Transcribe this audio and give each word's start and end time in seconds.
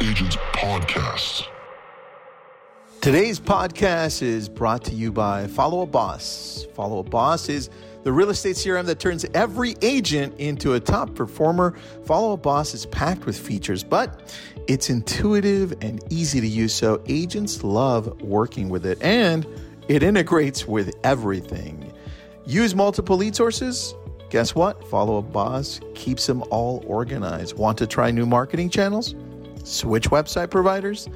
Agents 0.00 0.36
Podcast. 0.52 1.44
Today's 3.00 3.40
podcast 3.40 4.22
is 4.22 4.48
brought 4.48 4.84
to 4.84 4.94
you 4.94 5.10
by 5.10 5.48
Follow 5.48 5.82
Up 5.82 5.90
Boss. 5.90 6.68
Follow 6.74 7.00
Up 7.00 7.10
Boss 7.10 7.48
is 7.48 7.68
the 8.04 8.12
real 8.12 8.30
estate 8.30 8.54
CRM 8.54 8.86
that 8.86 9.00
turns 9.00 9.26
every 9.34 9.74
agent 9.82 10.38
into 10.38 10.74
a 10.74 10.80
top 10.80 11.16
performer. 11.16 11.76
Follow 12.04 12.34
Up 12.34 12.44
Boss 12.44 12.74
is 12.74 12.86
packed 12.86 13.26
with 13.26 13.36
features, 13.36 13.82
but 13.82 14.32
it's 14.68 14.88
intuitive 14.88 15.72
and 15.80 16.00
easy 16.12 16.40
to 16.40 16.46
use, 16.46 16.72
so 16.72 17.02
agents 17.08 17.64
love 17.64 18.22
working 18.22 18.68
with 18.68 18.86
it, 18.86 19.02
and 19.02 19.44
it 19.88 20.04
integrates 20.04 20.64
with 20.64 20.94
everything. 21.02 21.92
Use 22.46 22.72
multiple 22.72 23.16
lead 23.16 23.34
sources? 23.34 23.96
Guess 24.30 24.54
what? 24.54 24.86
Follow 24.86 25.18
Up 25.18 25.32
Boss 25.32 25.80
keeps 25.96 26.24
them 26.28 26.44
all 26.50 26.84
organized. 26.86 27.56
Want 27.56 27.76
to 27.78 27.86
try 27.88 28.12
new 28.12 28.26
marketing 28.26 28.70
channels? 28.70 29.16
Switch 29.64 30.10
website 30.10 30.50
providers? 30.50 31.08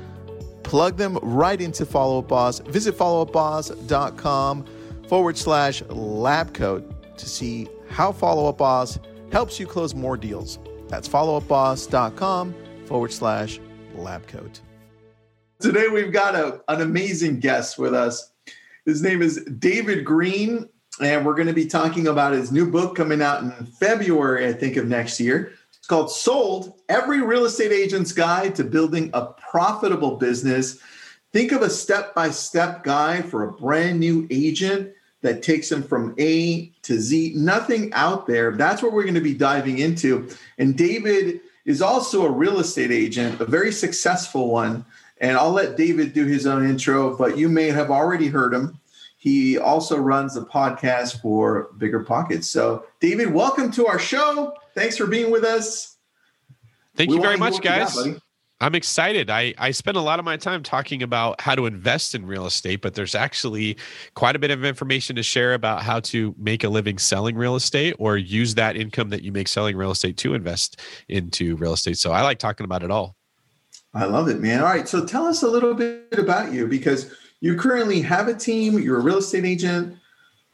plug 0.62 0.96
them 0.96 1.18
right 1.22 1.60
into 1.60 1.84
Follow 1.84 2.20
Up 2.20 2.28
Boss. 2.28 2.60
Visit 2.60 2.96
followupboss.com 2.96 4.66
forward 5.06 5.36
slash 5.36 5.82
lab 5.88 6.54
coat 6.54 7.18
to 7.18 7.28
see 7.28 7.68
how 7.90 8.10
Follow 8.12 8.48
Up 8.48 8.56
Boss 8.58 8.98
helps 9.30 9.60
you 9.60 9.66
close 9.66 9.94
more 9.94 10.16
deals. 10.16 10.58
That's 10.88 11.06
followupboss.com 11.08 12.54
forward 12.86 13.12
slash 13.12 13.60
lab 13.94 14.26
coat. 14.26 14.60
Today 15.60 15.88
we've 15.88 16.10
got 16.12 16.34
a, 16.34 16.62
an 16.68 16.80
amazing 16.80 17.40
guest 17.40 17.78
with 17.78 17.94
us. 17.94 18.32
His 18.86 19.02
name 19.02 19.22
is 19.22 19.44
David 19.58 20.04
Greene, 20.04 20.68
and 21.00 21.24
we're 21.24 21.34
going 21.34 21.46
to 21.48 21.52
be 21.52 21.66
talking 21.66 22.08
about 22.08 22.32
his 22.32 22.50
new 22.50 22.70
book 22.70 22.96
coming 22.96 23.22
out 23.22 23.42
in 23.42 23.66
February, 23.78 24.48
I 24.48 24.52
think, 24.52 24.76
of 24.76 24.88
next 24.88 25.20
year. 25.20 25.52
It's 25.76 25.86
called 25.86 26.10
Sold 26.10 26.81
Every 26.92 27.22
Real 27.22 27.46
Estate 27.46 27.72
Agent's 27.72 28.12
Guide 28.12 28.54
to 28.56 28.64
Building 28.64 29.08
a 29.14 29.24
Profitable 29.24 30.16
Business. 30.16 30.78
Think 31.32 31.50
of 31.52 31.62
a 31.62 31.70
step 31.70 32.14
by 32.14 32.28
step 32.28 32.84
guide 32.84 33.24
for 33.24 33.44
a 33.44 33.52
brand 33.52 33.98
new 33.98 34.26
agent 34.30 34.92
that 35.22 35.42
takes 35.42 35.70
them 35.70 35.82
from 35.82 36.14
A 36.18 36.66
to 36.82 37.00
Z. 37.00 37.32
Nothing 37.34 37.94
out 37.94 38.26
there. 38.26 38.52
That's 38.52 38.82
what 38.82 38.92
we're 38.92 39.04
going 39.04 39.14
to 39.14 39.22
be 39.22 39.32
diving 39.32 39.78
into. 39.78 40.28
And 40.58 40.76
David 40.76 41.40
is 41.64 41.80
also 41.80 42.26
a 42.26 42.30
real 42.30 42.60
estate 42.60 42.90
agent, 42.90 43.40
a 43.40 43.46
very 43.46 43.72
successful 43.72 44.50
one. 44.50 44.84
And 45.16 45.38
I'll 45.38 45.50
let 45.52 45.78
David 45.78 46.12
do 46.12 46.26
his 46.26 46.46
own 46.46 46.68
intro, 46.68 47.16
but 47.16 47.38
you 47.38 47.48
may 47.48 47.68
have 47.68 47.90
already 47.90 48.26
heard 48.26 48.52
him. 48.52 48.78
He 49.16 49.56
also 49.56 49.96
runs 49.96 50.36
a 50.36 50.42
podcast 50.42 51.22
for 51.22 51.70
Bigger 51.78 52.04
Pockets. 52.04 52.50
So, 52.50 52.84
David, 53.00 53.32
welcome 53.32 53.70
to 53.70 53.86
our 53.86 53.98
show. 53.98 54.52
Thanks 54.74 54.98
for 54.98 55.06
being 55.06 55.30
with 55.30 55.44
us. 55.44 55.91
Thank 56.96 57.10
we 57.10 57.16
you 57.16 57.22
very 57.22 57.36
much, 57.36 57.60
guys. 57.60 57.94
Got, 57.94 58.18
I'm 58.62 58.76
excited. 58.76 59.28
I, 59.28 59.54
I 59.58 59.72
spend 59.72 59.96
a 59.96 60.00
lot 60.00 60.20
of 60.20 60.24
my 60.24 60.36
time 60.36 60.62
talking 60.62 61.02
about 61.02 61.40
how 61.40 61.56
to 61.56 61.66
invest 61.66 62.14
in 62.14 62.24
real 62.24 62.46
estate, 62.46 62.80
but 62.80 62.94
there's 62.94 63.16
actually 63.16 63.76
quite 64.14 64.36
a 64.36 64.38
bit 64.38 64.52
of 64.52 64.64
information 64.64 65.16
to 65.16 65.22
share 65.24 65.54
about 65.54 65.82
how 65.82 65.98
to 66.00 66.32
make 66.38 66.62
a 66.62 66.68
living 66.68 66.96
selling 66.96 67.36
real 67.36 67.56
estate 67.56 67.96
or 67.98 68.16
use 68.16 68.54
that 68.54 68.76
income 68.76 69.10
that 69.10 69.22
you 69.22 69.32
make 69.32 69.48
selling 69.48 69.76
real 69.76 69.90
estate 69.90 70.16
to 70.18 70.34
invest 70.34 70.80
into 71.08 71.56
real 71.56 71.72
estate. 71.72 71.98
So 71.98 72.12
I 72.12 72.22
like 72.22 72.38
talking 72.38 72.64
about 72.64 72.84
it 72.84 72.92
all. 72.92 73.16
I 73.94 74.04
love 74.04 74.28
it, 74.28 74.40
man. 74.40 74.60
All 74.60 74.66
right. 74.66 74.86
So 74.86 75.04
tell 75.04 75.26
us 75.26 75.42
a 75.42 75.48
little 75.48 75.74
bit 75.74 76.16
about 76.16 76.52
you 76.52 76.68
because 76.68 77.12
you 77.40 77.56
currently 77.56 78.00
have 78.02 78.28
a 78.28 78.34
team, 78.34 78.78
you're 78.78 79.00
a 79.00 79.02
real 79.02 79.18
estate 79.18 79.44
agent. 79.44 79.96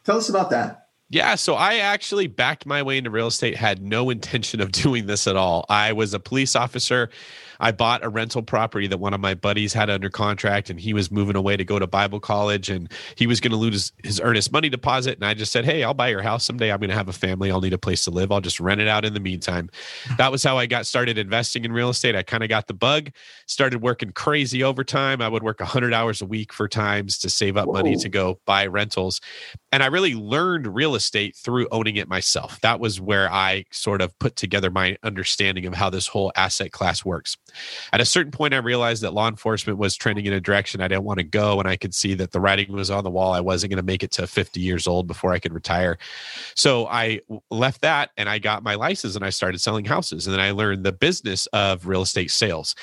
Tell 0.05 0.17
us 0.17 0.31
about 0.31 0.49
that. 0.49 0.88
Yeah, 1.11 1.37
so 1.37 1.55
I 1.55 1.77
actually 1.77 2.27
backed 2.27 2.67
my 2.67 2.83
way 2.83 2.99
into 2.99 3.11
real 3.11 3.29
estate, 3.29 3.57
had 3.57 3.83
no 3.83 4.11
intention 4.11 4.61
of 4.61 4.73
doing 4.85 5.07
this 5.07 5.27
at 5.27 5.37
all. 5.37 5.65
I 5.69 5.93
was 5.93 6.13
a 6.15 6.21
police 6.21 6.55
officer 6.55 7.09
I 7.61 7.73
bought 7.73 8.05
a 8.05 8.09
rental 8.09 8.43
property 8.43 8.87
that 8.87 8.99
one 8.99 9.15
of 9.15 9.21
my 9.21 9.35
buddies 9.35 9.73
had 9.73 9.91
under 9.91 10.11
contract 10.11 10.71
and 10.71 10.79
he 10.79 10.93
was 10.93 11.11
moving 11.11 11.37
away 11.37 11.57
to 11.57 11.65
go 11.65 11.79
to 11.79 11.87
Bible 11.87 12.21
college 12.21 12.71
and 12.71 12.91
he 13.17 13.27
was 13.27 13.41
going 13.41 13.51
to 13.51 13.57
lose 13.57 13.73
his, 13.75 13.93
his 14.05 14.21
earnest 14.21 14.53
money 14.53 14.69
deposit. 14.69 15.17
And 15.17 15.25
I 15.25 15.35
just 15.35 15.53
said, 15.53 15.65
Hey, 15.65 15.85
I'll 15.85 15.95
buy 15.95 16.09
your 16.09 16.23
house 16.23 16.45
someday. 16.45 16.71
I'm 16.71 16.79
going 16.79 16.91
to 16.91 16.97
have 16.97 17.09
a 17.09 17.13
family. 17.13 17.51
I'll 17.51 17.61
need 17.61 17.73
a 17.73 17.79
place 17.79 18.05
to 18.05 18.11
live. 18.11 18.31
I'll 18.31 18.41
just 18.41 18.61
rent 18.61 18.81
it 18.81 18.89
out 18.89 19.05
in 19.05 19.15
the 19.15 19.21
meantime. 19.21 19.71
Hmm. 20.07 20.15
That 20.17 20.33
was 20.33 20.43
how 20.43 20.59
I 20.59 20.67
got 20.67 20.87
started 20.87 21.19
investing 21.19 21.65
in 21.65 21.73
real 21.73 21.91
estate. 21.91 22.15
I 22.15 22.23
kind 22.23 22.43
of 22.43 22.49
got 22.49 22.67
the 22.67 22.75
bug, 22.75 23.11
started 23.47 23.83
working 23.83 24.13
crazy 24.13 24.63
overtime. 24.63 25.21
I 25.21 25.29
would 25.29 25.43
work 25.43 25.61
100 25.61 25.93
hours 25.93 26.23
a 26.23 26.27
week 26.27 26.53
for 26.53 26.69
times 26.69 27.19
to 27.19 27.31
save 27.31 27.57
up 27.57 27.67
Whoa. 27.67 27.75
money 27.75 27.97
to 27.97 28.09
go 28.09 28.41
buy 28.45 28.67
rentals. 28.67 29.21
And 29.73 29.83
I 29.83 29.87
really 29.87 30.15
learned 30.15 30.67
real 30.75 30.95
estate 30.95 31.37
through 31.37 31.69
owning 31.71 31.97
it 31.97 32.09
myself. 32.09 32.61
That 32.61 32.81
was 32.81 33.01
where 33.01 33.31
I 33.31 33.65
sort 33.71 34.01
of 34.01 34.19
put 34.19 34.37
together 34.37 34.71
my 34.71 34.97
understanding 35.03 35.67
of 35.67 35.75
how 35.75 35.91
this 35.91 36.07
whole 36.07 36.33
asset 36.37 36.73
class 36.73 37.05
works. 37.05 37.37
At 37.93 38.01
a 38.01 38.05
certain 38.05 38.33
point, 38.33 38.55
I 38.55 38.59
realized 38.59 39.03
that 39.03 39.15
law 39.15 39.29
enforcement 39.29 39.79
was 39.79 39.97
trending 39.97 40.27
in 40.27 40.33
a 40.33 40.41
direction 40.41 40.81
I 40.81 40.89
didn't 40.89 41.05
want 41.05 41.19
to 41.19 41.25
go, 41.25 41.59
and 41.59 41.69
I 41.69 41.77
could 41.77 41.95
see 41.95 42.15
that 42.15 42.33
the 42.33 42.41
writing 42.41 42.73
was 42.73 42.91
on 42.91 43.05
the 43.05 43.11
wall. 43.11 43.33
I 43.33 43.41
wasn't 43.41 43.71
going 43.71 43.79
to 43.79 43.83
make 43.83 44.03
it 44.03 44.11
to 44.13 44.27
50 44.27 44.61
years 44.61 44.87
old 44.87 45.07
before 45.07 45.33
I 45.33 45.39
could 45.39 45.53
retire. 45.53 45.99
So 46.55 46.87
I 46.87 47.21
left 47.51 47.83
that 47.83 48.11
and 48.17 48.29
I 48.29 48.39
got 48.39 48.63
my 48.63 48.75
license 48.75 49.17
and 49.17 49.25
I 49.25 49.31
started 49.31 49.61
selling 49.61 49.85
houses. 49.85 50.27
And 50.27 50.35
then 50.35 50.41
I 50.41 50.51
learned 50.51 50.85
the 50.85 50.93
business 50.93 51.47
of 51.47 51.87
real 51.87 52.03
estate 52.03 52.31
sales. 52.31 52.75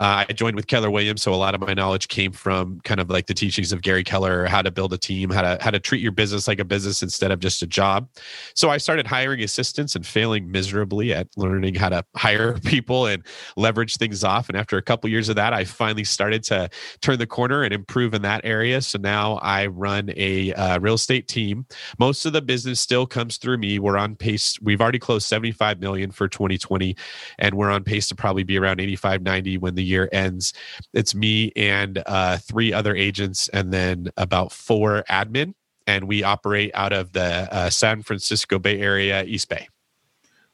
Uh, 0.00 0.24
I 0.28 0.32
joined 0.32 0.56
with 0.56 0.66
Keller 0.66 0.90
Williams, 0.90 1.22
so 1.22 1.32
a 1.32 1.36
lot 1.36 1.54
of 1.54 1.60
my 1.60 1.74
knowledge 1.74 2.08
came 2.08 2.32
from 2.32 2.80
kind 2.80 3.00
of 3.00 3.10
like 3.10 3.26
the 3.26 3.34
teachings 3.34 3.72
of 3.72 3.82
Gary 3.82 4.04
Keller, 4.04 4.46
how 4.46 4.62
to 4.62 4.70
build 4.70 4.92
a 4.92 4.98
team, 4.98 5.30
how 5.30 5.42
to 5.42 5.58
how 5.60 5.70
to 5.70 5.78
treat 5.78 6.00
your 6.00 6.12
business 6.12 6.48
like 6.48 6.58
a 6.58 6.64
business 6.64 7.02
instead 7.02 7.30
of 7.30 7.40
just 7.40 7.62
a 7.62 7.66
job. 7.66 8.08
So 8.54 8.70
I 8.70 8.78
started 8.78 9.06
hiring 9.06 9.42
assistants 9.42 9.94
and 9.94 10.06
failing 10.06 10.50
miserably 10.50 11.12
at 11.12 11.28
learning 11.36 11.74
how 11.74 11.88
to 11.90 12.04
hire 12.16 12.58
people 12.64 13.06
and 13.06 13.24
leverage 13.56 13.97
things 13.98 14.24
off. 14.24 14.48
And 14.48 14.56
after 14.56 14.76
a 14.76 14.82
couple 14.82 15.10
years 15.10 15.28
of 15.28 15.36
that, 15.36 15.52
I 15.52 15.64
finally 15.64 16.04
started 16.04 16.42
to 16.44 16.70
turn 17.00 17.18
the 17.18 17.26
corner 17.26 17.62
and 17.62 17.74
improve 17.74 18.14
in 18.14 18.22
that 18.22 18.40
area. 18.44 18.80
So 18.80 18.98
now 18.98 19.34
I 19.42 19.66
run 19.66 20.10
a 20.16 20.52
uh, 20.54 20.78
real 20.78 20.94
estate 20.94 21.28
team. 21.28 21.66
Most 21.98 22.24
of 22.24 22.32
the 22.32 22.42
business 22.42 22.80
still 22.80 23.06
comes 23.06 23.36
through 23.36 23.58
me. 23.58 23.78
We're 23.78 23.98
on 23.98 24.16
pace. 24.16 24.58
We've 24.62 24.80
already 24.80 24.98
closed 24.98 25.26
75 25.26 25.80
million 25.80 26.10
for 26.10 26.28
2020, 26.28 26.96
and 27.38 27.54
we're 27.54 27.70
on 27.70 27.84
pace 27.84 28.08
to 28.08 28.14
probably 28.14 28.44
be 28.44 28.58
around 28.58 28.80
85, 28.80 29.22
90 29.22 29.58
when 29.58 29.74
the 29.74 29.84
year 29.84 30.08
ends. 30.12 30.52
It's 30.92 31.14
me 31.14 31.52
and 31.56 32.02
uh, 32.06 32.38
three 32.38 32.72
other 32.72 32.94
agents, 32.94 33.48
and 33.48 33.72
then 33.72 34.08
about 34.16 34.52
four 34.52 35.04
admin. 35.10 35.54
And 35.86 36.06
we 36.06 36.22
operate 36.22 36.70
out 36.74 36.92
of 36.92 37.12
the 37.12 37.48
uh, 37.50 37.70
San 37.70 38.02
Francisco 38.02 38.58
Bay 38.58 38.78
Area, 38.78 39.24
East 39.24 39.48
Bay. 39.48 39.68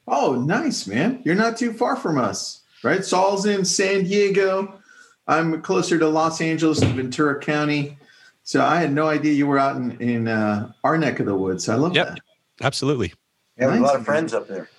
Oh, 0.07 0.35
nice, 0.35 0.87
man. 0.87 1.21
You're 1.25 1.35
not 1.35 1.57
too 1.57 1.73
far 1.73 1.95
from 1.95 2.17
us 2.17 2.61
right? 2.85 3.03
Saul's 3.03 3.45
in 3.45 3.65
San 3.65 4.03
Diego. 4.03 4.79
I'm 5.27 5.61
closer 5.61 5.97
to 5.97 6.07
Los 6.07 6.39
Angeles 6.39 6.81
and 6.81 6.93
Ventura 6.93 7.39
County. 7.39 7.97
So 8.43 8.63
I 8.63 8.79
had 8.79 8.93
no 8.93 9.07
idea 9.07 9.33
you 9.33 9.47
were 9.47 9.57
out 9.57 9.75
in, 9.75 9.99
in 9.99 10.27
uh, 10.27 10.71
our 10.83 10.97
neck 10.97 11.19
of 11.19 11.25
the 11.25 11.35
woods. 11.35 11.67
I 11.67 11.75
love 11.75 11.95
yep, 11.95 12.09
that. 12.09 12.19
Absolutely. 12.61 13.13
Yeah, 13.57 13.67
nice. 13.67 13.79
a 13.79 13.81
lot 13.81 13.95
of 13.95 14.05
friends 14.05 14.33
up 14.33 14.47
there. 14.47 14.69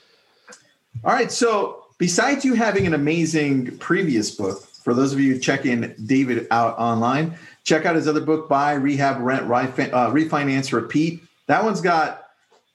All 1.05 1.13
right. 1.13 1.33
So 1.33 1.87
besides 1.99 2.45
you 2.45 2.55
having 2.55 2.87
an 2.87 2.95
amazing 2.95 3.77
previous 3.79 4.31
book, 4.31 4.63
for 4.63 4.95
those 4.95 5.13
of 5.13 5.19
you 5.19 5.39
checking 5.41 5.93
David 6.07 6.47
out 6.53 6.79
online, 6.79 7.37
check 7.65 7.87
out 7.87 7.97
his 7.97 8.07
other 8.07 8.21
book, 8.21 8.49
Buy, 8.49 8.75
Rehab, 8.75 9.21
Rent, 9.21 9.51
uh, 9.51 10.11
Refinance, 10.13 10.73
Repeat. 10.73 11.25
That 11.49 11.65
one's 11.65 11.81
got 11.81 12.27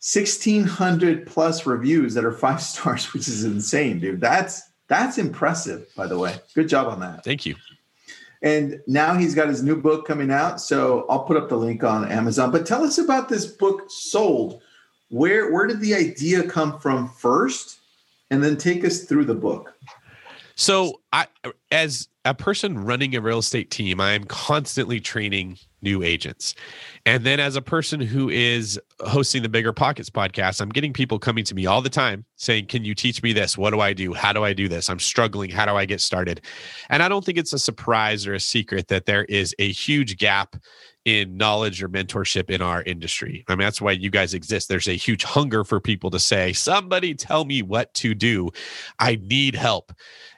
1,600 0.03 1.25
plus 1.25 1.65
reviews 1.65 2.13
that 2.15 2.25
are 2.25 2.33
five 2.33 2.61
stars, 2.61 3.13
which 3.13 3.29
is 3.29 3.45
insane, 3.45 3.99
dude. 3.99 4.19
That's 4.19 4.70
that's 4.91 5.17
impressive, 5.17 5.87
by 5.95 6.05
the 6.05 6.17
way. 6.17 6.35
Good 6.53 6.67
job 6.67 6.87
on 6.87 6.99
that. 6.99 7.23
Thank 7.23 7.45
you. 7.45 7.55
And 8.41 8.81
now 8.87 9.13
he's 9.13 9.33
got 9.33 9.47
his 9.47 9.63
new 9.63 9.77
book 9.77 10.05
coming 10.05 10.31
out. 10.31 10.59
So 10.59 11.05
I'll 11.09 11.23
put 11.23 11.37
up 11.37 11.47
the 11.47 11.55
link 11.55 11.81
on 11.81 12.11
Amazon. 12.11 12.51
But 12.51 12.65
tell 12.65 12.83
us 12.83 12.97
about 12.97 13.29
this 13.29 13.45
book, 13.45 13.85
Sold. 13.87 14.61
Where 15.07 15.49
where 15.53 15.65
did 15.65 15.79
the 15.79 15.95
idea 15.95 16.43
come 16.43 16.77
from 16.79 17.07
first? 17.07 17.79
And 18.31 18.43
then 18.43 18.57
take 18.57 18.83
us 18.83 19.03
through 19.03 19.25
the 19.25 19.33
book. 19.33 19.73
So 20.55 21.01
I 21.13 21.27
as 21.71 22.07
a 22.23 22.33
person 22.33 22.77
running 22.77 23.15
a 23.15 23.21
real 23.21 23.39
estate 23.39 23.71
team, 23.71 23.99
I 23.99 24.11
am 24.11 24.25
constantly 24.25 24.99
training 24.99 25.57
new 25.81 26.03
agents. 26.03 26.53
And 27.05 27.25
then 27.25 27.39
as 27.39 27.55
a 27.55 27.61
person 27.61 27.99
who 27.99 28.29
is 28.29 28.79
hosting 28.99 29.41
the 29.41 29.49
Bigger 29.49 29.73
Pockets 29.73 30.09
podcast, 30.09 30.61
I'm 30.61 30.69
getting 30.69 30.93
people 30.93 31.17
coming 31.17 31.43
to 31.45 31.55
me 31.55 31.65
all 31.65 31.81
the 31.81 31.89
time 31.89 32.25
saying, 32.35 32.67
Can 32.67 32.85
you 32.85 32.93
teach 32.93 33.23
me 33.23 33.33
this? 33.33 33.57
What 33.57 33.71
do 33.71 33.79
I 33.79 33.93
do? 33.93 34.13
How 34.13 34.33
do 34.33 34.43
I 34.43 34.53
do 34.53 34.67
this? 34.67 34.89
I'm 34.89 34.99
struggling. 34.99 35.49
How 35.49 35.65
do 35.65 35.75
I 35.75 35.85
get 35.85 36.01
started? 36.01 36.41
And 36.89 37.01
I 37.01 37.09
don't 37.09 37.25
think 37.25 37.37
it's 37.37 37.53
a 37.53 37.59
surprise 37.59 38.27
or 38.27 38.33
a 38.33 38.39
secret 38.39 38.87
that 38.89 39.05
there 39.05 39.25
is 39.25 39.55
a 39.57 39.71
huge 39.71 40.17
gap 40.17 40.55
in 41.05 41.35
knowledge 41.35 41.81
or 41.81 41.89
mentorship 41.89 42.51
in 42.51 42.61
our 42.61 42.83
industry. 42.83 43.43
I 43.47 43.55
mean, 43.55 43.65
that's 43.65 43.81
why 43.81 43.93
you 43.93 44.11
guys 44.11 44.35
exist. 44.35 44.69
There's 44.69 44.87
a 44.87 44.95
huge 44.95 45.23
hunger 45.23 45.63
for 45.63 45.79
people 45.79 46.11
to 46.11 46.19
say, 46.19 46.53
Somebody 46.53 47.15
tell 47.15 47.45
me 47.45 47.63
what 47.63 47.93
to 47.95 48.13
do. 48.13 48.51
I 48.99 49.19
need 49.23 49.55
help. 49.55 49.91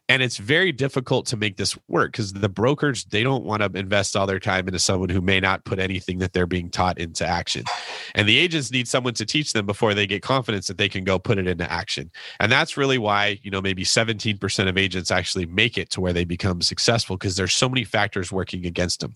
And 0.10 0.22
it's 0.22 0.38
very 0.38 0.72
difficult 0.72 1.26
to 1.28 1.38
make 1.38 1.58
this 1.58 1.78
work 1.88 2.12
because 2.12 2.34
the 2.34 2.50
brokers 2.50 3.06
they 3.06 3.24
don't 3.24 3.46
want 3.46 3.62
to 3.62 3.80
invest 3.80 4.16
all 4.16 4.28
their 4.28 4.40
time 4.40 4.68
into 4.68 4.80
someone 4.80 5.10
who 5.10 5.22
may 5.22 5.40
not 5.40 5.64
put 5.66 5.80
anything 5.80 6.20
that 6.20 6.34
they're 6.34 6.46
being 6.46 6.70
taught 6.70 6.98
into 6.98 7.26
action. 7.26 7.64
And 8.16 8.28
the 8.28 8.38
agents 8.38 8.72
need 8.72 8.88
someone 8.88 9.14
to 9.16 9.26
teach 9.26 9.54
them 9.54 9.66
before 9.66 9.94
they 9.94 10.06
get 10.06 10.22
confidence 10.22 10.68
that 10.68 10.78
they 10.78 10.90
can 10.90 11.04
go 11.04 11.18
put 11.18 11.38
it 11.38 11.48
into 11.48 11.72
action. 11.72 12.12
And 12.40 12.52
that's 12.52 12.78
really 12.78 12.98
why 12.98 13.40
you 13.44 13.52
know 13.52 13.62
maybe 13.62 13.84
17% 13.84 14.68
of 14.68 14.78
agents 14.78 15.12
actually 15.12 15.46
make 15.46 15.78
it 15.78 15.90
to 15.92 16.02
where 16.02 16.14
they 16.14 16.26
become 16.26 16.62
successful 16.62 17.18
because 17.18 17.36
there's 17.36 17.54
so 17.54 17.70
many 17.70 17.84
factors 17.84 18.32
working 18.32 18.66
against 18.66 19.00
them. 19.00 19.14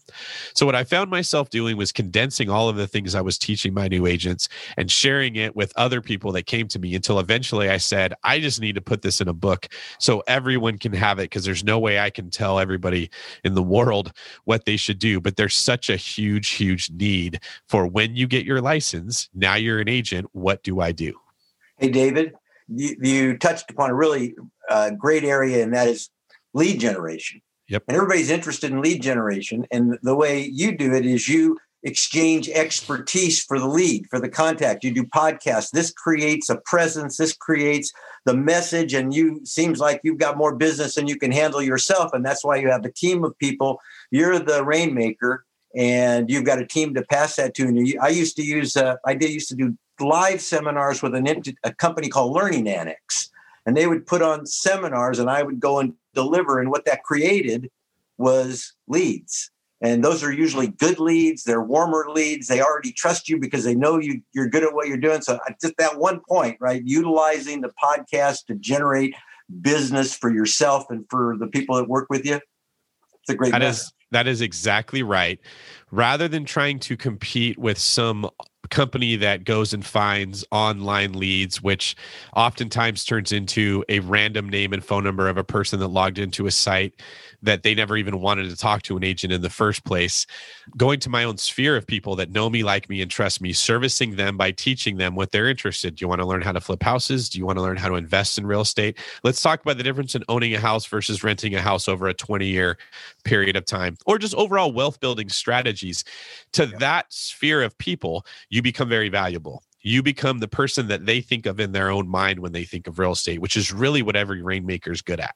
So 0.54 0.66
what 0.66 0.76
i 0.76 0.84
found 0.84 1.10
myself 1.10 1.50
doing 1.50 1.78
was 1.78 1.92
condensing 1.92 2.50
all 2.50 2.70
of 2.70 2.76
the 2.76 2.88
things 2.88 3.16
i 3.16 3.22
was 3.22 3.38
teaching 3.38 3.74
my 3.74 3.88
new 3.88 4.06
agents 4.06 4.48
and 4.78 4.90
sharing 4.90 5.36
it 5.36 5.56
with 5.56 5.74
other 5.76 6.02
people 6.02 6.32
that 6.32 6.46
came 6.46 6.68
to 6.70 6.80
me 6.80 6.96
until 6.96 7.20
eventually 7.20 7.70
i 7.70 7.78
said 7.78 8.14
i 8.24 8.40
just 8.40 8.62
need 8.62 8.76
to 8.76 8.82
put 8.82 9.02
this 9.02 9.20
in 9.20 9.28
a 9.28 9.34
book 9.34 9.68
so 10.00 10.24
everyone 10.28 10.77
can 10.78 10.94
have 10.94 11.20
it 11.20 11.24
because 11.24 11.46
there's 11.46 11.64
no 11.64 11.80
way 11.80 12.00
I 12.00 12.10
can 12.10 12.30
tell 12.30 12.60
everybody 12.60 13.10
in 13.44 13.54
the 13.54 13.64
world 13.64 14.12
what 14.46 14.66
they 14.66 14.78
should 14.78 15.00
do. 15.00 15.20
But 15.20 15.36
there's 15.36 15.56
such 15.56 15.90
a 15.90 15.96
huge, 15.96 16.50
huge 16.50 16.90
need 16.92 17.40
for 17.68 17.88
when 17.88 18.16
you 18.16 18.28
get 18.28 18.46
your 18.46 18.62
license, 18.62 19.30
now 19.34 19.56
you're 19.56 19.80
an 19.80 19.90
agent, 19.90 20.28
what 20.34 20.64
do 20.64 20.80
I 20.82 20.92
do? 20.92 21.14
Hey, 21.78 21.90
David, 21.90 22.34
you, 22.68 22.96
you 23.02 23.38
touched 23.38 23.70
upon 23.70 23.90
a 23.90 23.96
really 23.96 24.36
uh, 24.70 24.92
great 24.92 25.24
area, 25.24 25.64
and 25.64 25.74
that 25.74 25.88
is 25.88 26.10
lead 26.54 26.80
generation. 26.80 27.42
Yep. 27.70 27.84
And 27.88 27.98
everybody's 27.98 28.30
interested 28.30 28.72
in 28.72 28.82
lead 28.82 29.02
generation. 29.02 29.66
And 29.72 29.98
the 30.02 30.16
way 30.16 30.46
you 30.46 30.78
do 30.78 30.94
it 30.94 31.06
is 31.06 31.28
you 31.28 31.58
exchange 31.84 32.50
expertise 32.50 33.44
for 33.44 33.60
the 33.60 33.68
lead, 33.68 34.08
for 34.10 34.20
the 34.20 34.30
contact. 34.30 34.84
You 34.84 34.92
do 34.92 35.04
podcasts. 35.04 35.72
This 35.72 35.92
creates 35.92 36.50
a 36.50 36.58
presence. 36.58 37.18
This 37.18 37.34
creates 37.34 37.92
the 38.26 38.36
message, 38.36 38.94
and 38.94 39.14
you 39.14 39.42
seems 39.46 39.80
like 39.80 40.02
you've 40.04 40.18
got 40.18 40.38
more 40.38 40.56
business 40.56 40.96
than 40.96 41.08
you 41.08 41.18
can 41.18 41.32
handle 41.32 41.62
yourself, 41.62 42.12
and 42.14 42.26
that's 42.26 42.44
why 42.44 42.58
you 42.58 42.70
have 42.70 42.86
a 42.86 42.92
team 42.92 43.24
of 43.24 43.38
people. 43.38 43.80
You're 44.12 44.40
the 44.40 44.64
rainmaker, 44.64 45.46
and 45.76 46.30
you've 46.30 46.46
got 46.46 46.60
a 46.60 46.66
team 46.66 46.94
to 46.96 47.04
pass 47.04 47.36
that 47.36 47.54
to. 47.56 47.64
And 47.64 47.88
you, 47.88 48.00
I 48.02 48.10
used 48.10 48.36
to 48.38 48.44
use, 48.44 48.76
uh, 48.76 48.96
I 49.06 49.14
did 49.14 49.32
used 49.32 49.50
to 49.50 49.56
do 49.56 49.78
live 50.00 50.42
seminars 50.42 51.02
with 51.02 51.16
an 51.16 51.28
a 51.64 51.74
company 51.74 52.10
called 52.10 52.34
Learning 52.34 52.68
Annex, 52.68 53.30
and 53.66 53.78
they 53.78 53.88
would 53.88 54.08
put 54.08 54.22
on 54.22 54.46
seminars, 54.46 55.20
and 55.20 55.30
I 55.30 55.44
would 55.44 55.60
go 55.60 55.80
and 55.80 55.94
deliver, 56.14 56.60
and 56.60 56.70
what 56.70 56.86
that 56.86 57.04
created 57.04 57.70
was 58.18 58.74
leads 58.88 59.52
and 59.82 60.04
those 60.04 60.24
are 60.24 60.32
usually 60.32 60.68
good 60.68 61.00
leads. 61.00 61.44
They're 61.44 61.62
warmer 61.62 62.08
leads. 62.10 62.48
They 62.48 62.62
already 62.62 62.92
trust 62.92 63.30
you 63.30 63.40
because 63.40 63.64
they 63.64 63.76
know 63.76 64.00
you 64.00 64.22
you're 64.34 64.50
good 64.50 64.64
at 64.64 64.74
what 64.74 64.88
you're 64.88 64.98
doing. 64.98 65.22
So 65.22 65.36
uh, 65.36 65.54
just 65.62 65.76
that 65.78 65.98
one 65.98 66.22
point 66.28 66.58
right? 66.60 66.82
Utilizing 66.84 67.62
the 67.62 67.72
podcast 67.82 68.46
to 68.48 68.56
generate 68.56 69.14
business 69.62 70.16
for 70.16 70.34
yourself 70.34 70.86
and 70.90 71.06
for 71.10 71.36
the 71.40 71.48
people 71.48 71.76
that 71.76 71.88
work 71.88 72.08
with 72.10 72.26
you. 72.26 72.36
It's 72.36 73.30
a 73.30 73.36
great 73.36 73.52
that 73.52 73.62
is, 73.62 73.92
that 74.12 74.28
is 74.28 74.42
exactly 74.42 75.04
right. 75.04 75.40
Rather 75.92 76.28
than 76.28 76.46
trying 76.46 76.80
to 76.80 76.98
compete 76.98 77.58
with 77.58 77.78
some 77.78 78.30
company 78.68 79.16
that 79.18 79.44
goes 79.44 79.74
and 79.74 79.86
finds 79.86 80.46
online 80.52 81.14
leads, 81.14 81.62
which 81.62 81.96
oftentimes 82.36 83.04
turns 83.04 83.32
into 83.32 83.84
a 83.90 84.00
random 84.00 84.50
name 84.50 84.74
and 84.74 84.84
phone 84.84 85.04
number 85.04 85.28
of 85.28 85.38
a 85.38 85.44
person 85.44 85.80
that 85.80 85.88
logged 85.88 86.20
into 86.20 86.48
a 86.48 86.52
site 86.52 87.02
that 87.44 87.64
they 87.64 87.76
never 87.76 87.98
even 87.98 88.20
wanted 88.20 88.50
to 88.50 88.56
talk 88.56 88.82
to 88.84 88.98
an 88.98 89.04
agent 89.04 89.32
in 89.32 89.42
the 89.42 89.50
first 89.50 89.84
place. 89.86 90.26
Going 90.76 91.00
to 91.02 91.10
my 91.10 91.24
own 91.24 91.38
sphere 91.38 91.76
of 91.76 91.86
people 91.86 92.16
that 92.16 92.32
know 92.32 92.50
me, 92.50 92.64
like 92.64 92.90
me, 92.90 93.02
and 93.02 93.12
trust 93.12 93.42
me, 93.42 93.54
servicing 93.54 94.16
them 94.16 94.38
by 94.38 94.52
teaching 94.52 94.98
them 94.98 95.16
what 95.16 95.32
they're 95.32 95.48
interested. 95.48 95.96
Do 95.96 96.04
you 96.04 96.08
want 96.08 96.22
to 96.22 96.28
learn 96.28 96.42
how 96.42 96.52
to 96.52 96.62
flip 96.62 96.82
houses? 96.82 97.30
Do 97.30 97.38
you 97.38 97.46
want 97.46 97.58
to 97.58 97.64
learn 97.64 97.78
how 97.78 97.90
to 97.90 97.96
invest 97.96 98.38
in 98.38 98.46
real 98.46 98.62
estate? 98.62 98.98
Let's 99.24 99.42
talk 99.42 99.62
about 99.62 99.78
the 99.78 99.84
difference 99.84 100.16
in 100.16 100.24
owning 100.30 100.54
a 100.56 100.60
house 100.60 100.86
versus 100.86 101.24
renting 101.24 101.56
a 101.56 101.62
house 101.62 101.88
over 101.88 102.08
a 102.08 102.14
20 102.14 102.48
year 102.48 102.78
period 103.28 103.56
of 103.56 103.66
time, 103.66 103.98
or 104.06 104.18
just 104.18 104.34
overall 104.36 104.72
wealth 104.72 105.00
building 105.00 105.30
strategies. 105.30 106.04
To 106.54 106.66
that 106.66 107.12
sphere 107.12 107.62
of 107.62 107.78
people, 107.78 108.26
you 108.50 108.62
become 108.62 108.90
very 108.90 109.10
valuable. 109.10 109.64
You 109.82 110.02
become 110.02 110.40
the 110.40 110.48
person 110.48 110.88
that 110.88 111.06
they 111.06 111.22
think 111.22 111.46
of 111.46 111.60
in 111.60 111.72
their 111.72 111.90
own 111.92 112.08
mind 112.08 112.40
when 112.40 112.52
they 112.52 112.64
think 112.64 112.88
of 112.88 113.00
real 113.00 113.12
estate, 113.12 113.40
which 113.40 113.56
is 113.56 113.72
really 113.72 114.02
what 114.02 114.16
every 114.16 114.42
rainmaker 114.42 114.92
is 114.92 115.02
good 115.02 115.20
at. 115.20 115.36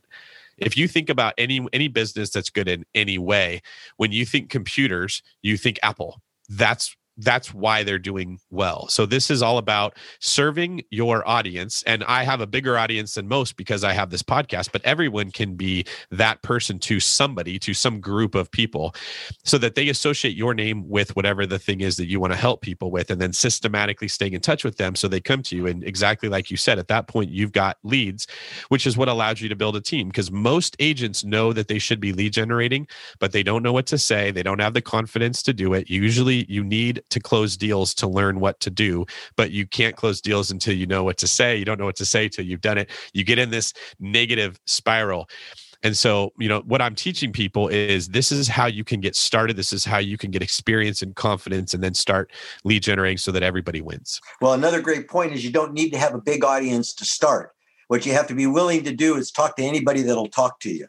If 0.58 0.78
you 0.78 0.88
think 0.88 1.10
about 1.10 1.34
any 1.38 1.66
any 1.74 1.88
business 1.88 2.30
that's 2.30 2.50
good 2.50 2.68
in 2.68 2.86
any 2.94 3.18
way 3.18 3.62
when 3.98 4.12
you 4.12 4.26
think 4.26 4.50
computers 4.50 5.24
you 5.42 5.58
think 5.58 5.80
apple. 5.82 6.22
That's 6.50 6.96
that's 7.18 7.54
why 7.54 7.84
they're 7.84 8.00
doing 8.00 8.40
well. 8.50 8.88
So 8.88 9.06
this 9.06 9.30
is 9.30 9.42
all 9.42 9.58
about 9.58 9.98
serving 10.20 10.84
your 10.90 11.28
audience 11.28 11.84
and 11.84 12.04
I 12.06 12.24
have 12.24 12.42
a 12.42 12.48
bigger 12.48 12.78
audience 12.78 13.16
than 13.16 13.28
most 13.28 13.58
because 13.58 13.84
I 13.84 13.94
have 13.94 14.10
this 14.10 14.24
podcast, 14.24 14.72
but 14.72 14.84
everyone 14.84 15.32
can 15.32 15.56
be 15.56 15.86
that 16.10 16.42
person 16.42 16.80
to 16.80 17.00
somebody, 17.00 17.60
to 17.60 17.74
some 17.74 18.00
group 18.00 18.36
of 18.36 18.52
people 18.52 18.96
so 19.44 19.58
that 19.58 19.76
they 19.76 19.90
associate 19.90 20.36
your 20.36 20.54
name 20.54 20.88
with 20.88 21.16
whatever 21.16 21.46
the 21.46 21.60
thing 21.60 21.82
is 21.82 21.98
that 21.98 22.08
you 22.08 22.20
want 22.20 22.34
to 22.34 22.40
help 22.40 22.62
people 22.62 22.92
with 22.92 23.12
and 23.12 23.22
then 23.22 23.34
systematically 23.34 24.08
staying 24.08 24.34
in 24.34 24.42
touch 24.42 24.64
with 24.64 24.78
them 24.78 24.96
so 24.96 25.08
they 25.08 25.20
come 25.20 25.44
to 25.44 25.56
you 25.56 25.68
and 25.68 25.84
exactly 25.84 26.30
like 26.30 26.50
you 26.50 26.58
said 26.58 26.80
at 26.80 26.88
that 26.88 27.08
point 27.08 27.30
you've 27.30 27.52
got 27.52 27.78
leads, 27.84 28.28
which 28.70 28.88
is 28.88 28.98
what 28.98 29.08
allows 29.08 29.42
you 29.42 29.50
to 29.50 29.56
build 29.56 29.76
a 29.76 29.82
team 29.82 30.08
because 30.08 30.32
most 30.32 30.76
agents 30.80 31.24
know 31.24 31.54
that 31.54 31.68
they 31.68 31.80
should 31.80 32.00
be 32.00 32.14
lead 32.14 32.34
generating, 32.34 32.88
but 33.20 33.32
they 33.32 33.44
don't 33.44 33.64
know 33.64 33.74
what 33.74 33.86
to 33.88 33.98
say, 33.98 34.32
they 34.32 34.44
don't 34.44 34.60
have 34.60 34.74
the 34.74 34.82
confidence 34.82 35.44
to 35.44 35.54
do 35.54 35.74
it. 35.74 35.90
Usually 35.90 36.46
you 36.50 36.64
need 36.64 37.01
to 37.10 37.20
close 37.20 37.58
deals 37.58 37.94
to 37.96 38.08
learn 38.08 38.40
what 38.40 38.60
to 38.62 38.70
do, 38.70 39.06
but 39.36 39.52
you 39.52 39.66
can't 39.66 39.96
close 39.96 40.22
deals 40.22 40.52
until 40.52 40.76
you 40.76 40.86
know 40.86 41.04
what 41.04 41.18
to 41.18 41.28
say. 41.28 41.58
You 41.58 41.66
don't 41.66 41.80
know 41.80 41.86
what 41.86 41.96
to 41.98 42.06
say 42.06 42.30
till 42.30 42.46
you've 42.46 42.62
done 42.62 42.78
it. 42.78 42.90
You 43.14 43.24
get 43.24 43.40
in 43.40 43.50
this 43.50 43.74
negative 44.00 44.60
spiral. 44.66 45.28
And 45.84 45.98
so, 45.98 46.32
you 46.38 46.48
know, 46.48 46.62
what 46.62 46.82
I'm 46.82 46.94
teaching 46.94 47.32
people 47.32 47.68
is 47.68 48.10
this 48.10 48.32
is 48.32 48.48
how 48.48 48.68
you 48.68 48.84
can 48.84 49.02
get 49.02 49.16
started. 49.16 49.56
This 49.56 49.74
is 49.74 49.84
how 49.84 49.98
you 49.98 50.18
can 50.18 50.30
get 50.30 50.44
experience 50.44 51.02
and 51.02 51.16
confidence 51.16 51.74
and 51.74 51.84
then 51.84 51.96
start 51.96 52.32
lead 52.64 52.84
generating 52.84 53.18
so 53.18 53.32
that 53.32 53.42
everybody 53.42 53.82
wins. 53.82 54.22
Well, 54.42 54.54
another 54.54 54.82
great 54.82 55.08
point 55.08 55.34
is 55.34 55.44
you 55.44 55.52
don't 55.52 55.74
need 55.74 55.90
to 55.92 55.98
have 55.98 56.14
a 56.14 56.22
big 56.22 56.44
audience 56.44 56.94
to 56.96 57.06
start. 57.06 57.52
What 57.88 58.06
you 58.06 58.14
have 58.14 58.28
to 58.28 58.36
be 58.36 58.46
willing 58.46 58.84
to 58.84 58.94
do 58.94 59.16
is 59.18 59.32
talk 59.32 59.56
to 59.58 59.64
anybody 59.64 60.04
that'll 60.04 60.30
talk 60.30 60.60
to 60.62 60.70
you 60.70 60.88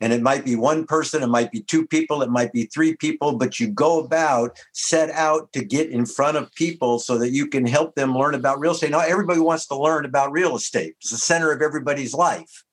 and 0.00 0.12
it 0.12 0.22
might 0.22 0.44
be 0.44 0.56
one 0.56 0.84
person 0.86 1.22
it 1.22 1.28
might 1.28 1.50
be 1.50 1.62
two 1.62 1.86
people 1.86 2.22
it 2.22 2.30
might 2.30 2.52
be 2.52 2.64
three 2.64 2.96
people 2.96 3.36
but 3.36 3.60
you 3.60 3.68
go 3.68 4.00
about 4.00 4.58
set 4.72 5.10
out 5.10 5.52
to 5.52 5.64
get 5.64 5.90
in 5.90 6.06
front 6.06 6.36
of 6.36 6.52
people 6.54 6.98
so 6.98 7.18
that 7.18 7.30
you 7.30 7.46
can 7.46 7.66
help 7.66 7.94
them 7.94 8.16
learn 8.16 8.34
about 8.34 8.58
real 8.58 8.72
estate. 8.72 8.90
Now 8.90 9.00
everybody 9.00 9.40
wants 9.40 9.66
to 9.66 9.76
learn 9.76 10.04
about 10.04 10.32
real 10.32 10.56
estate. 10.56 10.94
It's 11.00 11.10
the 11.10 11.18
center 11.18 11.52
of 11.52 11.62
everybody's 11.62 12.14
life. 12.14 12.64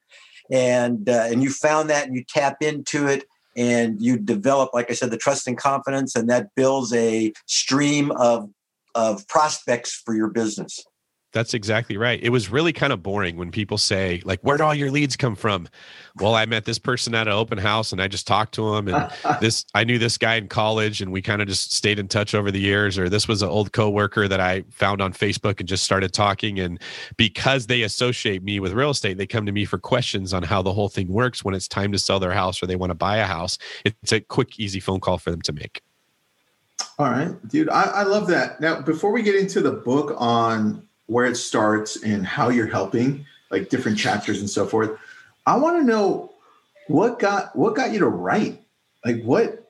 And 0.51 1.09
uh, 1.09 1.27
and 1.29 1.43
you 1.43 1.49
found 1.49 1.89
that 1.89 2.07
and 2.07 2.15
you 2.15 2.23
tap 2.23 2.57
into 2.61 3.07
it 3.07 3.25
and 3.57 4.01
you 4.01 4.17
develop 4.17 4.69
like 4.73 4.89
i 4.89 4.93
said 4.93 5.09
the 5.11 5.17
trust 5.17 5.47
and 5.47 5.57
confidence 5.57 6.15
and 6.15 6.29
that 6.29 6.47
builds 6.55 6.93
a 6.93 7.33
stream 7.47 8.11
of 8.11 8.49
of 8.95 9.27
prospects 9.27 10.01
for 10.05 10.15
your 10.15 10.29
business 10.29 10.85
that's 11.33 11.53
exactly 11.53 11.97
right. 11.97 12.19
It 12.23 12.29
was 12.29 12.49
really 12.49 12.71
kind 12.71 12.93
of 12.93 13.03
boring 13.03 13.35
when 13.35 13.51
people 13.51 13.77
say, 13.77 14.21
like, 14.23 14.39
where'd 14.41 14.61
all 14.61 14.73
your 14.73 14.89
leads 14.89 15.17
come 15.17 15.35
from? 15.35 15.67
Well, 16.15 16.35
I 16.35 16.45
met 16.45 16.65
this 16.65 16.79
person 16.79 17.13
at 17.13 17.27
an 17.27 17.33
open 17.33 17.57
house 17.57 17.91
and 17.91 18.01
I 18.01 18.07
just 18.07 18.25
talked 18.25 18.53
to 18.55 18.75
him. 18.75 18.87
And 18.87 19.11
this, 19.41 19.65
I 19.75 19.83
knew 19.83 19.99
this 19.99 20.17
guy 20.17 20.35
in 20.35 20.47
college 20.47 21.01
and 21.01 21.11
we 21.11 21.21
kind 21.21 21.41
of 21.41 21.47
just 21.47 21.73
stayed 21.73 21.99
in 21.99 22.07
touch 22.07 22.33
over 22.33 22.49
the 22.49 22.59
years. 22.59 22.97
Or 22.97 23.09
this 23.09 23.27
was 23.27 23.41
an 23.41 23.49
old 23.49 23.73
coworker 23.73 24.27
that 24.27 24.39
I 24.39 24.63
found 24.71 25.01
on 25.01 25.11
Facebook 25.11 25.59
and 25.59 25.67
just 25.67 25.83
started 25.83 26.13
talking. 26.13 26.59
And 26.59 26.81
because 27.17 27.67
they 27.67 27.81
associate 27.81 28.41
me 28.41 28.59
with 28.59 28.71
real 28.71 28.91
estate, 28.91 29.17
they 29.17 29.27
come 29.27 29.45
to 29.45 29.51
me 29.51 29.65
for 29.65 29.77
questions 29.77 30.33
on 30.33 30.43
how 30.43 30.61
the 30.61 30.73
whole 30.73 30.89
thing 30.89 31.09
works 31.09 31.43
when 31.43 31.53
it's 31.53 31.67
time 31.67 31.91
to 31.91 31.99
sell 31.99 32.19
their 32.19 32.31
house 32.31 32.63
or 32.63 32.67
they 32.67 32.77
want 32.77 32.91
to 32.91 32.95
buy 32.95 33.17
a 33.17 33.25
house. 33.25 33.57
It's 33.83 34.13
a 34.13 34.21
quick, 34.21 34.59
easy 34.59 34.79
phone 34.79 35.01
call 35.01 35.17
for 35.17 35.31
them 35.31 35.41
to 35.41 35.53
make. 35.53 35.81
All 36.99 37.09
right, 37.09 37.47
dude. 37.47 37.69
I, 37.69 37.83
I 37.83 38.03
love 38.03 38.27
that. 38.27 38.61
Now, 38.61 38.81
before 38.81 39.11
we 39.11 39.21
get 39.21 39.35
into 39.35 39.61
the 39.61 39.71
book 39.71 40.15
on 40.17 40.86
where 41.07 41.25
it 41.25 41.35
starts 41.35 42.01
and 42.03 42.25
how 42.25 42.49
you're 42.49 42.67
helping, 42.67 43.25
like 43.49 43.69
different 43.69 43.97
chapters 43.97 44.39
and 44.39 44.49
so 44.49 44.65
forth. 44.65 44.97
I 45.45 45.57
want 45.57 45.77
to 45.77 45.83
know 45.83 46.33
what 46.87 47.19
got 47.19 47.55
what 47.55 47.75
got 47.75 47.91
you 47.91 47.99
to 47.99 48.07
write? 48.07 48.61
Like 49.03 49.23
what 49.23 49.63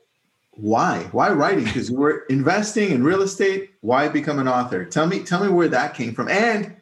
why? 0.51 1.07
Why 1.11 1.29
writing? 1.31 1.65
Because 1.65 1.89
you 1.89 1.97
were 1.97 2.25
investing 2.29 2.91
in 2.91 3.03
real 3.03 3.21
estate. 3.21 3.71
Why 3.81 4.07
become 4.07 4.39
an 4.39 4.47
author? 4.47 4.85
Tell 4.85 5.05
me, 5.05 5.23
tell 5.23 5.43
me 5.43 5.49
where 5.49 5.67
that 5.67 5.93
came 5.93 6.13
from 6.13 6.29
and 6.29 6.75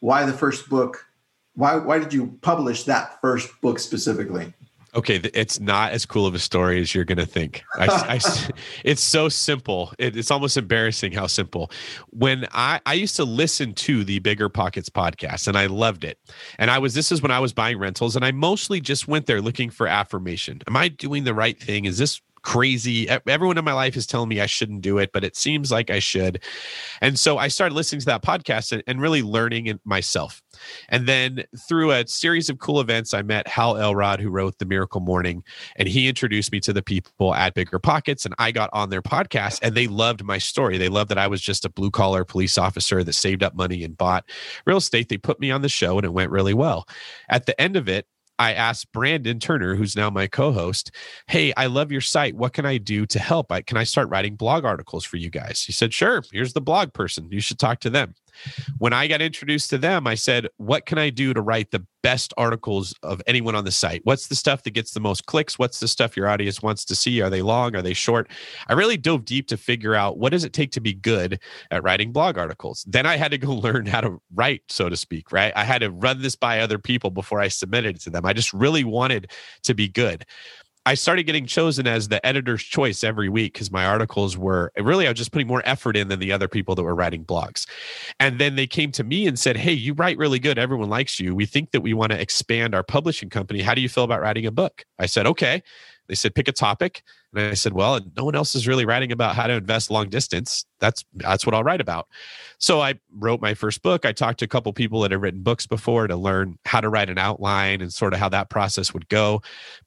why 0.00 0.24
the 0.24 0.32
first 0.32 0.68
book. 0.68 1.06
Why 1.54 1.76
why 1.76 1.98
did 1.98 2.14
you 2.14 2.38
publish 2.40 2.84
that 2.84 3.20
first 3.20 3.60
book 3.60 3.78
specifically? 3.78 4.54
Okay, 4.94 5.16
it's 5.32 5.58
not 5.58 5.92
as 5.92 6.04
cool 6.04 6.26
of 6.26 6.34
a 6.34 6.38
story 6.38 6.78
as 6.78 6.94
you're 6.94 7.06
going 7.06 7.16
to 7.18 7.24
think. 7.26 7.64
I, 7.76 7.86
I, 7.86 8.20
it's 8.84 9.00
so 9.02 9.30
simple. 9.30 9.94
It, 9.98 10.16
it's 10.16 10.30
almost 10.30 10.58
embarrassing 10.58 11.12
how 11.12 11.28
simple. 11.28 11.70
When 12.10 12.46
I, 12.52 12.78
I 12.84 12.92
used 12.92 13.16
to 13.16 13.24
listen 13.24 13.72
to 13.74 14.04
the 14.04 14.18
Bigger 14.18 14.50
Pockets 14.50 14.90
podcast 14.90 15.48
and 15.48 15.56
I 15.56 15.64
loved 15.64 16.04
it. 16.04 16.18
And 16.58 16.70
I 16.70 16.78
was, 16.78 16.92
this 16.92 17.10
is 17.10 17.22
when 17.22 17.30
I 17.30 17.38
was 17.38 17.54
buying 17.54 17.78
rentals 17.78 18.16
and 18.16 18.24
I 18.24 18.32
mostly 18.32 18.82
just 18.82 19.08
went 19.08 19.24
there 19.24 19.40
looking 19.40 19.70
for 19.70 19.86
affirmation. 19.86 20.60
Am 20.66 20.76
I 20.76 20.88
doing 20.88 21.24
the 21.24 21.34
right 21.34 21.58
thing? 21.58 21.86
Is 21.86 21.96
this 21.96 22.20
crazy. 22.42 23.08
Everyone 23.08 23.58
in 23.58 23.64
my 23.64 23.72
life 23.72 23.96
is 23.96 24.06
telling 24.06 24.28
me 24.28 24.40
I 24.40 24.46
shouldn't 24.46 24.82
do 24.82 24.98
it, 24.98 25.10
but 25.12 25.24
it 25.24 25.36
seems 25.36 25.70
like 25.70 25.90
I 25.90 25.98
should. 25.98 26.42
And 27.00 27.18
so 27.18 27.38
I 27.38 27.48
started 27.48 27.74
listening 27.74 28.00
to 28.00 28.06
that 28.06 28.22
podcast 28.22 28.72
and, 28.72 28.82
and 28.86 29.00
really 29.00 29.22
learning 29.22 29.66
it 29.66 29.80
myself. 29.84 30.42
And 30.88 31.06
then 31.06 31.44
through 31.68 31.92
a 31.92 32.06
series 32.06 32.48
of 32.48 32.58
cool 32.58 32.80
events, 32.80 33.14
I 33.14 33.22
met 33.22 33.48
Hal 33.48 33.76
Elrod, 33.76 34.20
who 34.20 34.30
wrote 34.30 34.58
The 34.58 34.64
Miracle 34.64 35.00
Morning, 35.00 35.42
and 35.76 35.88
he 35.88 36.08
introduced 36.08 36.52
me 36.52 36.60
to 36.60 36.72
the 36.72 36.82
people 36.82 37.34
at 37.34 37.54
Bigger 37.54 37.78
Pockets. 37.78 38.24
And 38.24 38.34
I 38.38 38.52
got 38.52 38.70
on 38.72 38.90
their 38.90 39.02
podcast 39.02 39.60
and 39.62 39.74
they 39.74 39.86
loved 39.86 40.24
my 40.24 40.38
story. 40.38 40.78
They 40.78 40.88
loved 40.88 41.10
that 41.10 41.18
I 41.18 41.26
was 41.26 41.40
just 41.40 41.64
a 41.64 41.70
blue 41.70 41.90
collar 41.90 42.24
police 42.24 42.58
officer 42.58 43.02
that 43.04 43.12
saved 43.12 43.42
up 43.42 43.54
money 43.54 43.84
and 43.84 43.96
bought 43.96 44.24
real 44.66 44.78
estate. 44.78 45.08
They 45.08 45.18
put 45.18 45.40
me 45.40 45.50
on 45.50 45.62
the 45.62 45.68
show 45.68 45.96
and 45.98 46.04
it 46.04 46.12
went 46.12 46.30
really 46.30 46.54
well. 46.54 46.86
At 47.28 47.46
the 47.46 47.58
end 47.60 47.76
of 47.76 47.88
it, 47.88 48.06
I 48.38 48.54
asked 48.54 48.92
Brandon 48.92 49.38
Turner, 49.38 49.74
who's 49.74 49.96
now 49.96 50.10
my 50.10 50.26
co-host, 50.26 50.90
"Hey, 51.28 51.52
I 51.56 51.66
love 51.66 51.92
your 51.92 52.00
site. 52.00 52.34
What 52.34 52.52
can 52.52 52.66
I 52.66 52.78
do 52.78 53.06
to 53.06 53.18
help? 53.18 53.52
I, 53.52 53.62
can 53.62 53.76
I 53.76 53.84
start 53.84 54.08
writing 54.08 54.36
blog 54.36 54.64
articles 54.64 55.04
for 55.04 55.16
you 55.16 55.30
guys?" 55.30 55.62
He 55.62 55.72
said, 55.72 55.94
"Sure. 55.94 56.22
Here's 56.32 56.52
the 56.52 56.60
blog 56.60 56.92
person. 56.92 57.28
You 57.30 57.40
should 57.40 57.58
talk 57.58 57.80
to 57.80 57.90
them." 57.90 58.14
When 58.78 58.92
I 58.92 59.06
got 59.06 59.22
introduced 59.22 59.70
to 59.70 59.78
them, 59.78 60.06
I 60.06 60.14
said, 60.14 60.48
What 60.56 60.86
can 60.86 60.98
I 60.98 61.10
do 61.10 61.34
to 61.34 61.40
write 61.40 61.70
the 61.70 61.86
best 62.02 62.34
articles 62.36 62.94
of 63.02 63.22
anyone 63.26 63.54
on 63.54 63.64
the 63.64 63.70
site? 63.70 64.00
What's 64.04 64.26
the 64.26 64.34
stuff 64.34 64.64
that 64.64 64.72
gets 64.72 64.92
the 64.92 65.00
most 65.00 65.26
clicks? 65.26 65.58
What's 65.58 65.80
the 65.80 65.88
stuff 65.88 66.16
your 66.16 66.28
audience 66.28 66.60
wants 66.60 66.84
to 66.86 66.96
see? 66.96 67.20
Are 67.20 67.30
they 67.30 67.42
long? 67.42 67.76
Are 67.76 67.82
they 67.82 67.94
short? 67.94 68.28
I 68.68 68.72
really 68.72 68.96
dove 68.96 69.24
deep 69.24 69.48
to 69.48 69.56
figure 69.56 69.94
out 69.94 70.18
what 70.18 70.32
does 70.32 70.44
it 70.44 70.52
take 70.52 70.72
to 70.72 70.80
be 70.80 70.94
good 70.94 71.40
at 71.70 71.82
writing 71.82 72.12
blog 72.12 72.38
articles. 72.38 72.84
Then 72.88 73.06
I 73.06 73.16
had 73.16 73.30
to 73.30 73.38
go 73.38 73.52
learn 73.54 73.86
how 73.86 74.00
to 74.00 74.20
write, 74.34 74.62
so 74.68 74.88
to 74.88 74.96
speak, 74.96 75.32
right? 75.32 75.52
I 75.54 75.64
had 75.64 75.80
to 75.80 75.90
run 75.90 76.22
this 76.22 76.36
by 76.36 76.60
other 76.60 76.78
people 76.78 77.10
before 77.10 77.40
I 77.40 77.48
submitted 77.48 77.96
it 77.96 78.02
to 78.02 78.10
them. 78.10 78.26
I 78.26 78.32
just 78.32 78.52
really 78.52 78.84
wanted 78.84 79.30
to 79.62 79.74
be 79.74 79.88
good. 79.88 80.24
I 80.84 80.94
started 80.94 81.24
getting 81.24 81.46
chosen 81.46 81.86
as 81.86 82.08
the 82.08 82.24
editor's 82.26 82.62
choice 82.62 83.04
every 83.04 83.28
week 83.28 83.52
because 83.52 83.70
my 83.70 83.84
articles 83.84 84.36
were 84.36 84.72
really, 84.76 85.06
I 85.06 85.10
was 85.10 85.18
just 85.18 85.30
putting 85.30 85.46
more 85.46 85.62
effort 85.64 85.96
in 85.96 86.08
than 86.08 86.18
the 86.18 86.32
other 86.32 86.48
people 86.48 86.74
that 86.74 86.82
were 86.82 86.94
writing 86.94 87.24
blogs. 87.24 87.68
And 88.18 88.40
then 88.40 88.56
they 88.56 88.66
came 88.66 88.90
to 88.92 89.04
me 89.04 89.26
and 89.26 89.38
said, 89.38 89.56
Hey, 89.56 89.72
you 89.72 89.94
write 89.94 90.18
really 90.18 90.40
good. 90.40 90.58
Everyone 90.58 90.88
likes 90.88 91.20
you. 91.20 91.34
We 91.34 91.46
think 91.46 91.70
that 91.70 91.82
we 91.82 91.94
want 91.94 92.10
to 92.12 92.20
expand 92.20 92.74
our 92.74 92.82
publishing 92.82 93.30
company. 93.30 93.62
How 93.62 93.74
do 93.74 93.80
you 93.80 93.88
feel 93.88 94.04
about 94.04 94.20
writing 94.20 94.46
a 94.46 94.50
book? 94.50 94.84
I 94.98 95.06
said, 95.06 95.26
Okay. 95.26 95.62
They 96.12 96.16
said, 96.16 96.34
Pick 96.34 96.46
a 96.46 96.52
topic. 96.52 97.02
And 97.34 97.46
I 97.46 97.54
said, 97.54 97.72
well, 97.72 97.98
no 98.14 98.24
one 98.24 98.34
else 98.34 98.54
is 98.54 98.68
really 98.68 98.84
writing 98.84 99.10
about 99.10 99.34
how 99.34 99.46
to 99.46 99.54
invest 99.54 99.90
long 99.90 100.10
distance. 100.10 100.66
That's 100.80 101.02
that's 101.14 101.46
what 101.46 101.54
I'll 101.54 101.64
write 101.64 101.80
about. 101.80 102.08
So 102.58 102.82
I 102.82 102.94
wrote 103.10 103.40
my 103.40 103.54
first 103.54 103.82
book. 103.82 104.04
I 104.04 104.12
talked 104.12 104.40
to 104.40 104.44
a 104.44 104.48
couple 104.48 104.70
people 104.74 105.00
that 105.00 105.12
had 105.12 105.22
written 105.22 105.42
books 105.42 105.66
before 105.66 106.06
to 106.06 106.16
learn 106.16 106.58
how 106.66 106.82
to 106.82 106.90
write 106.90 107.08
an 107.08 107.16
outline 107.16 107.80
and 107.80 107.92
sort 107.92 108.12
of 108.12 108.20
how 108.20 108.28
that 108.30 108.50
process 108.50 108.92
would 108.92 109.08
go. 109.08 109.40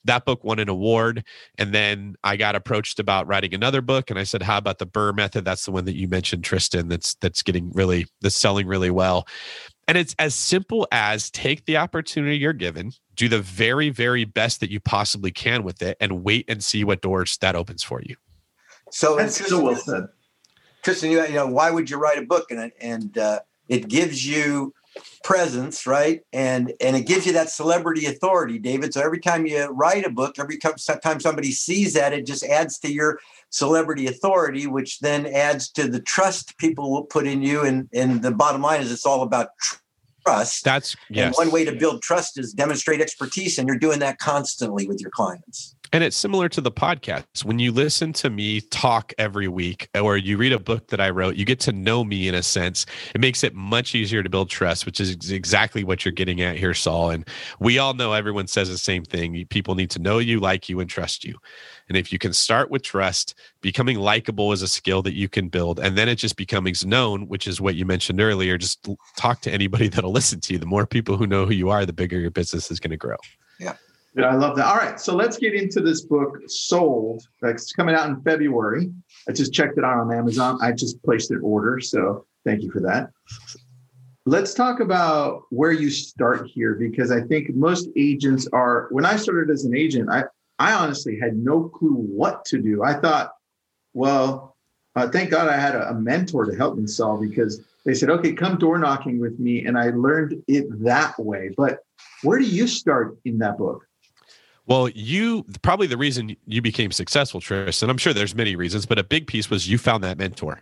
That 0.06 0.26
book 0.26 0.44
won 0.44 0.58
an 0.58 0.70
award, 0.70 1.24
and 1.60 1.72
then 1.72 2.16
I 2.24 2.36
got 2.36 2.56
approached 2.56 3.00
about 3.00 3.28
writing 3.28 3.54
another 3.54 3.82
book, 3.82 4.10
and 4.10 4.18
I 4.18 4.24
said, 4.24 4.42
"How 4.42 4.58
about 4.58 4.80
the 4.80 4.88
BRRRR 4.88 5.16
method? 5.16 5.46
That's 5.46 5.66
the 5.66 5.72
one 5.72 5.86
that 5.86 5.96
you 5.96 6.08
mentioned, 6.08 6.44
Tristan. 6.44 6.88
That's 6.88 7.14
that's 7.16 7.44
getting 7.44 7.72
really 7.74 8.08
that's 8.22 8.36
selling 8.36 8.66
really 8.66 8.90
well." 8.90 9.28
And 9.88 9.98
it's 9.98 10.16
as 10.18 10.34
simple 10.34 10.88
as 10.92 11.30
take 11.30 11.66
the 11.66 11.78
opportunity 11.78 12.38
you're 12.38 12.54
given, 12.54 12.94
do 13.16 13.30
the 13.30 13.42
very, 13.42 13.90
very 13.90 14.26
best 14.26 14.60
that 14.60 14.72
you 14.72 14.80
possibly 14.80 15.32
can 15.32 15.64
with 15.64 15.82
it, 15.82 15.98
and 16.00 16.24
wait 16.24 16.46
and 16.48 16.64
see 16.64 16.84
what 16.84 17.02
doors 17.02 17.38
that 17.38 17.56
opens 17.56 17.84
for 17.84 18.02
you. 18.02 18.16
So 18.92 19.16
that's 19.16 19.48
so 19.48 19.64
well 19.64 19.76
said. 19.76 20.08
Tristan, 20.82 21.12
you 21.12 21.30
know, 21.30 21.48
why 21.48 21.72
would 21.72 21.90
you 21.90 21.98
write 21.98 22.18
a 22.18 22.24
book? 22.24 22.52
And 22.52 22.72
and 22.80 23.18
uh, 23.18 23.40
it 23.68 23.88
gives 23.90 24.26
you 24.26 24.74
presence, 25.24 25.86
right? 25.88 26.22
And 26.34 26.74
and 26.80 26.96
it 26.96 27.08
gives 27.08 27.26
you 27.26 27.34
that 27.34 27.50
celebrity 27.50 28.06
authority, 28.06 28.60
David. 28.60 28.94
So 28.94 29.02
every 29.02 29.20
time 29.20 29.46
you 29.46 29.66
write 29.66 30.06
a 30.06 30.10
book, 30.10 30.36
every 30.40 30.58
time 30.58 31.20
somebody 31.20 31.52
sees 31.52 31.94
that, 31.94 32.14
it 32.14 32.26
just 32.26 32.44
adds 32.44 32.80
to 32.80 32.92
your 32.92 33.20
celebrity 33.50 34.08
authority, 34.08 34.68
which 34.68 35.00
then 35.00 35.26
adds 35.26 35.70
to 35.72 35.88
the 35.88 36.02
trust 36.02 36.58
people 36.58 36.92
will 36.92 37.06
put 37.06 37.28
in 37.28 37.42
you. 37.42 37.62
And 37.62 37.90
and 37.94 38.22
the 38.22 38.32
bottom 38.32 38.62
line 38.62 38.82
is, 38.82 38.92
it's 38.92 39.06
all 39.06 39.22
about 39.22 39.50
trust. 40.26 40.64
That's 40.64 40.96
yes. 41.10 41.38
And 41.38 41.48
one 41.48 41.54
way 41.54 41.66
to 41.66 41.76
build 41.76 42.02
trust 42.02 42.40
is 42.40 42.54
demonstrate 42.54 43.02
expertise, 43.02 43.58
and 43.58 43.68
you're 43.68 43.80
doing 43.80 44.00
that 44.00 44.18
constantly 44.20 44.88
with 44.88 45.02
your 45.02 45.12
clients. 45.12 45.75
And 45.94 46.04
it's 46.04 46.18
similar 46.18 46.50
to 46.50 46.62
the 46.62 46.72
podcast. 46.72 47.46
When 47.46 47.60
you 47.60 47.72
listen 47.72 48.12
to 48.14 48.30
me 48.30 48.62
talk 48.62 49.14
every 49.18 49.48
week 49.48 49.88
or 49.96 50.18
you 50.18 50.38
read 50.38 50.52
a 50.52 50.60
book 50.60 50.88
that 50.88 51.00
I 51.00 51.10
wrote, 51.10 51.36
you 51.36 51.46
get 51.46 51.60
to 51.62 51.72
know 51.72 52.04
me 52.04 52.28
in 52.28 52.36
a 52.36 52.44
sense. 52.44 52.86
It 53.14 53.22
makes 53.22 53.44
it 53.44 53.54
much 53.54 53.96
easier 53.96 54.24
to 54.24 54.30
build 54.30 54.50
trust, 54.50 54.86
which 54.86 55.00
is 55.00 55.32
exactly 55.32 55.84
what 55.84 56.04
you're 56.04 56.12
getting 56.12 56.42
at 56.42 56.58
here, 56.58 56.74
Saul. 56.74 57.12
And 57.12 57.28
we 57.60 57.78
all 57.78 57.94
know 57.94 58.14
everyone 58.14 58.48
says 58.48 58.70
the 58.70 58.78
same 58.78 59.04
thing. 59.04 59.46
People 59.50 59.76
need 59.76 59.90
to 59.92 60.00
know 60.00 60.20
you, 60.20 60.40
like 60.40 60.68
you, 60.70 60.80
and 60.80 60.90
trust 60.90 61.24
you. 61.24 61.36
And 61.88 61.98
if 61.98 62.12
you 62.12 62.20
can 62.20 62.34
start 62.34 62.72
with 62.72 62.82
trust, 62.82 63.36
becoming 63.62 63.98
likable 63.98 64.52
is 64.52 64.62
a 64.62 64.68
skill 64.68 65.02
that 65.04 65.14
you 65.14 65.30
can 65.30 65.50
build. 65.50 65.80
And 65.80 65.98
then 65.98 66.10
it 66.10 66.16
just 66.16 66.36
becomes 66.36 66.86
known, 66.86 67.28
which 67.28 67.48
is 67.48 67.62
what 67.62 67.76
you 67.76 67.86
mentioned 67.86 68.20
earlier. 68.20 68.58
Just 68.58 68.88
talk 69.18 69.42
to 69.42 69.52
anybody 69.52 69.88
that'll 69.90 70.12
listen 70.12 70.40
to 70.42 70.54
you. 70.54 70.60
The 70.60 70.66
more 70.66 70.88
people 70.88 71.18
who 71.18 71.28
know 71.28 71.46
who 71.46 71.54
you 71.54 71.70
are, 71.70 71.86
the 71.86 71.94
bigger 71.94 72.20
your 72.20 72.32
business 72.32 72.72
is 72.72 72.80
going 72.80 72.92
to 72.92 72.98
grow. 72.98 73.18
Yeah. 73.60 73.76
Yeah, 74.16 74.28
I 74.28 74.36
love 74.36 74.56
that. 74.56 74.66
All 74.66 74.78
right, 74.78 74.98
so 74.98 75.14
let's 75.14 75.38
get 75.38 75.54
into 75.54 75.82
this 75.82 76.06
book, 76.06 76.40
Sold. 76.48 77.28
That's 77.42 77.74
coming 77.74 77.96
out 77.96 78.08
in 78.08 78.22
February. 78.22 78.90
I 79.28 79.34
just 79.34 79.54
checked 79.54 79.78
it 79.78 79.84
out 79.84 79.98
on 79.98 80.14
Amazon. 80.14 80.58
I 80.62 80.72
just 80.72 81.04
placed 81.04 81.32
an 81.32 81.42
order, 81.44 81.82
so 81.82 82.26
thank 82.46 82.62
you 82.62 82.72
for 82.72 82.80
that. 82.80 83.12
Let's 84.26 84.54
talk 84.54 84.80
about 84.80 85.44
where 85.50 85.74
you 85.74 85.90
start 85.90 86.48
here 86.48 86.76
because 86.76 87.12
I 87.12 87.22
think 87.22 87.54
most 87.56 87.90
agents 87.98 88.48
are. 88.54 88.88
When 88.92 89.06
I 89.06 89.18
started 89.18 89.50
as 89.52 89.66
an 89.66 89.76
agent, 89.76 90.10
I 90.10 90.24
I 90.60 90.72
honestly 90.72 91.20
had 91.20 91.36
no 91.36 91.68
clue 91.68 91.94
what 91.94 92.46
to 92.46 92.62
do. 92.62 92.84
I 92.84 92.94
thought, 92.94 93.34
well, 93.94 94.56
uh, 94.96 95.10
thank 95.10 95.30
God 95.30 95.50
I 95.50 95.58
had 95.58 95.76
a, 95.76 95.90
a 95.90 95.94
mentor 95.94 96.46
to 96.46 96.56
help 96.56 96.78
me 96.78 96.88
solve 96.88 97.20
because 97.20 97.62
they 97.84 97.94
said, 97.94 98.10
okay, 98.10 98.32
come 98.32 98.58
door 98.58 98.78
knocking 98.78 99.20
with 99.20 99.38
me, 99.40 99.66
and 99.66 99.78
I 99.78 99.90
learned 99.90 100.42
it 100.48 100.68
that 100.84 101.20
way. 101.20 101.52
But 101.56 101.80
where 102.24 102.40
do 102.40 102.46
you 102.46 102.66
start 102.66 103.18
in 103.26 103.38
that 103.40 103.58
book? 103.58 103.85
Well, 104.68 104.90
you 104.90 105.46
probably 105.62 105.88
the 105.88 105.98
reason 105.98 106.36
you 106.48 106.62
became 106.62 106.92
successful, 106.92 107.40
Tristan. 107.40 107.90
I'm 107.90 107.98
sure 107.98 108.14
there's 108.14 108.36
many 108.36 108.56
reasons, 108.56 108.86
but 108.86 108.98
a 108.98 109.04
big 109.04 109.28
piece 109.28 109.50
was 109.50 109.70
you 109.70 109.78
found 109.78 110.04
that 110.04 110.18
mentor. 110.18 110.62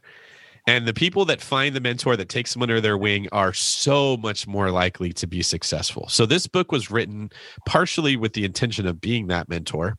And 0.66 0.88
the 0.88 0.94
people 0.94 1.26
that 1.26 1.42
find 1.42 1.76
the 1.76 1.82
mentor 1.82 2.16
that 2.16 2.30
takes 2.30 2.54
them 2.54 2.62
under 2.62 2.80
their 2.80 2.98
wing 2.98 3.28
are 3.32 3.54
so 3.54 4.16
much 4.18 4.48
more 4.48 4.72
likely 4.72 5.12
to 5.14 5.28
be 5.28 5.42
successful. 5.42 6.08
So 6.08 6.26
this 6.26 6.48
book 6.48 6.72
was 6.72 6.90
written 6.90 7.32
partially 7.66 8.16
with 8.16 8.34
the 8.34 8.46
intention 8.46 8.88
of 8.88 9.02
being 9.02 9.28
that 9.28 9.50
mentor 9.50 9.98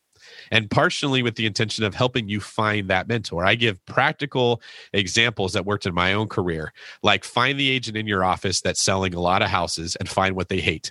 and 0.50 0.70
partially 0.70 1.22
with 1.22 1.36
the 1.36 1.44
intention 1.44 1.84
of 1.84 1.94
helping 1.94 2.28
you 2.28 2.40
find 2.40 2.88
that 2.88 3.08
mentor. 3.08 3.44
I 3.44 3.54
give 3.56 3.84
practical 3.86 4.62
examples 4.94 5.52
that 5.52 5.66
worked 5.66 5.84
in 5.84 5.94
my 5.94 6.14
own 6.14 6.28
career, 6.28 6.72
like 7.02 7.24
find 7.24 7.60
the 7.60 7.70
agent 7.70 7.96
in 7.96 8.06
your 8.06 8.24
office 8.24 8.62
that's 8.62 8.82
selling 8.82 9.14
a 9.14 9.20
lot 9.20 9.42
of 9.42 9.48
houses 9.48 9.96
and 9.96 10.08
find 10.08 10.34
what 10.34 10.48
they 10.48 10.60
hate 10.60 10.90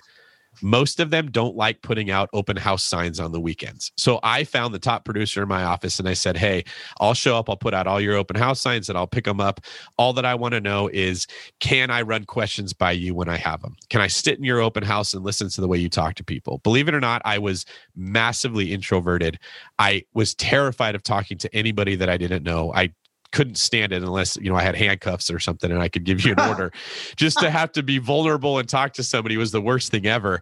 most 0.62 1.00
of 1.00 1.10
them 1.10 1.30
don't 1.30 1.56
like 1.56 1.82
putting 1.82 2.10
out 2.10 2.28
open 2.32 2.56
house 2.56 2.84
signs 2.84 3.20
on 3.20 3.32
the 3.32 3.40
weekends. 3.40 3.92
So 3.96 4.20
I 4.22 4.44
found 4.44 4.74
the 4.74 4.78
top 4.78 5.04
producer 5.04 5.42
in 5.42 5.48
my 5.48 5.64
office 5.64 5.98
and 5.98 6.08
I 6.08 6.14
said, 6.14 6.36
Hey, 6.36 6.64
I'll 7.00 7.14
show 7.14 7.36
up, 7.36 7.48
I'll 7.48 7.56
put 7.56 7.74
out 7.74 7.86
all 7.86 8.00
your 8.00 8.16
open 8.16 8.36
house 8.36 8.60
signs 8.60 8.88
and 8.88 8.96
I'll 8.98 9.06
pick 9.06 9.24
them 9.24 9.40
up. 9.40 9.60
All 9.96 10.12
that 10.14 10.24
I 10.24 10.34
want 10.34 10.52
to 10.54 10.60
know 10.60 10.88
is 10.88 11.26
can 11.60 11.90
I 11.90 12.02
run 12.02 12.24
questions 12.24 12.72
by 12.72 12.92
you 12.92 13.14
when 13.14 13.28
I 13.28 13.36
have 13.36 13.62
them? 13.62 13.76
Can 13.90 14.00
I 14.00 14.06
sit 14.06 14.38
in 14.38 14.44
your 14.44 14.60
open 14.60 14.82
house 14.82 15.14
and 15.14 15.24
listen 15.24 15.48
to 15.50 15.60
the 15.60 15.68
way 15.68 15.78
you 15.78 15.88
talk 15.88 16.14
to 16.16 16.24
people? 16.24 16.58
Believe 16.58 16.88
it 16.88 16.94
or 16.94 17.00
not, 17.00 17.22
I 17.24 17.38
was 17.38 17.64
massively 17.96 18.72
introverted. 18.72 19.38
I 19.78 20.04
was 20.14 20.34
terrified 20.34 20.94
of 20.94 21.02
talking 21.02 21.38
to 21.38 21.54
anybody 21.54 21.96
that 21.96 22.08
I 22.08 22.16
didn't 22.16 22.42
know. 22.42 22.72
I 22.74 22.92
couldn't 23.34 23.56
stand 23.56 23.92
it 23.92 24.02
unless 24.02 24.36
you 24.36 24.48
know 24.48 24.56
I 24.56 24.62
had 24.62 24.76
handcuffs 24.76 25.30
or 25.30 25.40
something 25.40 25.70
and 25.70 25.82
I 25.82 25.88
could 25.88 26.04
give 26.04 26.24
you 26.24 26.32
an 26.32 26.40
order. 26.48 26.72
Just 27.16 27.38
to 27.40 27.50
have 27.50 27.72
to 27.72 27.82
be 27.82 27.98
vulnerable 27.98 28.58
and 28.58 28.68
talk 28.68 28.94
to 28.94 29.02
somebody 29.02 29.36
was 29.36 29.50
the 29.50 29.60
worst 29.60 29.90
thing 29.90 30.06
ever. 30.06 30.40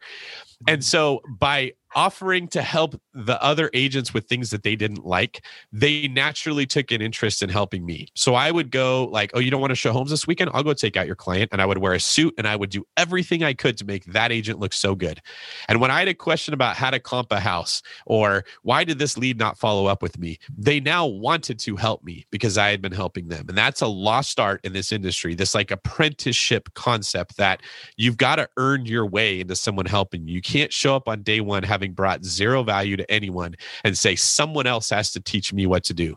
And 0.69 0.85
so 0.85 1.23
by 1.39 1.73
offering 1.95 2.49
to 2.49 2.63
help 2.63 3.01
the 3.15 3.43
other 3.43 3.71
agents 3.75 4.15
with 4.15 4.27
things 4.27 4.51
that 4.51 4.63
they 4.63 4.77
didn't 4.77 5.05
like, 5.05 5.45
they 5.73 6.09
naturally 6.09 6.67
took 6.67 6.91
an 6.91 7.03
interest 7.03 7.43
in 7.43 7.49
helping 7.49 7.85
me. 7.85 8.09
So 8.15 8.35
I 8.35 8.51
would 8.51 8.71
go 8.71 9.05
like, 9.07 9.31
"Oh, 9.35 9.39
you 9.39 9.51
don't 9.51 9.61
want 9.61 9.71
to 9.71 9.77
show 9.77 9.93
homes 9.93 10.11
this 10.11 10.27
weekend? 10.27 10.51
I'll 10.55 10.63
go 10.63 10.73
take 10.73 10.97
out 10.97 11.07
your 11.07 11.17
client." 11.17 11.51
And 11.53 11.61
I 11.61 11.67
would 11.67 11.79
wear 11.79 11.93
a 11.93 12.01
suit 12.01 12.35
and 12.39 12.47
I 12.47 12.57
would 12.57 12.71
do 12.71 12.87
everything 12.97 13.43
I 13.43 13.55
could 13.55 13.77
to 13.79 13.85
make 13.85 14.05
that 14.07 14.33
agent 14.33 14.61
look 14.61 14.73
so 14.73 14.95
good. 14.95 15.21
And 15.69 15.81
when 15.81 15.91
I 15.91 15.99
had 15.99 16.09
a 16.09 16.15
question 16.15 16.55
about 16.55 16.77
how 16.77 16.91
to 16.91 17.01
comp 17.01 17.33
a 17.33 17.41
house 17.41 17.83
or 18.07 18.45
why 18.63 18.85
did 18.85 18.99
this 18.99 19.19
lead 19.19 19.39
not 19.39 19.59
follow 19.59 19.87
up 19.87 20.03
with 20.03 20.19
me, 20.19 20.39
they 20.57 20.81
now 20.81 21.07
wanted 21.07 21.59
to 21.61 21.77
help 21.77 22.05
me 22.05 22.27
because 22.31 22.57
I 22.57 22.71
had 22.71 22.81
been 22.81 22.93
helping 22.93 23.29
them. 23.29 23.47
And 23.49 23.59
that's 23.59 23.81
a 23.81 23.87
lost 23.87 24.39
art 24.39 24.61
in 24.65 24.73
this 24.73 24.93
industry. 24.93 25.35
This 25.35 25.55
like 25.55 25.71
apprenticeship 25.71 26.73
concept 26.75 27.37
that 27.37 27.61
you've 27.97 28.17
got 28.17 28.37
to 28.37 28.49
earn 28.57 28.87
your 28.87 29.07
way 29.07 29.41
into 29.41 29.57
someone 29.57 29.87
helping 29.87 30.29
you. 30.29 30.35
You 30.35 30.43
can't 30.43 30.73
show 30.73 30.95
up 30.95 31.09
on 31.09 31.23
day 31.23 31.41
1 31.41 31.63
having 31.63 31.82
having 31.83 31.95
brought 31.95 32.25
zero 32.25 32.63
value 32.63 32.97
to 32.97 33.11
anyone 33.11 33.57
and 33.83 33.99
say 33.99 34.15
someone 34.15 34.69
else 34.69 34.89
has 34.89 35.11
to 35.11 35.21
teach 35.21 35.53
me 35.53 35.67
what 35.67 35.83
to 35.83 35.93
do 35.93 36.17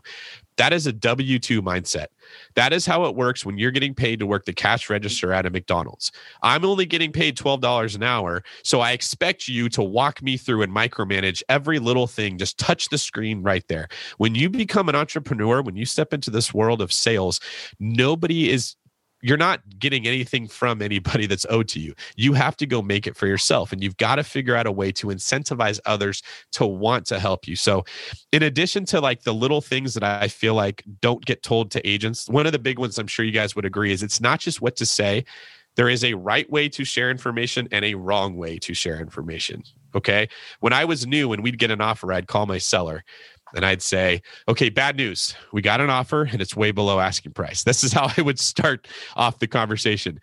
That 0.58 0.72
is 0.72 0.86
a 0.86 0.92
W 0.92 1.38
2 1.38 1.60
mindset. 1.60 2.06
That 2.54 2.72
is 2.72 2.86
how 2.86 3.04
it 3.04 3.16
works 3.16 3.44
when 3.44 3.58
you're 3.58 3.72
getting 3.72 3.94
paid 3.94 4.20
to 4.20 4.26
work 4.26 4.44
the 4.46 4.52
cash 4.54 4.88
register 4.88 5.32
at 5.32 5.44
a 5.44 5.50
McDonald's. 5.50 6.12
I'm 6.42 6.64
only 6.64 6.86
getting 6.86 7.12
paid 7.12 7.36
$12 7.36 7.94
an 7.96 8.02
hour. 8.02 8.42
So 8.62 8.80
I 8.80 8.92
expect 8.92 9.48
you 9.48 9.68
to 9.70 9.82
walk 9.82 10.22
me 10.22 10.36
through 10.38 10.62
and 10.62 10.72
micromanage 10.72 11.42
every 11.48 11.78
little 11.78 12.06
thing. 12.06 12.38
Just 12.38 12.58
touch 12.58 12.88
the 12.88 12.98
screen 12.98 13.42
right 13.42 13.66
there. 13.68 13.88
When 14.18 14.34
you 14.34 14.48
become 14.48 14.88
an 14.88 14.94
entrepreneur, 14.94 15.62
when 15.62 15.76
you 15.76 15.84
step 15.84 16.14
into 16.14 16.30
this 16.30 16.54
world 16.54 16.80
of 16.80 16.92
sales, 16.92 17.40
nobody 17.78 18.50
is 18.50 18.76
you're 19.26 19.36
not 19.36 19.60
getting 19.80 20.06
anything 20.06 20.46
from 20.46 20.80
anybody 20.80 21.26
that's 21.26 21.44
owed 21.50 21.66
to 21.66 21.80
you. 21.80 21.94
You 22.14 22.32
have 22.34 22.56
to 22.58 22.66
go 22.66 22.80
make 22.80 23.08
it 23.08 23.16
for 23.16 23.26
yourself. 23.26 23.72
And 23.72 23.82
you've 23.82 23.96
got 23.96 24.16
to 24.16 24.22
figure 24.22 24.54
out 24.54 24.68
a 24.68 24.72
way 24.72 24.92
to 24.92 25.08
incentivize 25.08 25.80
others 25.84 26.22
to 26.52 26.64
want 26.64 27.06
to 27.06 27.18
help 27.18 27.48
you. 27.48 27.56
So, 27.56 27.84
in 28.30 28.44
addition 28.44 28.84
to 28.86 29.00
like 29.00 29.24
the 29.24 29.34
little 29.34 29.60
things 29.60 29.94
that 29.94 30.04
I 30.04 30.28
feel 30.28 30.54
like 30.54 30.84
don't 31.00 31.24
get 31.24 31.42
told 31.42 31.72
to 31.72 31.84
agents, 31.86 32.28
one 32.28 32.46
of 32.46 32.52
the 32.52 32.60
big 32.60 32.78
ones 32.78 32.98
I'm 32.98 33.08
sure 33.08 33.24
you 33.24 33.32
guys 33.32 33.56
would 33.56 33.64
agree 33.64 33.90
is 33.90 34.04
it's 34.04 34.20
not 34.20 34.38
just 34.38 34.60
what 34.60 34.76
to 34.76 34.86
say. 34.86 35.24
There 35.74 35.88
is 35.88 36.04
a 36.04 36.14
right 36.14 36.48
way 36.48 36.68
to 36.70 36.84
share 36.84 37.10
information 37.10 37.68
and 37.72 37.84
a 37.84 37.94
wrong 37.94 38.36
way 38.36 38.58
to 38.60 38.74
share 38.74 38.98
information. 39.00 39.64
Okay. 39.94 40.28
When 40.60 40.72
I 40.72 40.84
was 40.84 41.06
new 41.06 41.32
and 41.32 41.42
we'd 41.42 41.58
get 41.58 41.70
an 41.70 41.80
offer, 41.80 42.12
I'd 42.12 42.28
call 42.28 42.46
my 42.46 42.58
seller 42.58 43.02
and 43.56 43.64
I'd 43.64 43.80
say, 43.80 44.20
okay, 44.48 44.68
bad 44.68 44.96
news. 44.96 45.34
We 45.50 45.62
got 45.62 45.80
an 45.80 45.88
offer 45.88 46.24
and 46.30 46.42
it's 46.42 46.54
way 46.54 46.72
below 46.72 47.00
asking 47.00 47.32
price. 47.32 47.64
This 47.64 47.82
is 47.82 47.92
how 47.94 48.12
I 48.16 48.20
would 48.20 48.38
start 48.38 48.86
off 49.16 49.38
the 49.38 49.46
conversation 49.46 50.20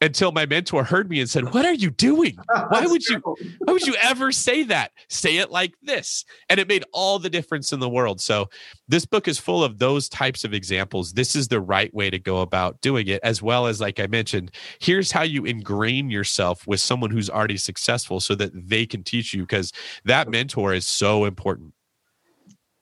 until 0.00 0.32
my 0.32 0.44
mentor 0.46 0.82
heard 0.82 1.08
me 1.08 1.20
and 1.20 1.30
said, 1.30 1.54
what 1.54 1.64
are 1.64 1.72
you 1.72 1.90
doing? 1.90 2.36
Why 2.68 2.86
would 2.86 3.06
you, 3.08 3.20
why 3.20 3.72
would 3.72 3.86
you 3.86 3.94
ever 4.00 4.32
say 4.32 4.64
that? 4.64 4.90
Say 5.08 5.36
it 5.36 5.50
like 5.50 5.74
this. 5.82 6.24
And 6.48 6.58
it 6.58 6.68
made 6.68 6.84
all 6.92 7.18
the 7.18 7.30
difference 7.30 7.72
in 7.72 7.80
the 7.80 7.88
world. 7.88 8.20
So 8.20 8.48
this 8.88 9.06
book 9.06 9.28
is 9.28 9.38
full 9.38 9.62
of 9.62 9.78
those 9.78 10.08
types 10.08 10.42
of 10.44 10.52
examples. 10.52 11.12
This 11.12 11.36
is 11.36 11.48
the 11.48 11.60
right 11.60 11.92
way 11.94 12.10
to 12.10 12.18
go 12.18 12.40
about 12.40 12.80
doing 12.80 13.06
it, 13.08 13.20
as 13.22 13.42
well 13.42 13.66
as, 13.66 13.80
like 13.80 14.00
I 14.00 14.06
mentioned, 14.06 14.50
here's 14.80 15.12
how 15.12 15.22
you 15.22 15.44
ingrain 15.44 16.10
yourself 16.10 16.66
with 16.66 16.80
someone 16.80 17.10
who's 17.10 17.30
already 17.30 17.56
successful 17.56 18.20
so 18.20 18.34
that 18.34 18.50
they 18.54 18.86
can 18.86 19.04
teach 19.04 19.32
you 19.32 19.42
because 19.42 19.72
that 20.04 20.28
mentor 20.28 20.74
is 20.74 20.86
so 20.86 21.24
important. 21.24 21.72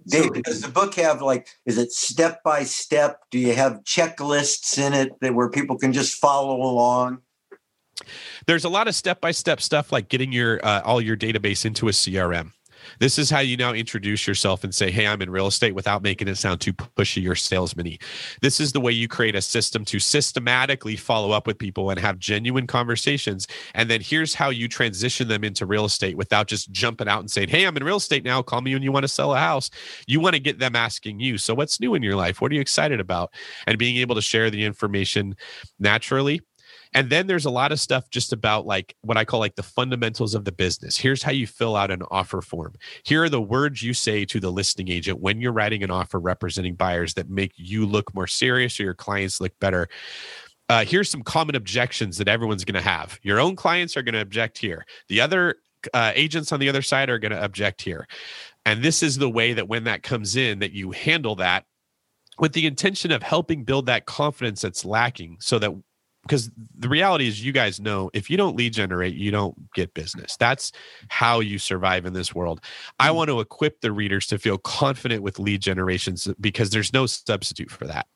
Dave, 0.06 0.42
does 0.42 0.62
the 0.62 0.68
book 0.68 0.94
have 0.94 1.22
like, 1.22 1.48
is 1.66 1.78
it 1.78 1.92
step 1.92 2.42
by 2.42 2.64
step? 2.64 3.20
Do 3.30 3.38
you 3.38 3.54
have 3.54 3.84
checklists 3.84 4.78
in 4.78 4.92
it 4.92 5.12
that 5.20 5.34
where 5.34 5.50
people 5.50 5.78
can 5.78 5.92
just 5.92 6.14
follow 6.16 6.56
along? 6.56 7.18
There's 8.46 8.64
a 8.64 8.68
lot 8.68 8.88
of 8.88 8.94
step 8.94 9.20
by 9.20 9.30
step 9.30 9.60
stuff 9.60 9.92
like 9.92 10.08
getting 10.08 10.32
your 10.32 10.64
uh, 10.64 10.80
all 10.84 11.00
your 11.00 11.16
database 11.16 11.64
into 11.64 11.88
a 11.88 11.92
CRM. 11.92 12.52
This 12.98 13.18
is 13.18 13.30
how 13.30 13.40
you 13.40 13.56
now 13.56 13.72
introduce 13.72 14.26
yourself 14.26 14.64
and 14.64 14.74
say, 14.74 14.90
Hey, 14.90 15.06
I'm 15.06 15.22
in 15.22 15.30
real 15.30 15.46
estate 15.46 15.74
without 15.74 16.02
making 16.02 16.28
it 16.28 16.36
sound 16.36 16.60
too 16.60 16.72
pushy 16.72 17.28
or 17.28 17.34
salesman 17.34 17.98
This 18.42 18.60
is 18.60 18.72
the 18.72 18.80
way 18.80 18.92
you 18.92 19.08
create 19.08 19.34
a 19.34 19.42
system 19.42 19.84
to 19.86 19.98
systematically 19.98 20.96
follow 20.96 21.30
up 21.32 21.46
with 21.46 21.58
people 21.58 21.90
and 21.90 21.98
have 21.98 22.18
genuine 22.18 22.66
conversations. 22.66 23.46
And 23.74 23.90
then 23.90 24.00
here's 24.00 24.34
how 24.34 24.50
you 24.50 24.68
transition 24.68 25.28
them 25.28 25.44
into 25.44 25.66
real 25.66 25.84
estate 25.84 26.16
without 26.16 26.46
just 26.46 26.70
jumping 26.70 27.08
out 27.08 27.20
and 27.20 27.30
saying, 27.30 27.48
Hey, 27.48 27.64
I'm 27.64 27.76
in 27.76 27.84
real 27.84 27.96
estate 27.96 28.24
now. 28.24 28.42
Call 28.42 28.60
me 28.60 28.74
when 28.74 28.82
you 28.82 28.92
want 28.92 29.04
to 29.04 29.08
sell 29.08 29.34
a 29.34 29.38
house. 29.38 29.70
You 30.06 30.20
want 30.20 30.34
to 30.34 30.40
get 30.40 30.58
them 30.58 30.76
asking 30.76 31.20
you, 31.20 31.38
So 31.38 31.54
what's 31.54 31.80
new 31.80 31.94
in 31.94 32.02
your 32.02 32.16
life? 32.16 32.40
What 32.40 32.52
are 32.52 32.54
you 32.54 32.60
excited 32.60 33.00
about? 33.00 33.32
And 33.66 33.78
being 33.78 33.96
able 33.96 34.14
to 34.14 34.22
share 34.22 34.50
the 34.50 34.64
information 34.64 35.36
naturally 35.78 36.40
and 36.92 37.08
then 37.10 37.26
there's 37.26 37.44
a 37.44 37.50
lot 37.50 37.72
of 37.72 37.80
stuff 37.80 38.10
just 38.10 38.32
about 38.32 38.66
like 38.66 38.96
what 39.02 39.16
I 39.16 39.24
call 39.24 39.40
like 39.40 39.54
the 39.54 39.62
fundamentals 39.62 40.34
of 40.34 40.44
the 40.44 40.52
business. 40.52 40.96
Here's 40.96 41.22
how 41.22 41.32
you 41.32 41.46
fill 41.46 41.76
out 41.76 41.90
an 41.90 42.02
offer 42.10 42.40
form. 42.40 42.74
Here 43.04 43.22
are 43.22 43.28
the 43.28 43.40
words 43.40 43.82
you 43.82 43.94
say 43.94 44.24
to 44.24 44.40
the 44.40 44.50
listing 44.50 44.90
agent 44.90 45.20
when 45.20 45.40
you're 45.40 45.52
writing 45.52 45.82
an 45.82 45.90
offer 45.90 46.18
representing 46.18 46.74
buyers 46.74 47.14
that 47.14 47.30
make 47.30 47.52
you 47.56 47.86
look 47.86 48.12
more 48.14 48.26
serious 48.26 48.78
or 48.80 48.84
your 48.84 48.94
clients 48.94 49.40
look 49.40 49.52
better. 49.60 49.88
Uh, 50.68 50.84
here's 50.84 51.10
some 51.10 51.22
common 51.22 51.54
objections 51.54 52.18
that 52.18 52.28
everyone's 52.28 52.64
going 52.64 52.74
to 52.74 52.88
have. 52.88 53.18
Your 53.22 53.40
own 53.40 53.56
clients 53.56 53.96
are 53.96 54.02
going 54.02 54.14
to 54.14 54.20
object 54.20 54.58
here. 54.58 54.86
The 55.08 55.20
other 55.20 55.56
uh, 55.94 56.12
agents 56.14 56.52
on 56.52 56.60
the 56.60 56.68
other 56.68 56.82
side 56.82 57.08
are 57.08 57.18
going 57.18 57.32
to 57.32 57.44
object 57.44 57.82
here. 57.82 58.06
And 58.66 58.82
this 58.82 59.02
is 59.02 59.18
the 59.18 59.30
way 59.30 59.52
that 59.52 59.68
when 59.68 59.84
that 59.84 60.02
comes 60.02 60.36
in, 60.36 60.58
that 60.58 60.72
you 60.72 60.90
handle 60.90 61.34
that 61.36 61.64
with 62.38 62.52
the 62.52 62.66
intention 62.66 63.10
of 63.12 63.22
helping 63.22 63.64
build 63.64 63.86
that 63.86 64.06
confidence 64.06 64.62
that's 64.62 64.84
lacking 64.84 65.36
so 65.40 65.58
that 65.58 65.72
because 66.22 66.50
the 66.78 66.88
reality 66.88 67.26
is 67.26 67.44
you 67.44 67.52
guys 67.52 67.80
know 67.80 68.10
if 68.12 68.28
you 68.30 68.36
don't 68.36 68.56
lead 68.56 68.72
generate 68.72 69.14
you 69.14 69.30
don't 69.30 69.72
get 69.72 69.92
business. 69.94 70.36
That's 70.36 70.72
how 71.08 71.40
you 71.40 71.58
survive 71.58 72.06
in 72.06 72.12
this 72.12 72.34
world. 72.34 72.60
I 72.98 73.08
mm. 73.08 73.14
want 73.16 73.28
to 73.30 73.40
equip 73.40 73.80
the 73.80 73.92
readers 73.92 74.26
to 74.28 74.38
feel 74.38 74.58
confident 74.58 75.22
with 75.22 75.38
lead 75.38 75.60
generations 75.60 76.28
because 76.40 76.70
there's 76.70 76.92
no 76.92 77.06
substitute 77.06 77.70
for 77.70 77.86
that 77.86 78.06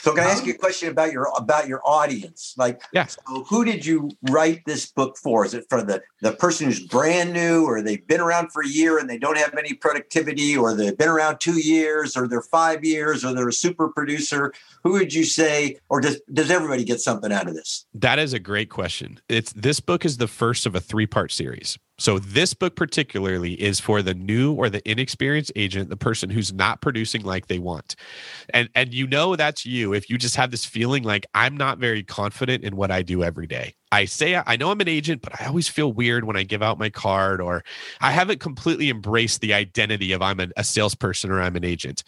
so 0.00 0.14
can 0.14 0.24
I 0.24 0.30
ask 0.30 0.46
you 0.46 0.54
a 0.54 0.56
question 0.56 0.88
about 0.90 1.12
your 1.12 1.28
about 1.36 1.68
your 1.68 1.80
audience? 1.84 2.54
Like, 2.56 2.82
yeah. 2.92 3.06
so 3.06 3.44
who 3.44 3.64
did 3.64 3.84
you 3.84 4.10
write 4.30 4.62
this 4.64 4.86
book 4.90 5.16
for? 5.16 5.44
Is 5.44 5.54
it 5.54 5.66
for 5.68 5.82
the 5.82 6.02
the 6.20 6.32
person 6.32 6.66
who's 6.66 6.80
brand 6.80 7.32
new, 7.32 7.64
or 7.64 7.82
they've 7.82 8.06
been 8.06 8.20
around 8.20 8.52
for 8.52 8.62
a 8.62 8.68
year 8.68 8.98
and 8.98 9.08
they 9.08 9.18
don't 9.18 9.38
have 9.38 9.54
any 9.56 9.74
productivity, 9.74 10.56
or 10.56 10.74
they've 10.74 10.96
been 10.96 11.08
around 11.08 11.38
two 11.38 11.60
years, 11.60 12.16
or 12.16 12.28
they're 12.28 12.42
five 12.42 12.84
years, 12.84 13.24
or 13.24 13.34
they're 13.34 13.48
a 13.48 13.52
super 13.52 13.88
producer? 13.88 14.52
Who 14.84 14.92
would 14.92 15.12
you 15.12 15.24
say, 15.24 15.78
or 15.88 16.00
does 16.00 16.20
does 16.32 16.50
everybody 16.50 16.84
get 16.84 17.00
something 17.00 17.32
out 17.32 17.48
of 17.48 17.54
this? 17.54 17.86
That 17.94 18.18
is 18.18 18.32
a 18.32 18.38
great 18.38 18.70
question. 18.70 19.20
It's 19.28 19.52
this 19.52 19.80
book 19.80 20.04
is 20.04 20.18
the 20.18 20.28
first 20.28 20.66
of 20.66 20.74
a 20.74 20.80
three 20.80 21.06
part 21.06 21.32
series. 21.32 21.78
So 21.98 22.18
this 22.20 22.54
book 22.54 22.76
particularly 22.76 23.54
is 23.60 23.80
for 23.80 24.02
the 24.02 24.14
new 24.14 24.52
or 24.52 24.70
the 24.70 24.88
inexperienced 24.88 25.52
agent, 25.56 25.90
the 25.90 25.96
person 25.96 26.30
who's 26.30 26.52
not 26.52 26.80
producing 26.80 27.22
like 27.22 27.48
they 27.48 27.58
want. 27.58 27.96
And 28.50 28.68
and 28.74 28.94
you 28.94 29.06
know 29.06 29.34
that's 29.34 29.66
you 29.66 29.92
if 29.94 30.08
you 30.08 30.16
just 30.16 30.36
have 30.36 30.50
this 30.50 30.64
feeling 30.64 31.02
like 31.02 31.26
I'm 31.34 31.56
not 31.56 31.78
very 31.78 32.04
confident 32.04 32.62
in 32.62 32.76
what 32.76 32.90
I 32.90 33.02
do 33.02 33.24
every 33.24 33.46
day. 33.46 33.74
I 33.90 34.04
say 34.04 34.40
I 34.46 34.56
know 34.56 34.70
I'm 34.70 34.80
an 34.80 34.88
agent, 34.88 35.22
but 35.22 35.40
I 35.40 35.46
always 35.46 35.68
feel 35.68 35.92
weird 35.92 36.24
when 36.24 36.36
I 36.36 36.44
give 36.44 36.62
out 36.62 36.78
my 36.78 36.90
card 36.90 37.40
or 37.40 37.64
I 38.00 38.12
haven't 38.12 38.38
completely 38.40 38.90
embraced 38.90 39.40
the 39.40 39.54
identity 39.54 40.12
of 40.12 40.22
I'm 40.22 40.38
a, 40.38 40.48
a 40.56 40.62
salesperson 40.64 41.30
or 41.30 41.40
I'm 41.40 41.56
an 41.56 41.64
agent. 41.64 42.04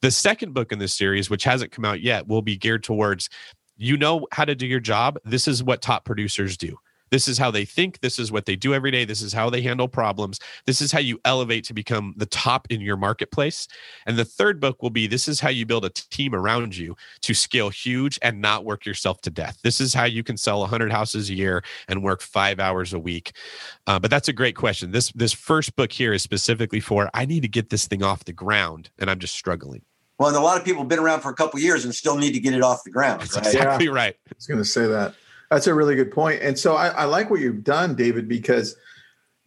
The 0.00 0.10
second 0.10 0.54
book 0.54 0.72
in 0.72 0.78
this 0.78 0.94
series, 0.94 1.28
which 1.28 1.44
hasn't 1.44 1.72
come 1.72 1.84
out 1.84 2.00
yet, 2.00 2.26
will 2.28 2.42
be 2.42 2.56
geared 2.56 2.82
towards 2.82 3.28
you 3.76 3.96
know 3.96 4.26
how 4.32 4.44
to 4.44 4.54
do 4.54 4.66
your 4.66 4.80
job. 4.80 5.18
This 5.24 5.48
is 5.48 5.62
what 5.62 5.82
top 5.82 6.04
producers 6.04 6.56
do. 6.56 6.78
This 7.14 7.28
is 7.28 7.38
how 7.38 7.52
they 7.52 7.64
think. 7.64 8.00
This 8.00 8.18
is 8.18 8.32
what 8.32 8.44
they 8.44 8.56
do 8.56 8.74
every 8.74 8.90
day. 8.90 9.04
This 9.04 9.22
is 9.22 9.32
how 9.32 9.48
they 9.48 9.62
handle 9.62 9.86
problems. 9.86 10.40
This 10.66 10.80
is 10.80 10.90
how 10.90 10.98
you 10.98 11.20
elevate 11.24 11.62
to 11.66 11.72
become 11.72 12.12
the 12.16 12.26
top 12.26 12.66
in 12.70 12.80
your 12.80 12.96
marketplace. 12.96 13.68
And 14.04 14.16
the 14.16 14.24
third 14.24 14.58
book 14.58 14.82
will 14.82 14.90
be 14.90 15.06
this 15.06 15.28
is 15.28 15.38
how 15.38 15.50
you 15.50 15.64
build 15.64 15.84
a 15.84 15.90
team 15.90 16.34
around 16.34 16.76
you 16.76 16.96
to 17.20 17.32
scale 17.32 17.68
huge 17.68 18.18
and 18.20 18.40
not 18.40 18.64
work 18.64 18.84
yourself 18.84 19.20
to 19.20 19.30
death. 19.30 19.60
This 19.62 19.80
is 19.80 19.94
how 19.94 20.06
you 20.06 20.24
can 20.24 20.36
sell 20.36 20.58
100 20.58 20.90
houses 20.90 21.30
a 21.30 21.34
year 21.34 21.62
and 21.86 22.02
work 22.02 22.20
five 22.20 22.58
hours 22.58 22.92
a 22.92 22.98
week. 22.98 23.30
Uh, 23.86 24.00
but 24.00 24.10
that's 24.10 24.26
a 24.26 24.32
great 24.32 24.56
question. 24.56 24.90
This 24.90 25.12
this 25.12 25.32
first 25.32 25.76
book 25.76 25.92
here 25.92 26.14
is 26.14 26.22
specifically 26.24 26.80
for 26.80 27.10
I 27.14 27.26
need 27.26 27.42
to 27.42 27.48
get 27.48 27.70
this 27.70 27.86
thing 27.86 28.02
off 28.02 28.24
the 28.24 28.32
ground, 28.32 28.90
and 28.98 29.08
I'm 29.08 29.20
just 29.20 29.36
struggling. 29.36 29.82
Well, 30.18 30.30
and 30.30 30.36
a 30.36 30.40
lot 30.40 30.58
of 30.58 30.64
people 30.64 30.82
have 30.82 30.88
been 30.88 30.98
around 30.98 31.20
for 31.20 31.30
a 31.30 31.34
couple 31.34 31.60
years 31.60 31.84
and 31.84 31.94
still 31.94 32.16
need 32.16 32.32
to 32.32 32.40
get 32.40 32.54
it 32.54 32.62
off 32.62 32.82
the 32.82 32.90
ground. 32.90 33.20
That's 33.20 33.36
right? 33.36 33.46
exactly 33.46 33.86
yeah. 33.86 33.92
right. 33.92 34.16
I 34.26 34.32
was 34.34 34.48
going 34.48 34.58
to 34.58 34.64
say 34.64 34.88
that. 34.88 35.14
That's 35.54 35.68
a 35.68 35.74
really 35.74 35.94
good 35.94 36.10
point. 36.10 36.42
And 36.42 36.58
so 36.58 36.74
I, 36.74 36.88
I 36.88 37.04
like 37.04 37.30
what 37.30 37.38
you've 37.38 37.62
done, 37.62 37.94
David, 37.94 38.26
because 38.26 38.74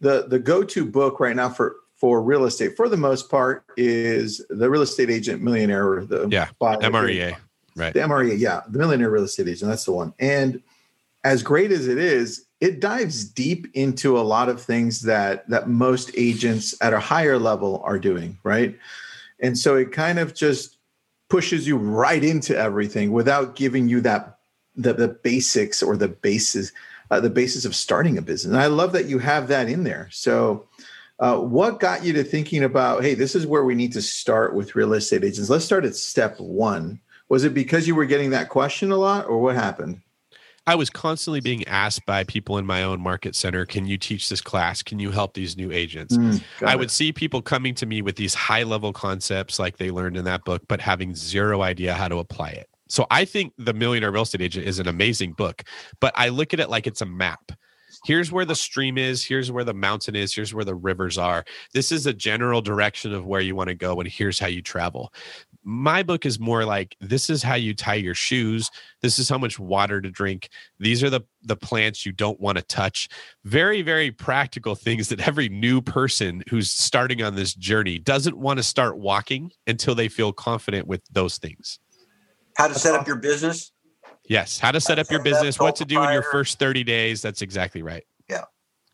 the 0.00 0.26
the 0.26 0.38
go-to 0.38 0.86
book 0.86 1.20
right 1.20 1.36
now 1.36 1.50
for 1.50 1.76
for 1.96 2.22
real 2.22 2.46
estate, 2.46 2.76
for 2.78 2.88
the 2.88 2.96
most 2.96 3.28
part, 3.28 3.62
is 3.76 4.42
the 4.48 4.70
real 4.70 4.80
estate 4.80 5.10
agent 5.10 5.42
millionaire. 5.42 6.06
The 6.06 6.26
yeah, 6.30 6.48
MREA, 6.62 7.36
right? 7.76 7.92
The 7.92 8.00
MREA, 8.00 8.38
yeah, 8.38 8.62
the 8.70 8.78
millionaire 8.78 9.10
real 9.10 9.24
estate 9.24 9.48
agent. 9.48 9.68
That's 9.68 9.84
the 9.84 9.92
one. 9.92 10.14
And 10.18 10.62
as 11.24 11.42
great 11.42 11.72
as 11.72 11.86
it 11.86 11.98
is, 11.98 12.46
it 12.62 12.80
dives 12.80 13.24
deep 13.24 13.66
into 13.74 14.18
a 14.18 14.22
lot 14.22 14.48
of 14.48 14.62
things 14.62 15.02
that 15.02 15.46
that 15.50 15.68
most 15.68 16.10
agents 16.16 16.74
at 16.80 16.94
a 16.94 17.00
higher 17.00 17.38
level 17.38 17.82
are 17.84 17.98
doing, 17.98 18.38
right? 18.44 18.78
And 19.40 19.58
so 19.58 19.76
it 19.76 19.92
kind 19.92 20.18
of 20.18 20.34
just 20.34 20.78
pushes 21.28 21.66
you 21.66 21.76
right 21.76 22.24
into 22.24 22.56
everything 22.56 23.12
without 23.12 23.56
giving 23.56 23.88
you 23.88 24.00
that 24.00 24.37
the, 24.78 24.94
the 24.94 25.08
basics 25.08 25.82
or 25.82 25.96
the 25.96 26.08
basis 26.08 26.72
uh, 27.10 27.20
the 27.20 27.30
basis 27.30 27.64
of 27.64 27.74
starting 27.74 28.18
a 28.18 28.22
business. 28.22 28.52
And 28.52 28.60
I 28.60 28.66
love 28.66 28.92
that 28.92 29.06
you 29.06 29.18
have 29.18 29.48
that 29.48 29.68
in 29.68 29.84
there. 29.84 30.08
So, 30.12 30.66
uh, 31.20 31.38
what 31.38 31.80
got 31.80 32.04
you 32.04 32.12
to 32.12 32.22
thinking 32.22 32.62
about, 32.62 33.02
hey, 33.02 33.14
this 33.14 33.34
is 33.34 33.46
where 33.46 33.64
we 33.64 33.74
need 33.74 33.92
to 33.92 34.02
start 34.02 34.54
with 34.54 34.76
real 34.76 34.92
estate 34.92 35.24
agents? 35.24 35.50
Let's 35.50 35.64
start 35.64 35.84
at 35.84 35.96
step 35.96 36.38
one. 36.38 37.00
Was 37.28 37.44
it 37.44 37.54
because 37.54 37.88
you 37.88 37.94
were 37.94 38.04
getting 38.04 38.30
that 38.30 38.48
question 38.48 38.92
a 38.92 38.96
lot, 38.96 39.26
or 39.26 39.38
what 39.38 39.56
happened? 39.56 40.00
I 40.68 40.74
was 40.74 40.90
constantly 40.90 41.40
being 41.40 41.66
asked 41.66 42.04
by 42.04 42.24
people 42.24 42.58
in 42.58 42.66
my 42.66 42.82
own 42.82 43.00
market 43.00 43.34
center, 43.34 43.64
can 43.64 43.86
you 43.86 43.96
teach 43.96 44.28
this 44.28 44.42
class? 44.42 44.82
Can 44.82 44.98
you 44.98 45.10
help 45.10 45.32
these 45.32 45.56
new 45.56 45.72
agents? 45.72 46.16
Mm, 46.16 46.42
I 46.64 46.74
it. 46.74 46.78
would 46.78 46.90
see 46.90 47.10
people 47.10 47.40
coming 47.40 47.74
to 47.76 47.86
me 47.86 48.02
with 48.02 48.16
these 48.16 48.34
high 48.34 48.64
level 48.64 48.92
concepts 48.92 49.58
like 49.58 49.78
they 49.78 49.90
learned 49.90 50.18
in 50.18 50.24
that 50.26 50.44
book, 50.44 50.62
but 50.68 50.82
having 50.82 51.14
zero 51.14 51.62
idea 51.62 51.94
how 51.94 52.08
to 52.08 52.18
apply 52.18 52.50
it. 52.50 52.68
So 52.88 53.06
I 53.10 53.24
think 53.24 53.52
The 53.58 53.74
Millionaire 53.74 54.10
Real 54.10 54.22
Estate 54.22 54.42
Agent 54.42 54.66
is 54.66 54.78
an 54.78 54.88
amazing 54.88 55.32
book, 55.32 55.62
but 56.00 56.12
I 56.16 56.28
look 56.28 56.54
at 56.54 56.60
it 56.60 56.70
like 56.70 56.86
it's 56.86 57.02
a 57.02 57.06
map. 57.06 57.52
Here's 58.04 58.30
where 58.30 58.44
the 58.44 58.54
stream 58.54 58.96
is, 58.96 59.24
here's 59.24 59.50
where 59.50 59.64
the 59.64 59.74
mountain 59.74 60.14
is, 60.14 60.34
here's 60.34 60.54
where 60.54 60.64
the 60.64 60.74
rivers 60.74 61.18
are. 61.18 61.44
This 61.72 61.90
is 61.90 62.06
a 62.06 62.12
general 62.12 62.60
direction 62.60 63.12
of 63.12 63.26
where 63.26 63.40
you 63.40 63.56
want 63.56 63.68
to 63.68 63.74
go, 63.74 63.98
and 63.98 64.08
here's 64.08 64.38
how 64.38 64.46
you 64.46 64.62
travel. 64.62 65.12
My 65.64 66.02
book 66.02 66.24
is 66.24 66.38
more 66.38 66.64
like 66.64 66.96
this 67.00 67.28
is 67.28 67.42
how 67.42 67.54
you 67.54 67.74
tie 67.74 67.94
your 67.94 68.14
shoes. 68.14 68.70
This 69.02 69.18
is 69.18 69.28
how 69.28 69.38
much 69.38 69.58
water 69.58 70.00
to 70.00 70.10
drink. 70.10 70.48
These 70.78 71.02
are 71.02 71.10
the 71.10 71.22
the 71.42 71.56
plants 71.56 72.06
you 72.06 72.12
don't 72.12 72.40
want 72.40 72.56
to 72.58 72.64
touch. 72.64 73.08
Very 73.44 73.82
very 73.82 74.10
practical 74.10 74.74
things 74.74 75.08
that 75.08 75.26
every 75.26 75.48
new 75.48 75.80
person 75.80 76.42
who's 76.48 76.70
starting 76.70 77.22
on 77.22 77.34
this 77.34 77.54
journey 77.54 77.98
doesn't 77.98 78.38
want 78.38 78.58
to 78.58 78.62
start 78.62 78.98
walking 78.98 79.50
until 79.66 79.94
they 79.94 80.08
feel 80.08 80.32
confident 80.32 80.86
with 80.86 81.02
those 81.10 81.38
things. 81.38 81.80
How 82.58 82.66
to 82.66 82.74
set 82.74 82.96
up 82.96 83.06
your 83.06 83.16
business? 83.16 83.70
Yes, 84.28 84.58
how 84.58 84.72
to 84.72 84.80
set 84.80 84.98
up 84.98 85.08
your 85.10 85.22
business, 85.22 85.60
what 85.60 85.76
to 85.76 85.84
do 85.84 86.02
in 86.02 86.12
your 86.12 86.24
first 86.24 86.58
30 86.58 86.82
days. 86.82 87.22
That's 87.22 87.40
exactly 87.40 87.82
right. 87.82 88.04
Yeah. 88.28 88.44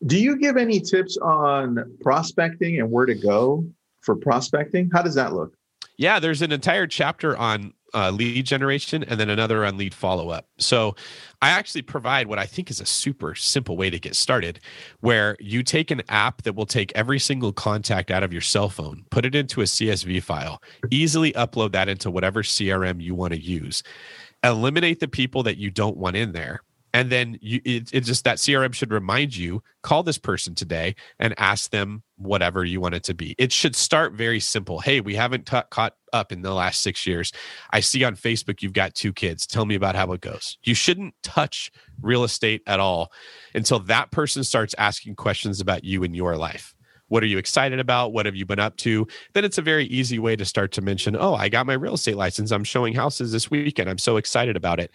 Do 0.07 0.21
you 0.21 0.37
give 0.37 0.59
any 0.59 0.81
tips 0.81 1.17
on 1.17 1.97
prospecting 2.03 2.79
and 2.79 2.91
where 2.91 3.07
to 3.07 3.15
go 3.15 3.67
for 4.03 4.17
prospecting? 4.17 4.91
How 4.93 5.01
does 5.01 5.15
that 5.15 5.33
look? 5.33 5.57
Yeah, 5.97 6.19
there's 6.19 6.43
an 6.43 6.53
entire 6.53 6.87
chapter 6.87 7.37
on 7.37 7.73
uh, 7.95 8.11
lead 8.11 8.45
generation 8.45 9.05
and 9.05 9.21
then 9.21 9.31
another 9.31 9.65
on 9.65 9.77
lead 9.77 9.95
follow 9.95 10.31
up. 10.31 10.47
So 10.59 10.97
I 11.41 11.51
actually 11.51 11.83
provide 11.83 12.27
what 12.27 12.39
I 12.39 12.45
think 12.45 12.71
is 12.71 12.81
a 12.81 12.87
super 12.87 13.35
simple 13.37 13.77
way 13.77 13.89
to 13.89 14.01
get 14.01 14.17
started, 14.17 14.59
where 15.01 15.37
you 15.39 15.63
take 15.63 15.91
an 15.93 16.03
app 16.09 16.43
that 16.43 16.57
will 16.57 16.67
take 16.67 16.91
every 16.97 17.21
single 17.21 17.53
contact 17.53 18.11
out 18.11 18.25
of 18.25 18.33
your 18.33 18.43
cell 18.43 18.69
phone, 18.69 19.05
put 19.11 19.25
it 19.25 19.35
into 19.35 19.61
a 19.61 19.65
CSV 19.65 20.23
file, 20.23 20.61
easily 20.91 21.33
upload 21.35 21.73
that 21.73 21.89
into 21.89 22.11
whatever 22.11 22.43
CRM 22.43 23.01
you 23.01 23.15
want 23.15 23.33
to 23.33 23.41
use, 23.41 23.85
eliminate 24.43 24.99
the 24.99 25.09
people 25.09 25.45
that 25.45 25.57
you 25.57 25.71
don't 25.71 25.97
want 25.97 26.17
in 26.17 26.33
there 26.33 26.63
and 26.95 27.11
then 27.11 27.37
you 27.43 27.61
it, 27.65 27.93
it 27.93 28.01
just 28.03 28.25
that 28.25 28.39
crm 28.39 28.73
should 28.73 28.93
remind 28.93 29.37
you 29.37 29.63
call 29.83 30.03
this 30.03 30.17
person 30.17 30.55
today 30.55 30.95
and 31.19 31.35
ask 31.37 31.71
them 31.71 32.03
whatever 32.17 32.65
you 32.65 32.81
want 32.81 32.95
it 32.95 33.03
to 33.03 33.13
be. 33.13 33.35
It 33.37 33.51
should 33.51 33.75
start 33.75 34.15
very 34.15 34.41
simple. 34.41 34.79
Hey 34.79 35.01
we 35.01 35.15
haven't 35.15 35.51
caught 35.71 35.97
up 36.13 36.33
in 36.33 36.41
the 36.41 36.55
last 36.55 36.81
six 36.81 37.07
years. 37.07 37.33
I 37.71 37.81
see 37.81 38.05
on 38.05 38.17
facebook 38.17 38.63
you've 38.63 38.73
got 38.73 38.95
two 38.95 39.13
kids. 39.13 39.47
Tell 39.47 39.67
me 39.67 39.75
about 39.75 39.97
how 39.97 40.13
it 40.13 40.23
goes. 40.23 40.57
You 40.63 40.75
shouldn't 40.75 41.15
touch 41.23 41.71
real 42.01 42.25
estate 42.25 42.63
at 42.67 42.81
all 42.81 43.13
until 43.55 43.81
that 43.81 44.11
person 44.13 44.45
starts 44.45 44.75
asking 44.79 45.17
questions 45.17 45.61
about 45.61 45.85
you 45.85 46.05
and 46.05 46.17
your 46.17 46.37
life 46.37 46.74
what 47.15 47.23
are 47.23 47.27
you 47.27 47.39
excited 47.39 47.79
about? 47.79 48.13
What 48.13 48.27
have 48.27 48.35
you 48.35 48.45
been 48.45 48.59
up 48.59 48.77
to? 48.79 49.07
Then 49.35 49.45
it's 49.45 49.57
a 49.57 49.63
very 49.63 49.85
easy 49.85 50.19
way 50.19 50.35
to 50.35 50.45
start 50.45 50.73
to 50.73 50.83
mention, 50.83 51.15
oh, 51.17 51.37
I 51.37 51.49
got 51.49 51.65
my 51.65 51.75
real 51.75 51.95
estate 51.95 52.17
license. 52.17 52.51
I'm 52.51 52.65
showing 52.65 52.93
houses 52.93 53.31
this 53.31 53.49
weekend. 53.49 53.89
I'm 53.89 53.99
so 53.99 54.17
excited 54.17 54.57
about 54.57 54.81
it. 54.81 54.91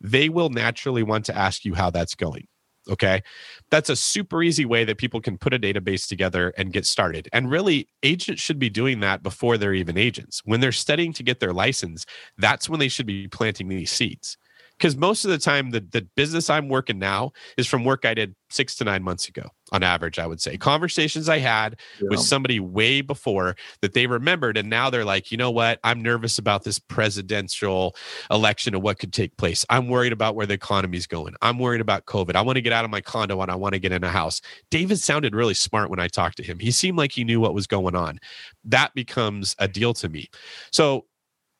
They 0.00 0.28
will 0.28 0.50
naturally 0.50 1.02
want 1.02 1.24
to 1.24 1.36
ask 1.36 1.64
you 1.64 1.74
how 1.74 1.90
that's 1.90 2.14
going. 2.14 2.46
Okay. 2.88 3.24
That's 3.72 3.90
a 3.90 3.96
super 3.96 4.40
easy 4.40 4.64
way 4.64 4.84
that 4.84 4.98
people 4.98 5.20
can 5.20 5.36
put 5.36 5.52
a 5.52 5.58
database 5.58 6.06
together 6.06 6.54
and 6.56 6.72
get 6.72 6.86
started. 6.86 7.28
And 7.32 7.50
really, 7.50 7.88
agents 8.04 8.40
should 8.40 8.60
be 8.60 8.70
doing 8.70 9.00
that 9.00 9.24
before 9.24 9.58
they're 9.58 9.74
even 9.74 9.98
agents. 9.98 10.42
When 10.44 10.60
they're 10.60 10.70
studying 10.70 11.12
to 11.14 11.24
get 11.24 11.40
their 11.40 11.52
license, 11.52 12.06
that's 12.38 12.68
when 12.68 12.78
they 12.78 12.88
should 12.88 13.06
be 13.06 13.26
planting 13.26 13.66
these 13.66 13.90
seeds 13.90 14.36
because 14.78 14.96
most 14.96 15.24
of 15.24 15.30
the 15.30 15.38
time 15.38 15.70
the, 15.70 15.80
the 15.80 16.02
business 16.16 16.50
i'm 16.50 16.68
working 16.68 16.98
now 16.98 17.32
is 17.56 17.66
from 17.66 17.84
work 17.84 18.04
i 18.04 18.14
did 18.14 18.34
six 18.50 18.74
to 18.74 18.84
nine 18.84 19.02
months 19.02 19.28
ago 19.28 19.48
on 19.74 19.82
average 19.82 20.18
i 20.18 20.26
would 20.26 20.40
say 20.40 20.56
conversations 20.56 21.28
i 21.28 21.38
had 21.38 21.76
yeah. 22.00 22.08
with 22.08 22.20
somebody 22.20 22.58
way 22.60 23.02
before 23.02 23.56
that 23.82 23.92
they 23.92 24.06
remembered 24.06 24.56
and 24.56 24.70
now 24.70 24.88
they're 24.88 25.04
like 25.04 25.30
you 25.34 25.38
know 25.38 25.50
what? 25.50 25.80
I'm 25.82 26.00
nervous 26.00 26.38
about 26.38 26.62
this 26.62 26.78
presidential 26.78 27.96
election 28.30 28.72
and 28.72 28.84
what 28.84 29.00
could 29.00 29.12
take 29.12 29.36
place. 29.36 29.66
I'm 29.68 29.88
worried 29.88 30.12
about 30.12 30.36
where 30.36 30.46
the 30.46 30.54
economy's 30.54 31.08
going. 31.08 31.34
I'm 31.42 31.58
worried 31.58 31.80
about 31.80 32.06
covid. 32.06 32.36
I 32.36 32.42
want 32.42 32.54
to 32.54 32.62
get 32.62 32.72
out 32.72 32.84
of 32.84 32.90
my 32.92 33.00
condo 33.00 33.40
and 33.40 33.50
i 33.50 33.56
want 33.56 33.74
to 33.74 33.80
get 33.80 33.90
in 33.90 34.04
a 34.04 34.08
house. 34.08 34.40
David 34.70 35.00
sounded 35.00 35.34
really 35.34 35.54
smart 35.54 35.90
when 35.90 35.98
i 35.98 36.06
talked 36.06 36.36
to 36.36 36.44
him. 36.44 36.60
He 36.60 36.70
seemed 36.70 36.96
like 36.96 37.10
he 37.10 37.24
knew 37.24 37.40
what 37.40 37.52
was 37.52 37.66
going 37.66 37.96
on. 37.96 38.20
That 38.64 38.94
becomes 38.94 39.56
a 39.58 39.66
deal 39.66 39.92
to 39.94 40.08
me. 40.08 40.28
So 40.70 41.06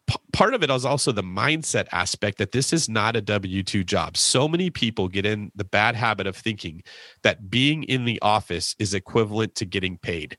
p- 0.06 0.16
part 0.32 0.54
of 0.54 0.62
it 0.62 0.70
is 0.70 0.84
also 0.84 1.12
the 1.12 1.22
mindset 1.22 1.86
aspect 1.92 2.38
that 2.38 2.52
this 2.52 2.72
is 2.72 2.88
not 2.88 3.16
a 3.16 3.20
W 3.20 3.62
2 3.62 3.84
job. 3.84 4.16
So 4.16 4.48
many 4.48 4.70
people 4.70 5.08
get 5.08 5.26
in 5.26 5.50
the 5.54 5.64
bad 5.64 5.96
habit 5.96 6.26
of 6.26 6.36
thinking 6.36 6.82
that 7.22 7.50
being 7.50 7.84
in 7.84 8.04
the 8.04 8.20
office 8.22 8.74
is 8.78 8.94
equivalent 8.94 9.54
to 9.56 9.64
getting 9.64 9.98
paid 9.98 10.36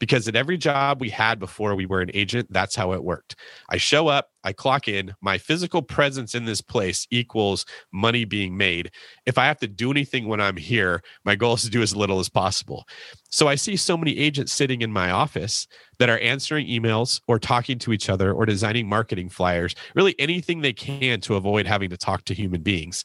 because 0.00 0.26
at 0.26 0.34
every 0.34 0.58
job 0.58 1.00
we 1.00 1.10
had 1.10 1.38
before 1.38 1.76
we 1.76 1.86
were 1.86 2.00
an 2.00 2.10
agent, 2.14 2.48
that's 2.50 2.74
how 2.74 2.92
it 2.92 3.04
worked. 3.04 3.36
I 3.68 3.76
show 3.76 4.08
up, 4.08 4.30
I 4.42 4.52
clock 4.52 4.88
in, 4.88 5.14
my 5.20 5.36
physical 5.38 5.82
presence 5.82 6.34
in 6.34 6.46
this 6.46 6.62
place 6.62 7.06
equals 7.10 7.66
money 7.92 8.24
being 8.24 8.56
made. 8.56 8.90
If 9.26 9.36
I 9.36 9.44
have 9.44 9.58
to 9.58 9.68
do 9.68 9.90
anything 9.90 10.26
when 10.26 10.40
I'm 10.40 10.56
here, 10.56 11.02
my 11.24 11.36
goal 11.36 11.54
is 11.54 11.62
to 11.62 11.70
do 11.70 11.82
as 11.82 11.94
little 11.94 12.18
as 12.18 12.30
possible. 12.30 12.88
So 13.28 13.46
I 13.46 13.54
see 13.54 13.76
so 13.76 13.96
many 13.96 14.18
agents 14.18 14.52
sitting 14.52 14.80
in 14.80 14.90
my 14.90 15.10
office 15.10 15.68
that 15.98 16.08
are 16.08 16.18
answering 16.18 16.66
emails 16.66 17.20
or 17.28 17.38
talking 17.38 17.78
to 17.80 17.92
each 17.92 18.08
other 18.08 18.32
or 18.32 18.46
designing 18.46 18.88
marketing 18.88 19.28
flyers, 19.28 19.74
really 19.94 20.18
anything 20.18 20.62
they 20.62 20.72
can 20.72 21.20
to 21.20 21.36
avoid 21.36 21.66
having 21.66 21.90
to 21.90 21.96
talk 21.98 22.24
to 22.24 22.34
human 22.34 22.62
beings 22.62 23.04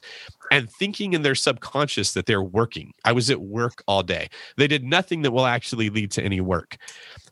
and 0.52 0.70
thinking 0.70 1.14
in 1.14 1.22
their 1.22 1.36
subconscious 1.36 2.14
that 2.14 2.26
they're 2.26 2.42
working. 2.42 2.94
I 3.04 3.12
was 3.12 3.30
at 3.30 3.42
work 3.42 3.84
all 3.88 4.04
day. 4.04 4.30
They 4.58 4.68
did 4.68 4.84
nothing 4.84 5.22
that 5.24 5.32
will 5.32 5.46
actually 5.46 5.90
lead 5.90 6.12
to 6.12 6.24
any 6.24 6.42
work. 6.42 6.78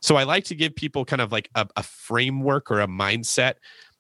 So 0.02 0.16
I 0.16 0.24
like 0.24 0.44
to 0.46 0.56
give 0.56 0.76
people 0.76 1.06
kind 1.06 1.22
of 1.22 1.32
like 1.32 1.50
a, 1.56 1.68
a 1.76 1.84
framework 1.84 2.72
or 2.72 2.82
a 2.82 2.88
mindset 2.88 3.56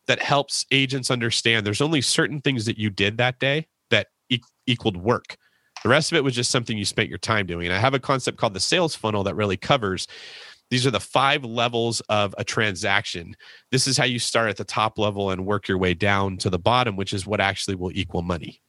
that 0.07 0.21
helps 0.21 0.65
agents 0.71 1.09
understand 1.09 1.65
there's 1.65 1.81
only 1.81 2.01
certain 2.01 2.41
things 2.41 2.65
that 2.65 2.77
you 2.77 2.89
did 2.89 3.17
that 3.17 3.39
day 3.39 3.67
that 3.89 4.07
e- 4.29 4.41
equaled 4.67 4.97
work. 4.97 5.37
The 5.83 5.89
rest 5.89 6.11
of 6.11 6.17
it 6.17 6.23
was 6.23 6.35
just 6.35 6.51
something 6.51 6.77
you 6.77 6.85
spent 6.85 7.09
your 7.09 7.17
time 7.17 7.45
doing. 7.45 7.67
And 7.67 7.75
I 7.75 7.79
have 7.79 7.93
a 7.93 7.99
concept 7.99 8.37
called 8.37 8.53
the 8.53 8.59
sales 8.59 8.95
funnel 8.95 9.23
that 9.23 9.35
really 9.35 9.57
covers 9.57 10.07
these 10.69 10.87
are 10.87 10.91
the 10.91 10.99
five 10.99 11.43
levels 11.43 12.01
of 12.09 12.33
a 12.37 12.43
transaction. 12.43 13.35
This 13.71 13.85
is 13.85 13.95
how 13.95 14.05
you 14.05 14.17
start 14.17 14.49
at 14.49 14.57
the 14.57 14.63
top 14.63 14.97
level 14.97 15.29
and 15.29 15.45
work 15.45 15.67
your 15.67 15.77
way 15.77 15.93
down 15.93 16.37
to 16.37 16.49
the 16.49 16.57
bottom, 16.57 16.95
which 16.95 17.13
is 17.13 17.27
what 17.27 17.39
actually 17.39 17.75
will 17.75 17.91
equal 17.93 18.23
money. 18.23 18.59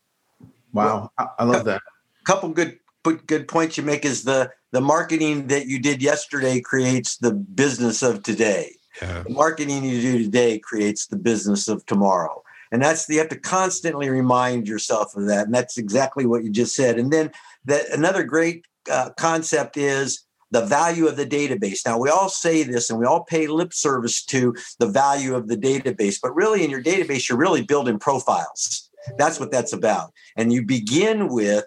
Wow, 0.74 1.10
I, 1.18 1.28
I 1.38 1.44
love 1.44 1.64
that. 1.64 1.80
A 1.80 2.24
couple 2.24 2.48
good 2.50 2.78
good 3.26 3.48
points 3.48 3.76
you 3.76 3.82
make 3.82 4.04
is 4.04 4.24
the 4.24 4.50
the 4.72 4.80
marketing 4.80 5.46
that 5.46 5.66
you 5.66 5.78
did 5.78 6.02
yesterday 6.02 6.60
creates 6.60 7.16
the 7.16 7.32
business 7.32 8.02
of 8.02 8.22
today. 8.22 8.76
Yeah. 9.00 9.22
The 9.22 9.30
marketing 9.30 9.84
you 9.84 10.00
do 10.00 10.24
today 10.24 10.58
creates 10.58 11.06
the 11.06 11.16
business 11.16 11.68
of 11.68 11.84
tomorrow. 11.86 12.42
And 12.72 12.82
that's 12.82 13.08
you 13.08 13.18
have 13.18 13.28
to 13.28 13.38
constantly 13.38 14.10
remind 14.10 14.66
yourself 14.66 15.14
of 15.16 15.26
that. 15.26 15.46
And 15.46 15.54
that's 15.54 15.78
exactly 15.78 16.26
what 16.26 16.42
you 16.42 16.50
just 16.50 16.74
said. 16.74 16.98
And 16.98 17.12
then 17.12 17.30
that 17.66 17.88
another 17.90 18.24
great 18.24 18.66
uh, 18.90 19.10
concept 19.16 19.76
is 19.76 20.24
the 20.50 20.64
value 20.64 21.06
of 21.06 21.16
the 21.16 21.26
database. 21.26 21.86
Now, 21.86 21.98
we 21.98 22.10
all 22.10 22.28
say 22.28 22.62
this 22.62 22.90
and 22.90 22.98
we 22.98 23.06
all 23.06 23.24
pay 23.24 23.46
lip 23.46 23.72
service 23.72 24.24
to 24.26 24.54
the 24.78 24.88
value 24.88 25.34
of 25.34 25.48
the 25.48 25.56
database, 25.56 26.18
but 26.20 26.34
really 26.34 26.64
in 26.64 26.70
your 26.70 26.82
database, 26.82 27.28
you're 27.28 27.38
really 27.38 27.62
building 27.62 27.98
profiles. 27.98 28.83
That's 29.16 29.38
what 29.38 29.50
that's 29.50 29.72
about. 29.72 30.12
And 30.36 30.52
you 30.52 30.64
begin 30.64 31.28
with 31.28 31.64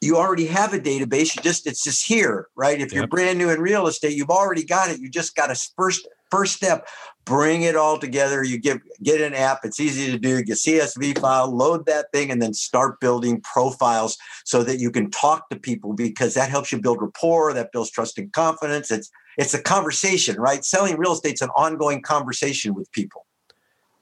you 0.00 0.16
already 0.16 0.46
have 0.46 0.72
a 0.74 0.78
database. 0.78 1.34
You 1.34 1.42
just 1.42 1.66
it's 1.66 1.82
just 1.82 2.06
here, 2.06 2.48
right? 2.56 2.80
If 2.80 2.92
you're 2.92 3.08
brand 3.08 3.38
new 3.38 3.50
in 3.50 3.60
real 3.60 3.88
estate, 3.88 4.16
you've 4.16 4.30
already 4.30 4.64
got 4.64 4.90
it. 4.90 5.00
You 5.00 5.10
just 5.10 5.34
got 5.34 5.48
to 5.48 5.70
first 5.76 6.06
first 6.30 6.54
step 6.54 6.86
bring 7.24 7.62
it 7.62 7.76
all 7.76 7.98
together 7.98 8.42
you 8.42 8.58
get 8.58 8.80
get 9.02 9.20
an 9.20 9.34
app 9.34 9.60
it's 9.62 9.80
easy 9.80 10.10
to 10.10 10.18
do 10.18 10.42
get 10.42 10.56
a 10.56 10.70
csv 10.70 11.18
file 11.18 11.54
load 11.54 11.84
that 11.86 12.06
thing 12.12 12.30
and 12.30 12.40
then 12.40 12.54
start 12.54 12.98
building 13.00 13.40
profiles 13.42 14.16
so 14.44 14.62
that 14.62 14.78
you 14.78 14.90
can 14.90 15.10
talk 15.10 15.48
to 15.50 15.58
people 15.58 15.92
because 15.92 16.34
that 16.34 16.50
helps 16.50 16.72
you 16.72 16.80
build 16.80 17.00
rapport 17.00 17.52
that 17.52 17.70
builds 17.72 17.90
trust 17.90 18.18
and 18.18 18.32
confidence 18.32 18.90
it's 18.90 19.10
it's 19.36 19.54
a 19.54 19.62
conversation 19.62 20.36
right 20.40 20.64
selling 20.64 20.96
real 20.96 21.12
estate's 21.12 21.42
an 21.42 21.50
ongoing 21.56 22.00
conversation 22.00 22.74
with 22.74 22.90
people 22.92 23.26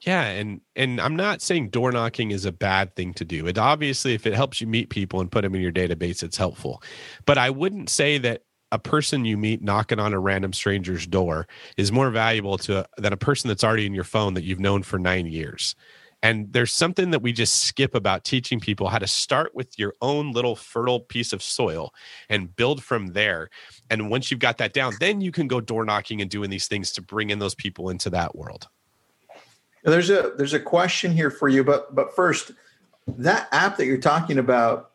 yeah, 0.01 0.25
and 0.25 0.61
and 0.75 1.01
I'm 1.01 1.15
not 1.15 1.41
saying 1.41 1.69
door 1.69 1.91
knocking 1.91 2.31
is 2.31 2.45
a 2.45 2.51
bad 2.51 2.95
thing 2.95 3.13
to 3.15 3.25
do. 3.25 3.47
It 3.47 3.57
obviously 3.57 4.13
if 4.13 4.25
it 4.27 4.33
helps 4.33 4.61
you 4.61 4.67
meet 4.67 4.89
people 4.89 5.21
and 5.21 5.31
put 5.31 5.41
them 5.41 5.55
in 5.55 5.61
your 5.61 5.71
database, 5.71 6.21
it's 6.23 6.37
helpful. 6.37 6.83
But 7.25 7.37
I 7.37 7.49
wouldn't 7.49 7.89
say 7.89 8.17
that 8.19 8.43
a 8.71 8.79
person 8.79 9.25
you 9.25 9.37
meet 9.37 9.61
knocking 9.63 9.99
on 9.99 10.13
a 10.13 10.19
random 10.19 10.53
stranger's 10.53 11.07
door 11.07 11.47
is 11.77 11.91
more 11.91 12.11
valuable 12.11 12.57
to 12.59 12.87
than 12.97 13.13
a 13.13 13.17
person 13.17 13.47
that's 13.47 13.63
already 13.63 13.85
in 13.85 13.93
your 13.95 14.03
phone 14.03 14.33
that 14.35 14.43
you've 14.43 14.59
known 14.59 14.83
for 14.83 14.99
9 14.99 15.25
years. 15.25 15.75
And 16.23 16.51
there's 16.51 16.73
something 16.73 17.11
that 17.11 17.21
we 17.21 17.31
just 17.31 17.63
skip 17.63 17.93
about 17.95 18.23
teaching 18.23 18.59
people 18.59 18.89
how 18.89 18.97
to 18.97 19.07
start 19.07 19.53
with 19.55 19.77
your 19.77 19.93
own 20.01 20.31
little 20.31 20.55
fertile 20.55 20.99
piece 20.99 21.31
of 21.31 21.43
soil 21.43 21.93
and 22.29 22.55
build 22.55 22.83
from 22.83 23.07
there. 23.07 23.49
And 23.89 24.09
once 24.09 24.31
you've 24.31 24.39
got 24.39 24.57
that 24.57 24.73
down, 24.73 24.95
then 24.99 25.21
you 25.21 25.31
can 25.31 25.47
go 25.47 25.61
door 25.61 25.85
knocking 25.85 26.21
and 26.21 26.29
doing 26.29 26.49
these 26.49 26.67
things 26.67 26.91
to 26.93 27.01
bring 27.01 27.29
in 27.29 27.39
those 27.39 27.55
people 27.55 27.89
into 27.89 28.09
that 28.11 28.35
world. 28.35 28.67
There's 29.87 30.09
a 30.09 30.33
there's 30.35 30.53
a 30.53 30.59
question 30.59 31.13
here 31.13 31.31
for 31.31 31.47
you, 31.47 31.63
but 31.63 31.95
but 31.95 32.13
first, 32.13 32.51
that 33.07 33.47
app 33.53 33.77
that 33.77 33.85
you're 33.85 33.97
talking 33.97 34.37
about, 34.37 34.91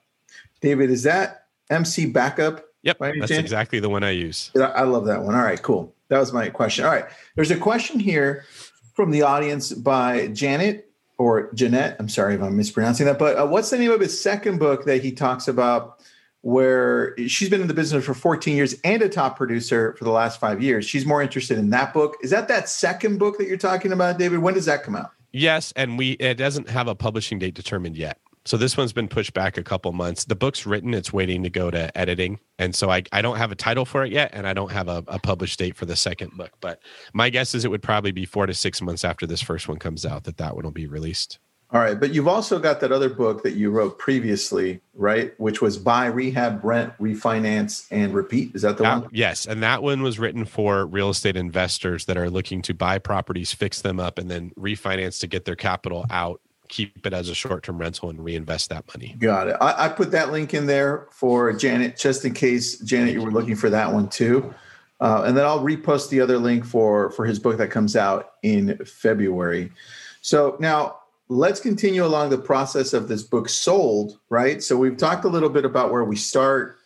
David, 0.60 0.90
is 0.90 1.02
that 1.04 1.46
MC 1.70 2.06
Backup? 2.06 2.66
Yep, 2.82 2.98
that's 2.98 3.16
chance? 3.28 3.32
exactly 3.32 3.80
the 3.80 3.88
one 3.88 4.04
I 4.04 4.10
use. 4.10 4.50
I 4.54 4.82
love 4.82 5.06
that 5.06 5.22
one. 5.22 5.34
All 5.34 5.42
right, 5.42 5.60
cool. 5.62 5.94
That 6.08 6.18
was 6.18 6.32
my 6.32 6.50
question. 6.50 6.84
All 6.84 6.90
right, 6.90 7.06
there's 7.36 7.50
a 7.50 7.56
question 7.56 8.00
here 8.00 8.44
from 8.92 9.10
the 9.10 9.22
audience 9.22 9.72
by 9.72 10.26
Janet 10.28 10.90
or 11.16 11.50
Jeanette. 11.54 11.96
I'm 11.98 12.10
sorry 12.10 12.34
if 12.34 12.42
I'm 12.42 12.56
mispronouncing 12.56 13.06
that, 13.06 13.18
but 13.18 13.38
uh, 13.38 13.46
what's 13.46 13.70
the 13.70 13.78
name 13.78 13.92
of 13.92 14.00
his 14.00 14.20
second 14.20 14.58
book 14.58 14.84
that 14.84 15.02
he 15.02 15.10
talks 15.10 15.48
about 15.48 16.00
where 16.42 17.16
she's 17.28 17.48
been 17.48 17.60
in 17.60 17.68
the 17.68 17.74
business 17.74 18.04
for 18.04 18.14
14 18.14 18.54
years 18.54 18.74
and 18.84 19.00
a 19.00 19.08
top 19.08 19.36
producer 19.36 19.94
for 19.96 20.04
the 20.04 20.10
last 20.10 20.38
five 20.38 20.62
years. 20.62 20.84
She's 20.84 21.06
more 21.06 21.22
interested 21.22 21.56
in 21.56 21.70
that 21.70 21.94
book. 21.94 22.16
Is 22.22 22.30
that 22.30 22.48
that 22.48 22.68
second 22.68 23.18
book 23.18 23.38
that 23.38 23.46
you're 23.46 23.56
talking 23.56 23.92
about, 23.92 24.18
David? 24.18 24.40
When 24.40 24.54
does 24.54 24.66
that 24.66 24.82
come 24.82 24.96
out? 24.96 25.12
Yes, 25.32 25.72
and 25.76 25.96
we 25.96 26.12
it 26.12 26.34
doesn't 26.34 26.68
have 26.68 26.88
a 26.88 26.94
publishing 26.94 27.38
date 27.38 27.54
determined 27.54 27.96
yet. 27.96 28.18
So 28.44 28.56
this 28.56 28.76
one's 28.76 28.92
been 28.92 29.06
pushed 29.06 29.34
back 29.34 29.56
a 29.56 29.62
couple 29.62 29.92
months. 29.92 30.24
The 30.24 30.34
book's 30.34 30.66
written, 30.66 30.94
it's 30.94 31.12
waiting 31.12 31.44
to 31.44 31.50
go 31.50 31.70
to 31.70 31.96
editing. 31.96 32.40
And 32.58 32.74
so 32.74 32.90
I, 32.90 33.04
I 33.12 33.22
don't 33.22 33.36
have 33.36 33.52
a 33.52 33.54
title 33.54 33.84
for 33.84 34.04
it 34.04 34.10
yet, 34.10 34.30
and 34.32 34.48
I 34.48 34.52
don't 34.52 34.72
have 34.72 34.88
a, 34.88 35.04
a 35.06 35.20
published 35.20 35.60
date 35.60 35.76
for 35.76 35.86
the 35.86 35.94
second 35.94 36.36
book. 36.36 36.50
But 36.60 36.80
my 37.12 37.30
guess 37.30 37.54
is 37.54 37.64
it 37.64 37.70
would 37.70 37.84
probably 37.84 38.10
be 38.10 38.24
four 38.24 38.46
to 38.46 38.54
six 38.54 38.82
months 38.82 39.04
after 39.04 39.26
this 39.28 39.40
first 39.40 39.68
one 39.68 39.78
comes 39.78 40.04
out 40.04 40.24
that 40.24 40.38
that 40.38 40.56
one 40.56 40.64
will 40.64 40.72
be 40.72 40.88
released. 40.88 41.38
All 41.72 41.80
right, 41.80 41.98
but 41.98 42.12
you've 42.12 42.28
also 42.28 42.58
got 42.58 42.80
that 42.80 42.92
other 42.92 43.08
book 43.08 43.42
that 43.44 43.54
you 43.54 43.70
wrote 43.70 43.98
previously, 43.98 44.82
right? 44.92 45.32
Which 45.40 45.62
was 45.62 45.78
buy, 45.78 46.04
rehab, 46.04 46.62
rent, 46.62 46.92
refinance, 47.00 47.86
and 47.90 48.12
repeat. 48.12 48.54
Is 48.54 48.60
that 48.60 48.76
the 48.76 48.82
that, 48.82 49.02
one? 49.02 49.10
Yes, 49.10 49.46
and 49.46 49.62
that 49.62 49.82
one 49.82 50.02
was 50.02 50.18
written 50.18 50.44
for 50.44 50.84
real 50.84 51.08
estate 51.08 51.34
investors 51.34 52.04
that 52.04 52.18
are 52.18 52.28
looking 52.28 52.60
to 52.62 52.74
buy 52.74 52.98
properties, 52.98 53.54
fix 53.54 53.80
them 53.80 53.98
up, 53.98 54.18
and 54.18 54.30
then 54.30 54.50
refinance 54.58 55.18
to 55.20 55.26
get 55.26 55.46
their 55.46 55.56
capital 55.56 56.04
out, 56.10 56.42
keep 56.68 57.06
it 57.06 57.14
as 57.14 57.30
a 57.30 57.34
short-term 57.34 57.78
rental, 57.78 58.10
and 58.10 58.22
reinvest 58.22 58.68
that 58.68 58.84
money. 58.94 59.16
Got 59.18 59.48
it. 59.48 59.56
I, 59.58 59.86
I 59.86 59.88
put 59.88 60.10
that 60.10 60.30
link 60.30 60.52
in 60.52 60.66
there 60.66 61.08
for 61.10 61.54
Janet, 61.54 61.96
just 61.96 62.22
in 62.26 62.34
case 62.34 62.80
Janet, 62.80 63.14
you 63.14 63.22
were 63.22 63.32
looking 63.32 63.56
for 63.56 63.70
that 63.70 63.90
one 63.90 64.10
too. 64.10 64.52
Uh, 65.00 65.22
and 65.24 65.34
then 65.34 65.46
I'll 65.46 65.64
repost 65.64 66.10
the 66.10 66.20
other 66.20 66.36
link 66.36 66.66
for 66.66 67.10
for 67.12 67.24
his 67.24 67.38
book 67.38 67.56
that 67.56 67.70
comes 67.70 67.96
out 67.96 68.32
in 68.42 68.76
February. 68.84 69.72
So 70.20 70.56
now 70.60 70.98
let's 71.28 71.60
continue 71.60 72.04
along 72.04 72.30
the 72.30 72.38
process 72.38 72.92
of 72.92 73.08
this 73.08 73.22
book 73.22 73.48
sold 73.48 74.18
right? 74.28 74.62
So 74.62 74.76
we've 74.76 74.96
talked 74.96 75.24
a 75.24 75.28
little 75.28 75.48
bit 75.48 75.64
about 75.64 75.90
where 75.90 76.04
we 76.04 76.16
start 76.16 76.78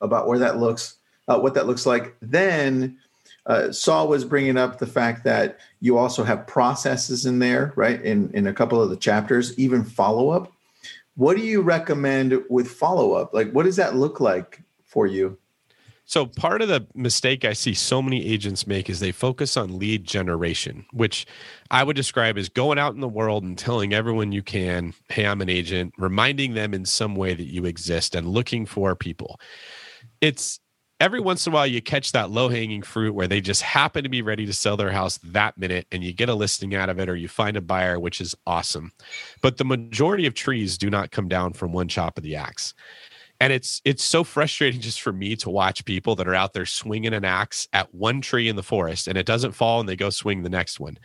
about 0.00 0.28
where 0.28 0.38
that 0.38 0.58
looks 0.58 0.96
uh, 1.26 1.38
what 1.38 1.54
that 1.54 1.66
looks 1.66 1.86
like. 1.86 2.16
Then 2.20 2.98
uh, 3.46 3.72
saul 3.72 4.08
was 4.08 4.24
bringing 4.24 4.56
up 4.56 4.78
the 4.78 4.86
fact 4.86 5.24
that 5.24 5.58
you 5.80 5.98
also 5.98 6.24
have 6.24 6.46
processes 6.46 7.26
in 7.26 7.38
there 7.38 7.72
right? 7.76 8.00
In 8.02 8.30
in 8.32 8.46
a 8.46 8.54
couple 8.54 8.82
of 8.82 8.90
the 8.90 8.96
chapters 8.96 9.58
even 9.58 9.84
follow-up. 9.84 10.52
What 11.16 11.36
do 11.36 11.42
you 11.42 11.62
recommend 11.62 12.40
with 12.48 12.70
follow-up? 12.70 13.34
Like 13.34 13.50
what 13.52 13.64
does 13.64 13.76
that 13.76 13.96
look 13.96 14.20
like 14.20 14.62
for 14.84 15.06
you 15.06 15.36
so 16.08 16.24
part 16.24 16.62
of 16.62 16.68
the 16.68 16.86
mistake 16.94 17.44
I 17.44 17.52
see 17.52 17.74
so 17.74 18.00
many 18.00 18.24
agents 18.26 18.66
make 18.66 18.88
is 18.88 18.98
they 18.98 19.12
focus 19.12 19.58
on 19.58 19.78
lead 19.78 20.04
generation, 20.04 20.86
which 20.90 21.26
I 21.70 21.84
would 21.84 21.96
describe 21.96 22.38
as 22.38 22.48
going 22.48 22.78
out 22.78 22.94
in 22.94 23.00
the 23.00 23.08
world 23.08 23.44
and 23.44 23.58
telling 23.58 23.92
everyone 23.92 24.32
you 24.32 24.42
can, 24.42 24.94
"Hey, 25.10 25.26
I'm 25.26 25.42
an 25.42 25.50
agent," 25.50 25.92
reminding 25.98 26.54
them 26.54 26.72
in 26.72 26.86
some 26.86 27.14
way 27.14 27.34
that 27.34 27.52
you 27.52 27.66
exist 27.66 28.14
and 28.14 28.26
looking 28.26 28.64
for 28.64 28.96
people. 28.96 29.38
It's 30.22 30.60
every 30.98 31.20
once 31.20 31.46
in 31.46 31.52
a 31.52 31.54
while 31.54 31.66
you 31.66 31.82
catch 31.82 32.12
that 32.12 32.30
low-hanging 32.30 32.82
fruit 32.84 33.14
where 33.14 33.28
they 33.28 33.42
just 33.42 33.60
happen 33.60 34.02
to 34.02 34.08
be 34.08 34.22
ready 34.22 34.46
to 34.46 34.52
sell 34.54 34.78
their 34.78 34.90
house 34.90 35.18
that 35.18 35.58
minute 35.58 35.86
and 35.92 36.02
you 36.02 36.14
get 36.14 36.30
a 36.30 36.34
listing 36.34 36.74
out 36.74 36.88
of 36.88 36.98
it 36.98 37.10
or 37.10 37.16
you 37.16 37.28
find 37.28 37.54
a 37.56 37.60
buyer, 37.60 38.00
which 38.00 38.20
is 38.20 38.34
awesome. 38.46 38.92
But 39.42 39.58
the 39.58 39.64
majority 39.64 40.24
of 40.24 40.32
trees 40.32 40.78
do 40.78 40.88
not 40.88 41.10
come 41.10 41.28
down 41.28 41.52
from 41.52 41.72
one 41.72 41.88
chop 41.88 42.16
of 42.16 42.24
the 42.24 42.34
axe 42.34 42.72
and 43.40 43.52
it's 43.52 43.80
it's 43.84 44.04
so 44.04 44.24
frustrating 44.24 44.80
just 44.88 45.00
for 45.00 45.12
me 45.12 45.36
to 45.36 45.50
watch 45.50 45.84
people 45.84 46.16
that 46.16 46.28
are 46.28 46.34
out 46.34 46.52
there 46.52 46.66
swinging 46.66 47.14
an 47.14 47.24
axe 47.24 47.68
at 47.72 47.94
one 47.94 48.20
tree 48.20 48.48
in 48.48 48.56
the 48.56 48.62
forest 48.62 49.08
and 49.08 49.18
it 49.18 49.26
doesn't 49.26 49.52
fall 49.52 49.80
and 49.80 49.88
they 49.88 49.96
go 49.96 50.10
swing 50.10 50.42
the 50.42 50.50
next 50.50 50.80
one. 50.80 50.98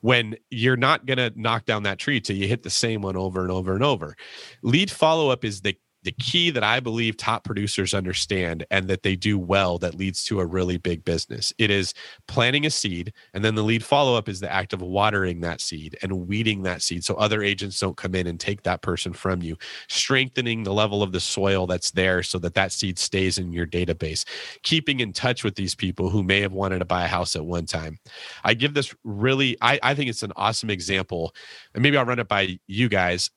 When 0.00 0.36
you're 0.48 0.76
not 0.76 1.06
going 1.06 1.18
to 1.18 1.32
knock 1.34 1.64
down 1.64 1.82
that 1.82 1.98
tree 1.98 2.20
till 2.20 2.36
you 2.36 2.46
hit 2.46 2.62
the 2.62 2.70
same 2.70 3.02
one 3.02 3.16
over 3.16 3.42
and 3.42 3.50
over 3.50 3.74
and 3.74 3.82
over. 3.82 4.14
Lead 4.62 4.92
follow 4.92 5.30
up 5.30 5.44
is 5.44 5.60
the 5.60 5.76
the 6.08 6.24
key 6.24 6.48
that 6.48 6.64
I 6.64 6.80
believe 6.80 7.18
top 7.18 7.44
producers 7.44 7.92
understand 7.92 8.64
and 8.70 8.88
that 8.88 9.02
they 9.02 9.14
do 9.14 9.38
well 9.38 9.76
that 9.76 9.94
leads 9.94 10.24
to 10.24 10.40
a 10.40 10.46
really 10.46 10.78
big 10.78 11.04
business. 11.04 11.52
It 11.58 11.70
is 11.70 11.92
planting 12.26 12.64
a 12.64 12.70
seed, 12.70 13.12
and 13.34 13.44
then 13.44 13.56
the 13.56 13.62
lead 13.62 13.84
follow 13.84 14.14
up 14.16 14.26
is 14.26 14.40
the 14.40 14.50
act 14.50 14.72
of 14.72 14.80
watering 14.80 15.40
that 15.40 15.60
seed 15.60 15.98
and 16.00 16.26
weeding 16.26 16.62
that 16.62 16.80
seed 16.80 17.04
so 17.04 17.14
other 17.16 17.42
agents 17.42 17.78
don't 17.78 17.98
come 17.98 18.14
in 18.14 18.26
and 18.26 18.40
take 18.40 18.62
that 18.62 18.80
person 18.80 19.12
from 19.12 19.42
you, 19.42 19.58
strengthening 19.90 20.62
the 20.62 20.72
level 20.72 21.02
of 21.02 21.12
the 21.12 21.20
soil 21.20 21.66
that's 21.66 21.90
there 21.90 22.22
so 22.22 22.38
that 22.38 22.54
that 22.54 22.72
seed 22.72 22.98
stays 22.98 23.36
in 23.36 23.52
your 23.52 23.66
database, 23.66 24.24
keeping 24.62 25.00
in 25.00 25.12
touch 25.12 25.44
with 25.44 25.56
these 25.56 25.74
people 25.74 26.08
who 26.08 26.22
may 26.22 26.40
have 26.40 26.54
wanted 26.54 26.78
to 26.78 26.86
buy 26.86 27.04
a 27.04 27.08
house 27.08 27.36
at 27.36 27.44
one 27.44 27.66
time. 27.66 27.98
I 28.44 28.54
give 28.54 28.72
this 28.72 28.94
really, 29.04 29.58
I, 29.60 29.78
I 29.82 29.94
think 29.94 30.08
it's 30.08 30.22
an 30.22 30.32
awesome 30.36 30.70
example, 30.70 31.34
and 31.74 31.82
maybe 31.82 31.98
I'll 31.98 32.06
run 32.06 32.18
it 32.18 32.28
by 32.28 32.58
you 32.66 32.88
guys 32.88 33.28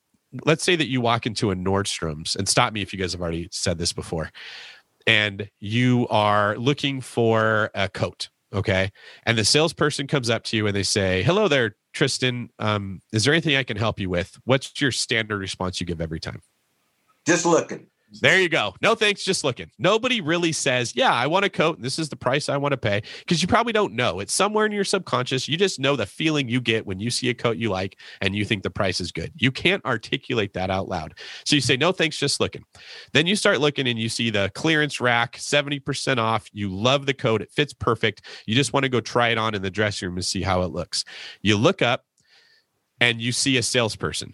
let's 0.45 0.63
say 0.63 0.75
that 0.75 0.87
you 0.87 1.01
walk 1.01 1.25
into 1.25 1.51
a 1.51 1.55
Nordstrom's 1.55 2.35
and 2.35 2.47
stop 2.47 2.73
me 2.73 2.81
if 2.81 2.93
you 2.93 2.99
guys 2.99 3.11
have 3.13 3.21
already 3.21 3.49
said 3.51 3.77
this 3.77 3.93
before, 3.93 4.31
and 5.07 5.49
you 5.59 6.07
are 6.09 6.57
looking 6.57 7.01
for 7.01 7.71
a 7.73 7.89
coat. 7.89 8.29
Okay. 8.53 8.91
And 9.25 9.37
the 9.37 9.45
salesperson 9.45 10.07
comes 10.07 10.29
up 10.29 10.43
to 10.45 10.57
you 10.57 10.67
and 10.67 10.75
they 10.75 10.83
say, 10.83 11.23
Hello 11.23 11.47
there, 11.47 11.75
Tristan. 11.93 12.49
Um, 12.59 13.01
is 13.13 13.23
there 13.23 13.33
anything 13.33 13.55
I 13.55 13.63
can 13.63 13.77
help 13.77 13.99
you 13.99 14.09
with? 14.09 14.37
What's 14.43 14.81
your 14.81 14.91
standard 14.91 15.39
response 15.39 15.79
you 15.79 15.85
give 15.85 16.01
every 16.01 16.19
time? 16.19 16.41
Just 17.25 17.45
looking. 17.45 17.87
There 18.19 18.41
you 18.41 18.49
go. 18.49 18.75
No 18.81 18.93
thanks, 18.93 19.23
just 19.23 19.43
looking. 19.43 19.71
Nobody 19.79 20.19
really 20.19 20.51
says, 20.51 20.93
"Yeah, 20.95 21.13
I 21.13 21.27
want 21.27 21.45
a 21.45 21.49
coat 21.49 21.77
and 21.77 21.85
this 21.85 21.97
is 21.97 22.09
the 22.09 22.15
price 22.17 22.49
I 22.49 22.57
want 22.57 22.73
to 22.73 22.77
pay" 22.77 23.03
because 23.19 23.41
you 23.41 23.47
probably 23.47 23.71
don't 23.71 23.93
know. 23.93 24.19
It's 24.19 24.33
somewhere 24.33 24.65
in 24.65 24.73
your 24.73 24.83
subconscious. 24.83 25.47
You 25.47 25.55
just 25.55 25.79
know 25.79 25.95
the 25.95 26.05
feeling 26.05 26.49
you 26.49 26.59
get 26.59 26.85
when 26.85 26.99
you 26.99 27.09
see 27.09 27.29
a 27.29 27.33
coat 27.33 27.55
you 27.57 27.69
like 27.69 27.97
and 28.19 28.35
you 28.35 28.43
think 28.43 28.63
the 28.63 28.69
price 28.69 28.99
is 28.99 29.11
good. 29.13 29.31
You 29.35 29.51
can't 29.51 29.83
articulate 29.85 30.53
that 30.53 30.69
out 30.69 30.89
loud. 30.89 31.17
So 31.45 31.55
you 31.55 31.61
say, 31.61 31.77
"No 31.77 31.93
thanks, 31.93 32.17
just 32.17 32.41
looking." 32.41 32.63
Then 33.13 33.27
you 33.27 33.35
start 33.37 33.61
looking 33.61 33.87
and 33.87 33.97
you 33.97 34.09
see 34.09 34.29
the 34.29 34.51
clearance 34.55 34.99
rack, 34.99 35.37
70% 35.37 36.19
off. 36.19 36.49
You 36.51 36.69
love 36.69 37.05
the 37.05 37.13
coat, 37.13 37.41
it 37.41 37.51
fits 37.51 37.73
perfect. 37.73 38.23
You 38.45 38.55
just 38.55 38.73
want 38.73 38.83
to 38.83 38.89
go 38.89 38.99
try 38.99 39.29
it 39.29 39.37
on 39.37 39.55
in 39.55 39.61
the 39.61 39.71
dressing 39.71 40.09
room 40.09 40.17
and 40.17 40.25
see 40.25 40.41
how 40.41 40.63
it 40.63 40.71
looks. 40.71 41.05
You 41.41 41.55
look 41.55 41.81
up 41.81 42.05
and 42.99 43.21
you 43.21 43.31
see 43.31 43.57
a 43.57 43.63
salesperson 43.63 44.33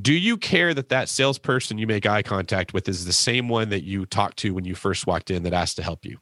do 0.00 0.12
you 0.12 0.36
care 0.36 0.74
that 0.74 0.90
that 0.90 1.08
salesperson 1.08 1.78
you 1.78 1.86
make 1.86 2.06
eye 2.06 2.22
contact 2.22 2.74
with 2.74 2.88
is 2.88 3.06
the 3.06 3.12
same 3.12 3.48
one 3.48 3.70
that 3.70 3.84
you 3.84 4.04
talked 4.06 4.36
to 4.38 4.52
when 4.52 4.64
you 4.64 4.74
first 4.74 5.06
walked 5.06 5.30
in 5.30 5.42
that 5.44 5.54
asked 5.54 5.76
to 5.76 5.82
help 5.82 6.04
you? 6.04 6.18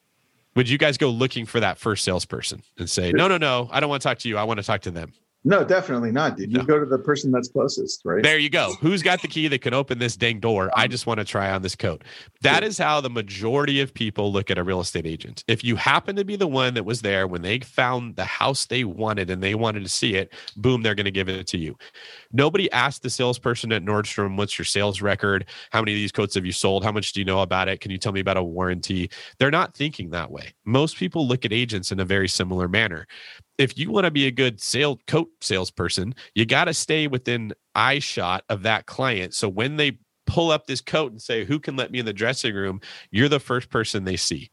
Would 0.54 0.68
you 0.68 0.78
guys 0.78 0.96
go 0.96 1.10
looking 1.10 1.44
for 1.46 1.60
that 1.60 1.76
first 1.76 2.04
salesperson 2.04 2.62
and 2.78 2.88
say, 2.88 3.12
no, 3.12 3.28
no, 3.28 3.36
no, 3.36 3.68
I 3.72 3.80
don't 3.80 3.90
want 3.90 4.02
to 4.02 4.08
talk 4.08 4.18
to 4.20 4.28
you. 4.28 4.38
I 4.38 4.44
want 4.44 4.58
to 4.58 4.64
talk 4.64 4.82
to 4.82 4.90
them? 4.90 5.12
No, 5.46 5.62
definitely 5.62 6.10
not, 6.10 6.36
dude. 6.36 6.50
You 6.50 6.64
go 6.64 6.80
to 6.80 6.84
the 6.84 6.98
person 6.98 7.30
that's 7.30 7.46
closest, 7.46 8.02
right? 8.04 8.20
There 8.20 8.36
you 8.36 8.50
go. 8.50 8.74
Who's 8.80 9.00
got 9.00 9.22
the 9.22 9.28
key 9.28 9.46
that 9.46 9.60
can 9.60 9.74
open 9.74 10.00
this 10.00 10.16
dang 10.16 10.40
door? 10.40 10.72
I 10.74 10.88
just 10.88 11.06
want 11.06 11.18
to 11.20 11.24
try 11.24 11.52
on 11.52 11.62
this 11.62 11.76
coat. 11.76 12.02
That 12.42 12.64
is 12.64 12.78
how 12.78 13.00
the 13.00 13.10
majority 13.10 13.80
of 13.80 13.94
people 13.94 14.32
look 14.32 14.50
at 14.50 14.58
a 14.58 14.64
real 14.64 14.80
estate 14.80 15.06
agent. 15.06 15.44
If 15.46 15.62
you 15.62 15.76
happen 15.76 16.16
to 16.16 16.24
be 16.24 16.34
the 16.34 16.48
one 16.48 16.74
that 16.74 16.84
was 16.84 17.00
there 17.00 17.28
when 17.28 17.42
they 17.42 17.60
found 17.60 18.16
the 18.16 18.24
house 18.24 18.66
they 18.66 18.82
wanted 18.82 19.30
and 19.30 19.40
they 19.40 19.54
wanted 19.54 19.84
to 19.84 19.88
see 19.88 20.16
it, 20.16 20.32
boom, 20.56 20.82
they're 20.82 20.96
going 20.96 21.04
to 21.04 21.12
give 21.12 21.28
it 21.28 21.46
to 21.46 21.58
you. 21.58 21.76
Nobody 22.32 22.68
asked 22.72 23.04
the 23.04 23.10
salesperson 23.10 23.70
at 23.70 23.84
Nordstrom, 23.84 24.36
what's 24.36 24.58
your 24.58 24.64
sales 24.64 25.00
record? 25.00 25.46
How 25.70 25.80
many 25.80 25.92
of 25.92 25.96
these 25.96 26.10
coats 26.10 26.34
have 26.34 26.44
you 26.44 26.50
sold? 26.50 26.82
How 26.82 26.90
much 26.90 27.12
do 27.12 27.20
you 27.20 27.24
know 27.24 27.42
about 27.42 27.68
it? 27.68 27.80
Can 27.80 27.92
you 27.92 27.98
tell 27.98 28.12
me 28.12 28.18
about 28.18 28.36
a 28.36 28.42
warranty? 28.42 29.10
They're 29.38 29.52
not 29.52 29.76
thinking 29.76 30.10
that 30.10 30.32
way. 30.32 30.54
Most 30.64 30.96
people 30.96 31.28
look 31.28 31.44
at 31.44 31.52
agents 31.52 31.92
in 31.92 32.00
a 32.00 32.04
very 32.04 32.26
similar 32.26 32.66
manner 32.66 33.06
if 33.58 33.78
you 33.78 33.90
want 33.90 34.04
to 34.04 34.10
be 34.10 34.26
a 34.26 34.30
good 34.30 34.60
sale 34.60 35.00
coat 35.06 35.28
salesperson, 35.40 36.14
you 36.34 36.46
got 36.46 36.64
to 36.66 36.74
stay 36.74 37.06
within 37.06 37.52
eye 37.74 37.98
shot 37.98 38.44
of 38.48 38.62
that 38.62 38.86
client. 38.86 39.34
So 39.34 39.48
when 39.48 39.76
they 39.76 39.98
pull 40.26 40.50
up 40.50 40.66
this 40.66 40.80
coat 40.80 41.12
and 41.12 41.22
say, 41.22 41.44
"Who 41.44 41.58
can 41.58 41.76
let 41.76 41.90
me 41.90 41.98
in 41.98 42.06
the 42.06 42.12
dressing 42.12 42.54
room?" 42.54 42.80
you're 43.10 43.28
the 43.28 43.40
first 43.40 43.70
person 43.70 44.04
they 44.04 44.16
see. 44.16 44.50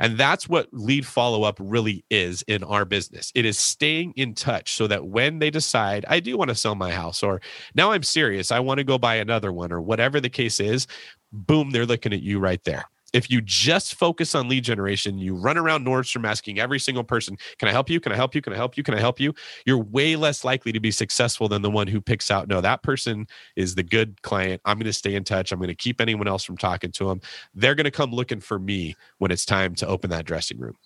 And 0.00 0.18
that's 0.18 0.48
what 0.48 0.68
lead 0.72 1.06
follow 1.06 1.44
up 1.44 1.56
really 1.60 2.04
is 2.10 2.42
in 2.48 2.64
our 2.64 2.84
business. 2.84 3.30
It 3.36 3.44
is 3.44 3.58
staying 3.58 4.14
in 4.16 4.34
touch 4.34 4.72
so 4.74 4.88
that 4.88 5.06
when 5.06 5.38
they 5.38 5.50
decide, 5.50 6.04
I 6.08 6.18
do 6.18 6.36
want 6.36 6.48
to 6.48 6.56
sell 6.56 6.74
my 6.74 6.90
house, 6.90 7.22
or 7.22 7.40
now 7.76 7.92
I'm 7.92 8.02
serious, 8.02 8.50
I 8.50 8.58
want 8.58 8.78
to 8.78 8.84
go 8.84 8.98
buy 8.98 9.14
another 9.16 9.52
one, 9.52 9.70
or 9.72 9.80
whatever 9.80 10.20
the 10.20 10.28
case 10.28 10.58
is, 10.58 10.88
boom, 11.32 11.70
they're 11.70 11.86
looking 11.86 12.12
at 12.12 12.22
you 12.22 12.40
right 12.40 12.62
there 12.64 12.84
if 13.12 13.30
you 13.30 13.40
just 13.40 13.94
focus 13.94 14.34
on 14.34 14.48
lead 14.48 14.64
generation, 14.64 15.18
you 15.18 15.34
run 15.34 15.58
around 15.58 15.86
Nordstrom 15.86 16.28
asking 16.28 16.58
every 16.58 16.78
single 16.78 17.04
person, 17.04 17.36
Can 17.58 17.68
I 17.68 17.72
help 17.72 17.90
you? 17.90 18.00
Can 18.00 18.12
I 18.12 18.16
help 18.16 18.34
you? 18.34 18.42
Can 18.42 18.52
I 18.52 18.56
help 18.56 18.76
you? 18.76 18.82
Can 18.82 18.94
I 18.94 19.00
help 19.00 19.20
you? 19.20 19.34
You're 19.66 19.78
way 19.78 20.16
less 20.16 20.44
likely 20.44 20.72
to 20.72 20.80
be 20.80 20.90
successful 20.90 21.48
than 21.48 21.62
the 21.62 21.70
one 21.70 21.86
who 21.86 22.00
picks 22.00 22.30
out, 22.30 22.48
No, 22.48 22.60
that 22.60 22.82
person 22.82 23.26
is 23.56 23.74
the 23.74 23.82
good 23.82 24.22
client. 24.22 24.60
I'm 24.64 24.78
going 24.78 24.86
to 24.86 24.92
stay 24.92 25.14
in 25.14 25.24
touch. 25.24 25.52
I'm 25.52 25.58
going 25.58 25.68
to 25.68 25.74
keep 25.74 26.00
anyone 26.00 26.28
else 26.28 26.44
from 26.44 26.56
talking 26.56 26.92
to 26.92 27.08
them. 27.08 27.20
They're 27.54 27.74
going 27.74 27.84
to 27.84 27.90
come 27.90 28.12
looking 28.12 28.40
for 28.40 28.58
me 28.58 28.94
when 29.18 29.30
it's 29.30 29.44
time 29.44 29.74
to 29.76 29.86
open 29.86 30.10
that 30.10 30.24
dressing 30.24 30.58
room. 30.58 30.76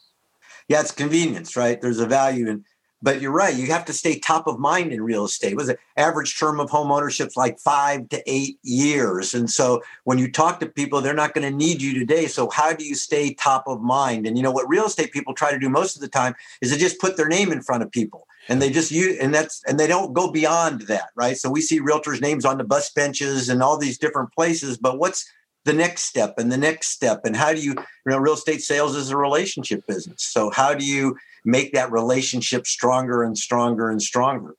Yeah, 0.68 0.80
it's 0.80 0.92
convenience, 0.92 1.56
right? 1.56 1.80
There's 1.80 2.00
a 2.00 2.06
value 2.06 2.48
in 2.48 2.64
but 3.04 3.20
you're 3.20 3.32
right. 3.32 3.54
You 3.54 3.66
have 3.66 3.84
to 3.84 3.92
stay 3.92 4.18
top 4.18 4.46
of 4.46 4.58
mind 4.58 4.90
in 4.90 5.02
real 5.02 5.26
estate. 5.26 5.56
Was 5.56 5.66
the 5.66 5.76
average 5.98 6.38
term 6.38 6.58
of 6.58 6.70
home 6.70 6.90
ownership 6.90 7.32
like 7.36 7.60
five 7.60 8.08
to 8.08 8.22
eight 8.26 8.58
years? 8.62 9.34
And 9.34 9.50
so 9.50 9.82
when 10.04 10.16
you 10.16 10.32
talk 10.32 10.58
to 10.60 10.66
people, 10.66 11.02
they're 11.02 11.12
not 11.12 11.34
going 11.34 11.46
to 11.48 11.54
need 11.54 11.82
you 11.82 11.92
today. 11.92 12.26
So 12.26 12.48
how 12.48 12.72
do 12.72 12.82
you 12.82 12.94
stay 12.94 13.34
top 13.34 13.64
of 13.66 13.82
mind? 13.82 14.26
And 14.26 14.38
you 14.38 14.42
know 14.42 14.50
what 14.50 14.66
real 14.70 14.86
estate 14.86 15.12
people 15.12 15.34
try 15.34 15.52
to 15.52 15.58
do 15.58 15.68
most 15.68 15.96
of 15.96 16.00
the 16.00 16.08
time 16.08 16.34
is 16.62 16.72
to 16.72 16.78
just 16.78 16.98
put 16.98 17.18
their 17.18 17.28
name 17.28 17.52
in 17.52 17.60
front 17.60 17.82
of 17.82 17.90
people 17.90 18.26
and 18.48 18.60
they 18.60 18.70
just 18.70 18.90
use 18.90 19.18
and 19.18 19.34
that's 19.34 19.62
and 19.66 19.78
they 19.78 19.86
don't 19.86 20.12
go 20.12 20.30
beyond 20.30 20.82
that 20.82 21.08
right 21.14 21.38
so 21.38 21.48
we 21.48 21.62
see 21.62 21.80
realtors 21.80 22.20
names 22.20 22.44
on 22.44 22.58
the 22.58 22.64
bus 22.64 22.90
benches 22.90 23.48
and 23.48 23.62
all 23.62 23.78
these 23.78 23.96
different 23.96 24.30
places 24.34 24.76
but 24.76 24.98
what's 24.98 25.26
the 25.64 25.72
next 25.72 26.02
step 26.02 26.34
and 26.36 26.52
the 26.52 26.58
next 26.58 26.88
step 26.88 27.22
and 27.24 27.36
how 27.36 27.54
do 27.54 27.60
you 27.60 27.70
you 27.70 28.10
know 28.10 28.18
real 28.18 28.34
estate 28.34 28.62
sales 28.62 28.94
is 28.94 29.08
a 29.08 29.16
relationship 29.16 29.86
business 29.86 30.22
so 30.22 30.50
how 30.50 30.74
do 30.74 30.84
you 30.84 31.16
make 31.44 31.72
that 31.72 31.90
relationship 31.92 32.66
stronger 32.66 33.22
and 33.22 33.36
stronger 33.36 33.90
and 33.90 34.00
stronger 34.00 34.54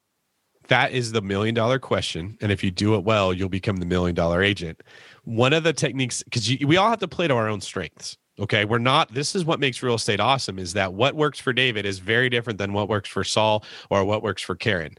that 0.67 0.91
is 0.91 1.11
the 1.11 1.21
million 1.21 1.53
dollar 1.53 1.79
question 1.79 2.37
and 2.41 2.51
if 2.51 2.63
you 2.63 2.71
do 2.71 2.95
it 2.95 3.03
well 3.03 3.33
you'll 3.33 3.49
become 3.49 3.77
the 3.77 3.85
million 3.85 4.15
dollar 4.15 4.41
agent 4.41 4.81
one 5.23 5.53
of 5.53 5.63
the 5.63 5.73
techniques 5.73 6.23
because 6.23 6.49
we 6.65 6.77
all 6.77 6.89
have 6.89 6.99
to 6.99 7.07
play 7.07 7.27
to 7.27 7.33
our 7.33 7.47
own 7.47 7.61
strengths 7.61 8.17
okay 8.39 8.65
we're 8.65 8.77
not 8.77 9.13
this 9.13 9.35
is 9.35 9.45
what 9.45 9.59
makes 9.59 9.81
real 9.81 9.95
estate 9.95 10.19
awesome 10.19 10.59
is 10.59 10.73
that 10.73 10.93
what 10.93 11.15
works 11.15 11.39
for 11.39 11.53
david 11.53 11.85
is 11.85 11.99
very 11.99 12.29
different 12.29 12.57
than 12.59 12.73
what 12.73 12.89
works 12.89 13.09
for 13.09 13.23
saul 13.23 13.63
or 13.89 14.03
what 14.03 14.23
works 14.23 14.41
for 14.41 14.55
karen 14.55 14.95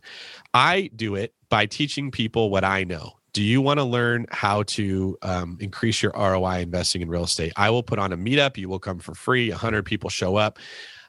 i 0.54 0.90
do 0.96 1.14
it 1.14 1.34
by 1.48 1.66
teaching 1.66 2.10
people 2.10 2.50
what 2.50 2.64
i 2.64 2.84
know 2.84 3.12
do 3.36 3.42
you 3.42 3.60
want 3.60 3.78
to 3.78 3.84
learn 3.84 4.24
how 4.30 4.62
to 4.62 5.18
um, 5.20 5.58
increase 5.60 6.02
your 6.02 6.10
ROI 6.12 6.60
investing 6.60 7.02
in 7.02 7.10
real 7.10 7.24
estate? 7.24 7.52
I 7.54 7.68
will 7.68 7.82
put 7.82 7.98
on 7.98 8.10
a 8.14 8.16
meetup. 8.16 8.56
You 8.56 8.70
will 8.70 8.78
come 8.78 8.98
for 8.98 9.14
free. 9.14 9.50
100 9.50 9.82
people 9.82 10.08
show 10.08 10.36
up. 10.36 10.58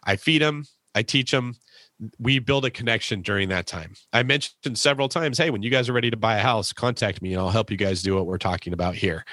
I 0.07 0.15
feed 0.15 0.41
them, 0.41 0.65
I 0.95 1.03
teach 1.03 1.31
them. 1.31 1.55
We 2.19 2.39
build 2.39 2.63
a 2.63 2.69
connection 2.71 3.21
during 3.21 3.49
that 3.49 3.65
time. 3.65 3.93
I 4.13 4.21
mentioned 4.23 4.77
several 4.77 5.09
times 5.09 5.37
hey, 5.37 5.49
when 5.49 5.63
you 5.63 5.69
guys 5.69 5.89
are 5.89 5.93
ready 5.93 6.09
to 6.09 6.17
buy 6.17 6.37
a 6.37 6.41
house, 6.41 6.73
contact 6.73 7.21
me 7.21 7.33
and 7.33 7.41
I'll 7.41 7.49
help 7.49 7.69
you 7.69 7.77
guys 7.77 8.01
do 8.01 8.15
what 8.15 8.25
we're 8.25 8.37
talking 8.37 8.73
about 8.73 8.95
here. 8.95 9.25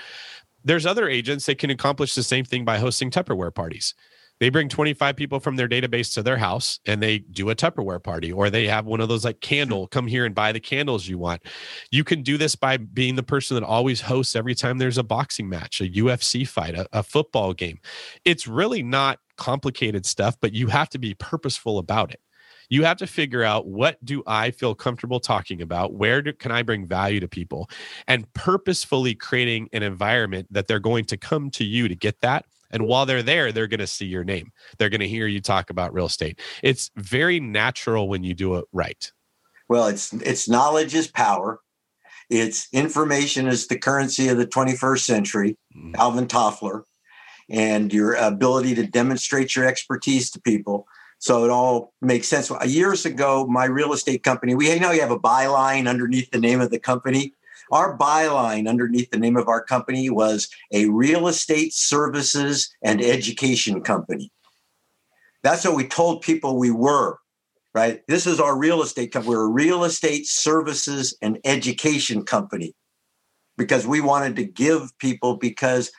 There's 0.65 0.87
other 0.87 1.09
agents 1.09 1.47
that 1.47 1.59
can 1.59 1.71
accomplish 1.71 2.15
the 2.15 2.23
same 2.23 2.45
thing 2.45 2.65
by 2.65 2.79
hosting 2.79 3.11
Tupperware 3.11 3.55
parties 3.55 3.95
they 4.41 4.49
bring 4.49 4.69
25 4.69 5.15
people 5.15 5.39
from 5.39 5.57
their 5.57 5.69
database 5.69 6.13
to 6.15 6.23
their 6.23 6.37
house 6.37 6.81
and 6.87 7.03
they 7.03 7.19
do 7.19 7.51
a 7.51 7.55
Tupperware 7.55 8.03
party 8.03 8.33
or 8.33 8.51
they 8.51 8.67
have 8.67 8.85
one 8.85 9.01
of 9.01 9.09
those 9.09 9.25
like 9.25 9.41
candle 9.41 9.85
mm-hmm. 9.85 9.97
come 9.97 10.07
here 10.07 10.25
and 10.25 10.35
buy 10.35 10.53
the 10.53 10.61
candles 10.61 11.07
you 11.07 11.19
want. 11.19 11.43
You 11.91 12.05
can 12.05 12.23
do 12.23 12.37
this 12.37 12.57
by 12.57 12.77
being 12.77 13.15
the 13.15 13.23
person 13.23 13.55
that 13.55 13.65
always 13.65 14.03
hosts 14.03 14.35
every 14.35 14.55
time 14.55 14.79
there's 14.79 14.99
a 14.99 15.05
boxing 15.05 15.49
match, 15.49 15.81
a 15.81 15.89
UFC 15.89 16.47
fight, 16.47 16.75
a, 16.75 16.87
a 16.93 17.03
football 17.03 17.53
game. 17.53 17.79
It's 18.25 18.47
really 18.49 18.83
not 18.83 19.21
complicated 19.37 20.07
stuff, 20.07 20.37
but 20.41 20.53
you 20.53 20.69
have 20.69 20.89
to 20.91 20.99
be 20.99 21.15
purposeful 21.15 21.79
about 21.79 22.11
it. 22.13 22.21
You 22.71 22.85
have 22.85 22.97
to 22.99 23.07
figure 23.07 23.43
out 23.43 23.67
what 23.67 24.03
do 24.05 24.23
I 24.27 24.51
feel 24.51 24.75
comfortable 24.75 25.21
talking 25.21 25.61
about? 25.61 25.93
Where 25.93 26.23
do, 26.23 26.33
can 26.33 26.51
I 26.51 26.63
bring 26.63 26.87
value 26.87 27.21
to 27.21 27.29
people? 27.29 27.69
And 28.09 28.33
purposefully 28.33 29.15
creating 29.15 29.69
an 29.73 29.83
environment 29.83 30.49
that 30.51 30.67
they're 30.67 30.79
going 30.79 31.05
to 31.07 31.17
come 31.17 31.51
to 31.53 31.65
you 31.65 31.89
to 31.89 31.95
get 31.95 32.21
that 32.23 32.47
and 32.75 32.89
while 32.89 33.07
they're 33.07 33.23
there, 33.23 33.53
they're 33.53 33.69
going 33.69 33.79
to 33.79 33.87
see 33.87 34.05
your 34.05 34.25
name. 34.25 34.51
They're 34.79 34.89
going 34.89 35.01
to 35.01 35.09
hear 35.09 35.29
you 35.29 35.41
talk 35.41 35.71
about 35.71 35.95
real 35.95 36.07
estate. 36.07 36.41
It's 36.61 36.91
very 36.97 37.39
natural 37.39 38.09
when 38.09 38.25
you 38.25 38.35
do 38.35 38.57
it 38.57 38.65
right. 38.73 39.11
Well, 39.69 39.87
it's 39.87 40.13
it's 40.13 40.49
knowledge 40.49 40.93
is 40.93 41.07
power. 41.07 41.61
It's 42.29 42.67
information 42.73 43.47
is 43.47 43.69
the 43.69 43.79
currency 43.79 44.29
of 44.29 44.39
the 44.39 44.47
21st 44.47 45.05
century, 45.05 45.57
mm. 45.75 45.95
Alvin 45.95 46.27
Toffler, 46.27 46.83
and 47.51 47.93
your 47.93 48.15
ability 48.15 48.75
to 48.75 48.87
demonstrate 48.87 49.55
your 49.55 49.67
expertise 49.67 50.31
to 50.31 50.41
people. 50.41 50.87
So 51.19 51.45
it 51.45 51.51
all 51.51 51.95
makes 52.03 52.29
sense. 52.29 52.51
Years 52.67 53.07
ago, 53.07 53.47
my 53.47 53.65
real 53.65 53.93
estate 53.93 54.23
company, 54.23 54.55
we 54.55 54.71
you 54.71 54.81
know 54.81 54.91
you 54.91 55.01
have 55.01 55.11
a 55.11 55.19
byline 55.19 55.89
underneath 55.89 56.31
the 56.31 56.41
name 56.41 56.61
of 56.61 56.71
the 56.71 56.79
company. 56.79 57.35
Our 57.73 57.97
byline 57.97 58.69
underneath 58.69 59.11
the 59.11 59.19
name 59.19 59.37
of 59.37 59.49
our 59.49 59.65
company 59.65 60.11
was 60.11 60.49
a 60.73 60.87
real 60.87 61.29
estate 61.29 61.73
services 61.73 62.75
and 62.83 63.03
education 63.03 63.81
company. 63.81 64.31
That's 65.43 65.65
what 65.65 65.75
we 65.75 65.87
told 65.87 66.23
people 66.23 66.59
we 66.59 66.71
were, 66.71 67.19
right? 67.75 68.03
This 68.07 68.27
is 68.27 68.41
our 68.41 68.57
real 68.57 68.83
estate 68.83 69.13
company. 69.13 69.35
We're 69.35 69.45
a 69.45 69.49
real 69.49 69.85
estate 69.85 70.27
services 70.27 71.17
and 71.23 71.39
education 71.45 72.25
company 72.25 72.75
because 73.57 73.87
we 73.87 74.01
wanted 74.01 74.37
to 74.37 74.45
give 74.45 74.97
people 74.99 75.37
because 75.37 75.91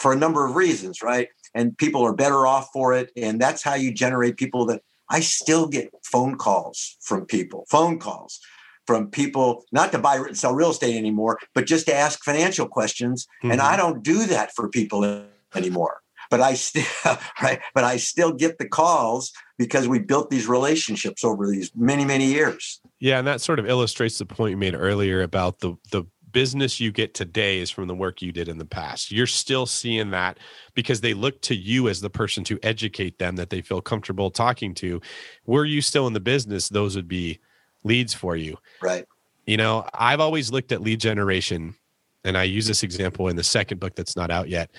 for 0.00 0.12
a 0.12 0.16
number 0.16 0.46
of 0.46 0.56
reasons, 0.56 1.02
right? 1.02 1.28
And 1.54 1.76
people 1.76 2.02
are 2.02 2.12
better 2.12 2.46
off 2.46 2.68
for 2.72 2.94
it. 2.94 3.10
And 3.16 3.40
that's 3.40 3.62
how 3.62 3.74
you 3.74 3.92
generate 3.92 4.36
people 4.36 4.66
that 4.66 4.82
I 5.10 5.20
still 5.20 5.66
get 5.66 5.90
phone 6.04 6.36
calls 6.36 6.96
from 7.00 7.24
people, 7.26 7.64
phone 7.68 7.98
calls 7.98 8.40
from 8.86 9.10
people 9.10 9.64
not 9.70 9.92
to 9.92 9.98
buy 9.98 10.16
and 10.16 10.36
sell 10.36 10.54
real 10.54 10.70
estate 10.70 10.96
anymore, 10.96 11.38
but 11.54 11.66
just 11.66 11.86
to 11.86 11.94
ask 11.94 12.24
financial 12.24 12.66
questions. 12.66 13.26
Mm-hmm. 13.42 13.52
And 13.52 13.60
I 13.60 13.76
don't 13.76 14.02
do 14.02 14.26
that 14.26 14.54
for 14.54 14.68
people 14.68 15.26
anymore. 15.54 16.00
But 16.30 16.40
I 16.40 16.54
still 16.54 16.84
right, 17.42 17.60
but 17.74 17.84
I 17.84 17.96
still 17.96 18.32
get 18.32 18.58
the 18.58 18.68
calls 18.68 19.32
because 19.58 19.88
we 19.88 19.98
built 19.98 20.30
these 20.30 20.46
relationships 20.46 21.24
over 21.24 21.46
these 21.46 21.70
many, 21.74 22.04
many 22.04 22.26
years. 22.26 22.80
Yeah, 23.00 23.18
and 23.18 23.26
that 23.26 23.40
sort 23.40 23.58
of 23.58 23.66
illustrates 23.66 24.18
the 24.18 24.26
point 24.26 24.50
you 24.50 24.56
made 24.58 24.74
earlier 24.74 25.22
about 25.22 25.60
the 25.60 25.76
the 25.90 26.04
business 26.38 26.78
you 26.78 26.92
get 26.92 27.14
today 27.14 27.58
is 27.58 27.68
from 27.68 27.88
the 27.88 27.94
work 27.96 28.22
you 28.22 28.30
did 28.30 28.48
in 28.48 28.58
the 28.58 28.64
past. 28.64 29.10
You're 29.10 29.26
still 29.26 29.66
seeing 29.66 30.12
that 30.12 30.38
because 30.72 31.00
they 31.00 31.12
look 31.12 31.42
to 31.42 31.56
you 31.56 31.88
as 31.88 32.00
the 32.00 32.10
person 32.10 32.44
to 32.44 32.60
educate 32.62 33.18
them 33.18 33.34
that 33.34 33.50
they 33.50 33.60
feel 33.60 33.80
comfortable 33.80 34.30
talking 34.30 34.72
to. 34.74 35.00
Were 35.46 35.64
you 35.64 35.82
still 35.82 36.06
in 36.06 36.12
the 36.12 36.20
business, 36.20 36.68
those 36.68 36.94
would 36.94 37.08
be 37.08 37.40
leads 37.82 38.14
for 38.14 38.36
you. 38.36 38.56
Right. 38.80 39.04
You 39.46 39.56
know, 39.56 39.84
I've 39.92 40.20
always 40.20 40.52
looked 40.52 40.70
at 40.70 40.80
lead 40.80 41.00
generation, 41.00 41.74
and 42.22 42.38
I 42.38 42.44
use 42.44 42.68
this 42.68 42.84
example 42.84 43.26
in 43.26 43.34
the 43.34 43.42
second 43.42 43.80
book 43.80 43.96
that's 43.96 44.14
not 44.14 44.30
out 44.30 44.48
yet. 44.48 44.70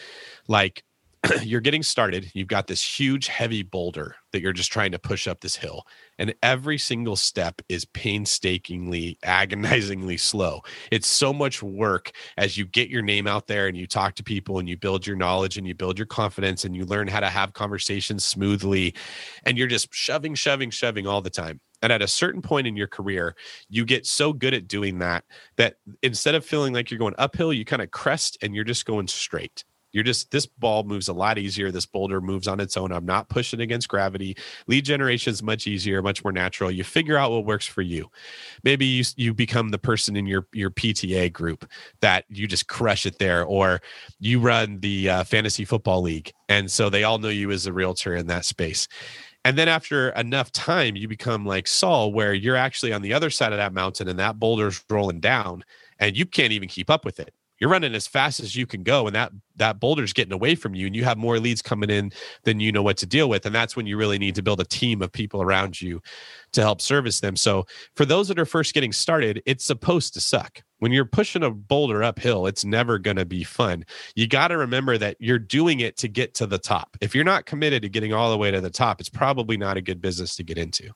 Like, 0.47 0.85
you're 1.43 1.59
getting 1.59 1.83
started, 1.83 2.31
you've 2.33 2.47
got 2.47 2.67
this 2.67 2.99
huge, 2.99 3.27
heavy 3.27 3.63
boulder 3.63 4.15
that 4.31 4.41
you're 4.41 4.53
just 4.53 4.71
trying 4.71 4.91
to 4.91 4.99
push 4.99 5.27
up 5.27 5.41
this 5.41 5.55
hill. 5.55 5.85
And 6.17 6.33
every 6.41 6.77
single 6.77 7.15
step 7.15 7.61
is 7.67 7.85
painstakingly, 7.85 9.17
agonizingly 9.23 10.17
slow. 10.17 10.61
It's 10.91 11.07
so 11.07 11.33
much 11.33 11.61
work 11.61 12.11
as 12.37 12.57
you 12.57 12.65
get 12.65 12.89
your 12.89 13.01
name 13.01 13.27
out 13.27 13.47
there 13.47 13.67
and 13.67 13.75
you 13.75 13.87
talk 13.87 14.15
to 14.15 14.23
people 14.23 14.59
and 14.59 14.69
you 14.69 14.77
build 14.77 15.05
your 15.05 15.17
knowledge 15.17 15.57
and 15.57 15.67
you 15.67 15.75
build 15.75 15.99
your 15.99 16.05
confidence 16.05 16.63
and 16.63 16.75
you 16.75 16.85
learn 16.85 17.07
how 17.07 17.19
to 17.19 17.29
have 17.29 17.53
conversations 17.53 18.23
smoothly. 18.23 18.95
And 19.43 19.57
you're 19.57 19.67
just 19.67 19.93
shoving, 19.93 20.35
shoving, 20.35 20.69
shoving 20.69 21.05
all 21.05 21.21
the 21.21 21.29
time. 21.29 21.59
And 21.81 21.93
at 21.93 22.01
a 22.01 22.07
certain 22.07 22.41
point 22.41 22.67
in 22.67 22.75
your 22.75 22.87
career, 22.87 23.35
you 23.69 23.85
get 23.85 24.05
so 24.05 24.33
good 24.33 24.53
at 24.53 24.67
doing 24.67 24.99
that 24.99 25.23
that 25.55 25.75
instead 26.01 26.35
of 26.35 26.45
feeling 26.45 26.73
like 26.73 26.91
you're 26.91 26.99
going 26.99 27.15
uphill, 27.17 27.53
you 27.53 27.63
kind 27.65 27.81
of 27.81 27.91
crest 27.91 28.37
and 28.41 28.53
you're 28.53 28.65
just 28.65 28.85
going 28.85 29.07
straight. 29.07 29.63
You're 29.91 30.03
just 30.03 30.31
this 30.31 30.45
ball 30.45 30.83
moves 30.83 31.07
a 31.07 31.13
lot 31.13 31.37
easier. 31.37 31.71
This 31.71 31.85
boulder 31.85 32.21
moves 32.21 32.47
on 32.47 32.59
its 32.59 32.77
own. 32.77 32.91
I'm 32.91 33.05
not 33.05 33.29
pushing 33.29 33.61
against 33.61 33.87
gravity. 33.87 34.37
Lead 34.67 34.85
generation 34.85 35.31
is 35.31 35.41
much 35.41 35.67
easier, 35.67 36.01
much 36.01 36.23
more 36.23 36.31
natural. 36.31 36.71
You 36.71 36.83
figure 36.83 37.17
out 37.17 37.31
what 37.31 37.45
works 37.45 37.65
for 37.65 37.81
you. 37.81 38.09
Maybe 38.63 38.85
you 38.85 39.03
you 39.15 39.33
become 39.33 39.69
the 39.69 39.79
person 39.79 40.15
in 40.15 40.25
your 40.25 40.47
your 40.53 40.69
PTA 40.69 41.33
group 41.33 41.69
that 42.01 42.25
you 42.29 42.47
just 42.47 42.67
crush 42.67 43.05
it 43.05 43.19
there, 43.19 43.43
or 43.43 43.81
you 44.19 44.39
run 44.39 44.79
the 44.79 45.09
uh, 45.09 45.23
fantasy 45.23 45.65
football 45.65 46.01
league, 46.01 46.31
and 46.47 46.69
so 46.69 46.89
they 46.89 47.03
all 47.03 47.17
know 47.17 47.29
you 47.29 47.51
as 47.51 47.65
a 47.65 47.73
realtor 47.73 48.15
in 48.15 48.27
that 48.27 48.45
space. 48.45 48.87
And 49.45 49.57
then 49.57 49.69
after 49.69 50.09
enough 50.09 50.51
time, 50.51 50.97
you 50.97 51.07
become 51.07 51.45
like 51.45 51.65
Saul, 51.65 52.11
where 52.11 52.33
you're 52.33 52.57
actually 52.57 52.91
on 52.91 53.01
the 53.01 53.13
other 53.13 53.29
side 53.29 53.53
of 53.53 53.57
that 53.57 53.73
mountain 53.73 54.09
and 54.09 54.19
that 54.19 54.37
boulder's 54.37 54.83
rolling 54.89 55.21
down 55.21 55.63
and 55.99 56.17
you 56.17 56.25
can't 56.25 56.53
even 56.53 56.67
keep 56.67 56.89
up 56.89 57.05
with 57.05 57.19
it. 57.19 57.33
You're 57.59 57.69
running 57.69 57.95
as 57.95 58.07
fast 58.07 58.39
as 58.39 58.55
you 58.55 58.65
can 58.65 58.83
go, 58.83 59.07
and 59.07 59.15
that 59.15 59.31
that 59.57 59.79
boulder's 59.79 60.13
getting 60.13 60.33
away 60.33 60.55
from 60.55 60.75
you, 60.75 60.87
and 60.87 60.95
you 60.95 61.03
have 61.03 61.17
more 61.17 61.39
leads 61.39 61.61
coming 61.61 61.89
in 61.89 62.11
than 62.43 62.59
you 62.59 62.71
know 62.71 62.83
what 62.83 62.97
to 62.97 63.05
deal 63.05 63.29
with. 63.29 63.45
And 63.45 63.53
that's 63.53 63.75
when 63.75 63.85
you 63.85 63.97
really 63.97 64.17
need 64.17 64.35
to 64.35 64.41
build 64.41 64.59
a 64.59 64.65
team 64.65 65.01
of 65.01 65.11
people 65.11 65.41
around 65.41 65.81
you 65.81 66.01
to 66.53 66.61
help 66.61 66.81
service 66.81 67.19
them. 67.19 67.35
So 67.35 67.65
for 67.95 68.05
those 68.05 68.27
that 68.29 68.39
are 68.39 68.45
first 68.45 68.73
getting 68.73 68.91
started, 68.91 69.41
it's 69.45 69.65
supposed 69.65 70.13
to 70.13 70.21
suck 70.21 70.63
when 70.79 70.91
you're 70.91 71.05
pushing 71.05 71.43
a 71.43 71.51
boulder 71.51 72.01
uphill, 72.01 72.47
it's 72.47 72.65
never 72.65 72.97
going 72.97 73.17
to 73.17 73.25
be 73.25 73.43
fun. 73.43 73.85
You 74.15 74.27
got 74.27 74.47
to 74.47 74.57
remember 74.57 74.97
that 74.97 75.17
you're 75.19 75.39
doing 75.39 75.81
it 75.81 75.97
to 75.97 76.07
get 76.07 76.33
to 76.35 76.47
the 76.47 76.57
top. 76.57 76.97
If 77.01 77.13
you're 77.13 77.23
not 77.23 77.45
committed 77.45 77.83
to 77.83 77.89
getting 77.89 78.13
all 78.13 78.31
the 78.31 78.37
way 78.37 78.49
to 78.49 78.61
the 78.61 78.69
top, 78.69 78.99
it's 78.99 79.09
probably 79.09 79.57
not 79.57 79.77
a 79.77 79.81
good 79.81 80.01
business 80.01 80.35
to 80.37 80.43
get 80.43 80.57
into. 80.57 80.89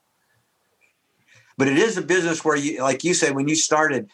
But 1.58 1.68
it 1.68 1.78
is 1.78 1.98
a 1.98 2.02
business 2.02 2.44
where 2.44 2.56
you, 2.56 2.82
like 2.82 3.04
you 3.04 3.14
said, 3.14 3.36
when 3.36 3.48
you 3.48 3.56
started, 3.56 4.10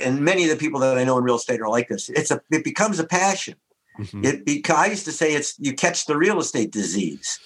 and 0.00 0.20
many 0.20 0.44
of 0.44 0.50
the 0.50 0.56
people 0.56 0.80
that 0.80 0.98
I 0.98 1.04
know 1.04 1.18
in 1.18 1.24
real 1.24 1.36
estate 1.36 1.60
are 1.60 1.68
like 1.68 1.88
this. 1.88 2.08
It's 2.08 2.30
a, 2.30 2.40
it 2.50 2.64
becomes 2.64 2.98
a 2.98 3.06
passion. 3.06 3.56
Mm-hmm. 3.98 4.24
It 4.24 4.46
because 4.46 4.76
I 4.76 4.86
used 4.86 5.04
to 5.04 5.12
say 5.12 5.34
it's 5.34 5.54
you 5.58 5.74
catch 5.74 6.06
the 6.06 6.16
real 6.16 6.38
estate 6.38 6.70
disease, 6.70 7.38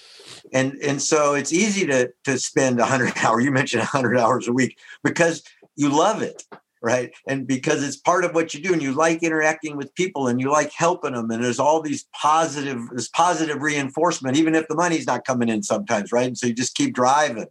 and 0.53 0.73
and 0.81 1.01
so 1.01 1.33
it's 1.33 1.51
easy 1.51 1.85
to 1.87 2.11
to 2.23 2.39
spend 2.39 2.79
a 2.79 2.85
hundred 2.85 3.13
hours. 3.23 3.43
You 3.43 3.51
mentioned 3.51 3.83
a 3.83 3.85
hundred 3.85 4.17
hours 4.17 4.47
a 4.47 4.53
week 4.53 4.77
because 5.03 5.43
you 5.75 5.89
love 5.89 6.21
it 6.21 6.43
right 6.81 7.11
and 7.27 7.47
because 7.47 7.83
it's 7.83 7.97
part 7.97 8.23
of 8.23 8.35
what 8.35 8.53
you 8.53 8.61
do 8.61 8.71
and 8.71 8.81
you 8.81 8.93
like 8.93 9.23
interacting 9.23 9.77
with 9.77 9.93
people 9.95 10.27
and 10.27 10.39
you 10.39 10.51
like 10.51 10.71
helping 10.71 11.13
them 11.13 11.31
and 11.31 11.43
there's 11.43 11.59
all 11.59 11.81
these 11.81 12.05
positive 12.13 12.79
this 12.91 13.07
positive 13.07 13.61
reinforcement 13.61 14.37
even 14.37 14.53
if 14.53 14.67
the 14.67 14.75
money's 14.75 15.07
not 15.07 15.25
coming 15.25 15.49
in 15.49 15.63
sometimes 15.63 16.11
right 16.11 16.27
and 16.27 16.37
so 16.37 16.45
you 16.45 16.53
just 16.53 16.75
keep 16.75 16.93
driving 16.93 17.47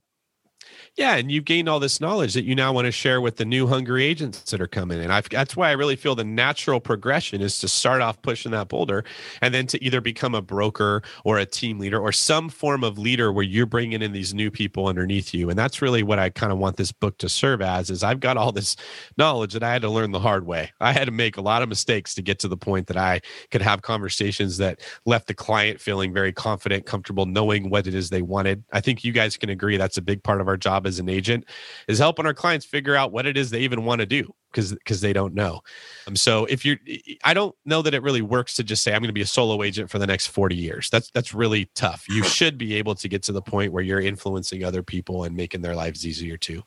Yeah, 0.97 1.17
and 1.17 1.31
you've 1.31 1.45
gained 1.45 1.69
all 1.69 1.79
this 1.79 2.01
knowledge 2.01 2.33
that 2.33 2.47
you 2.47 2.55
now 2.55 2.73
want 2.73 2.87
to 2.87 2.91
share 2.91 3.21
with 3.21 3.37
the 3.37 3.45
new 3.45 3.67
hungry 3.67 4.03
agents 4.07 4.51
that 4.51 4.63
are 4.63 4.67
coming 4.67 4.99
in. 4.99 5.11
I've, 5.11 5.29
that's 5.29 5.55
why 5.55 5.69
I 5.69 5.73
really 5.73 5.95
feel 5.95 6.15
the 6.15 6.25
natural 6.25 6.81
progression 6.81 7.43
is 7.43 7.59
to 7.59 7.69
start 7.69 8.01
off 8.01 8.23
pushing 8.23 8.53
that 8.53 8.69
boulder, 8.69 9.05
and 9.43 9.53
then 9.53 9.67
to 9.67 9.85
either 9.85 10.01
become 10.01 10.35
a 10.35 10.41
broker 10.41 11.03
or 11.23 11.37
a 11.37 11.45
team 11.45 11.79
leader 11.79 12.01
or 12.01 12.13
some 12.13 12.49
form 12.49 12.83
of 12.83 12.97
leader 12.97 13.31
where 13.31 13.45
you're 13.45 13.67
bringing 13.67 14.01
in 14.01 14.13
these 14.13 14.33
new 14.33 14.51
people 14.51 14.87
underneath 14.87 15.35
you. 15.35 15.51
And 15.51 15.59
that's 15.59 15.83
really 15.83 16.03
what 16.03 16.19
I 16.19 16.31
kind 16.31 16.51
of 16.51 16.57
want 16.57 16.79
this 16.79 16.93
book 16.93 17.19
to 17.19 17.29
serve 17.29 17.61
as. 17.61 17.91
Is 17.91 18.03
I've 18.03 18.21
got 18.21 18.39
all 18.39 18.51
this 18.51 18.75
knowledge 19.19 19.53
that 19.53 19.63
I 19.63 19.73
had 19.75 19.83
to 19.83 19.91
learn 19.91 20.13
the 20.13 20.21
hard 20.21 20.47
way. 20.47 20.73
I 20.81 20.95
had 20.95 21.05
to 21.05 21.11
make 21.13 21.37
a 21.37 21.43
lot 21.43 21.61
of 21.61 21.69
mistakes 21.69 22.15
to 22.15 22.23
get 22.23 22.39
to 22.39 22.49
the 22.49 22.57
point 22.57 22.87
that 22.87 22.97
I 22.97 23.21
could 23.51 23.61
have 23.61 23.83
conversations 23.83 24.57
that 24.57 24.81
left 25.05 25.27
the 25.27 25.35
client 25.35 25.79
feeling 25.79 26.15
very 26.15 26.33
confident, 26.33 26.87
comfortable, 26.87 27.27
knowing 27.27 27.69
what 27.69 27.87
it 27.87 27.95
is 27.95 28.09
they 28.09 28.23
wanted. 28.23 28.65
I 28.73 28.81
think 28.81 29.05
you 29.05 29.13
guys 29.13 29.37
can 29.37 29.51
agree 29.51 29.77
that's 29.77 29.99
a 29.99 30.03
big 30.03 30.23
part 30.23 30.41
of 30.41 30.49
our 30.49 30.57
job 30.57 30.86
as 30.87 30.99
an 30.99 31.09
agent 31.09 31.45
is 31.89 31.99
helping 31.99 32.27
our 32.27 32.35
clients 32.35 32.65
figure 32.65 32.97
out 32.97 33.13
what 33.13 33.27
it 33.27 33.37
is 33.37 33.51
they 33.51 33.61
even 33.61 33.85
want 33.85 34.01
to 34.01 34.07
do 34.07 34.33
because 34.51 34.73
because 34.73 35.01
they 35.01 35.13
don't 35.13 35.35
know. 35.35 35.61
Um, 36.07 36.17
so 36.17 36.47
if 36.47 36.65
you're, 36.65 36.79
I 37.25 37.35
don't 37.35 37.55
know 37.65 37.83
that 37.83 37.95
it 37.95 38.03
really 38.03 38.23
works 38.23 38.55
to 38.55 38.65
just 38.65 38.83
say 38.83 38.93
I'm 38.93 39.01
going 39.01 39.09
to 39.09 39.13
be 39.13 39.21
a 39.21 39.27
solo 39.27 39.63
agent 39.63 39.91
for 39.91 39.99
the 39.99 40.07
next 40.07 40.29
40 40.29 40.57
years. 40.57 40.89
That's 40.91 41.11
that's 41.11 41.35
really 41.35 41.67
tough. 41.75 42.07
You 42.09 42.25
should 42.37 42.59
be 42.59 42.75
able 42.75 42.95
to 42.97 43.09
get 43.09 43.23
to 43.25 43.33
the 43.33 43.43
point 43.43 43.73
where 43.73 43.83
you're 43.83 44.01
influencing 44.01 44.65
other 44.65 44.83
people 44.83 45.25
and 45.25 45.37
making 45.37 45.61
their 45.61 45.75
lives 45.75 46.07
easier 46.07 46.37
too. 46.37 46.63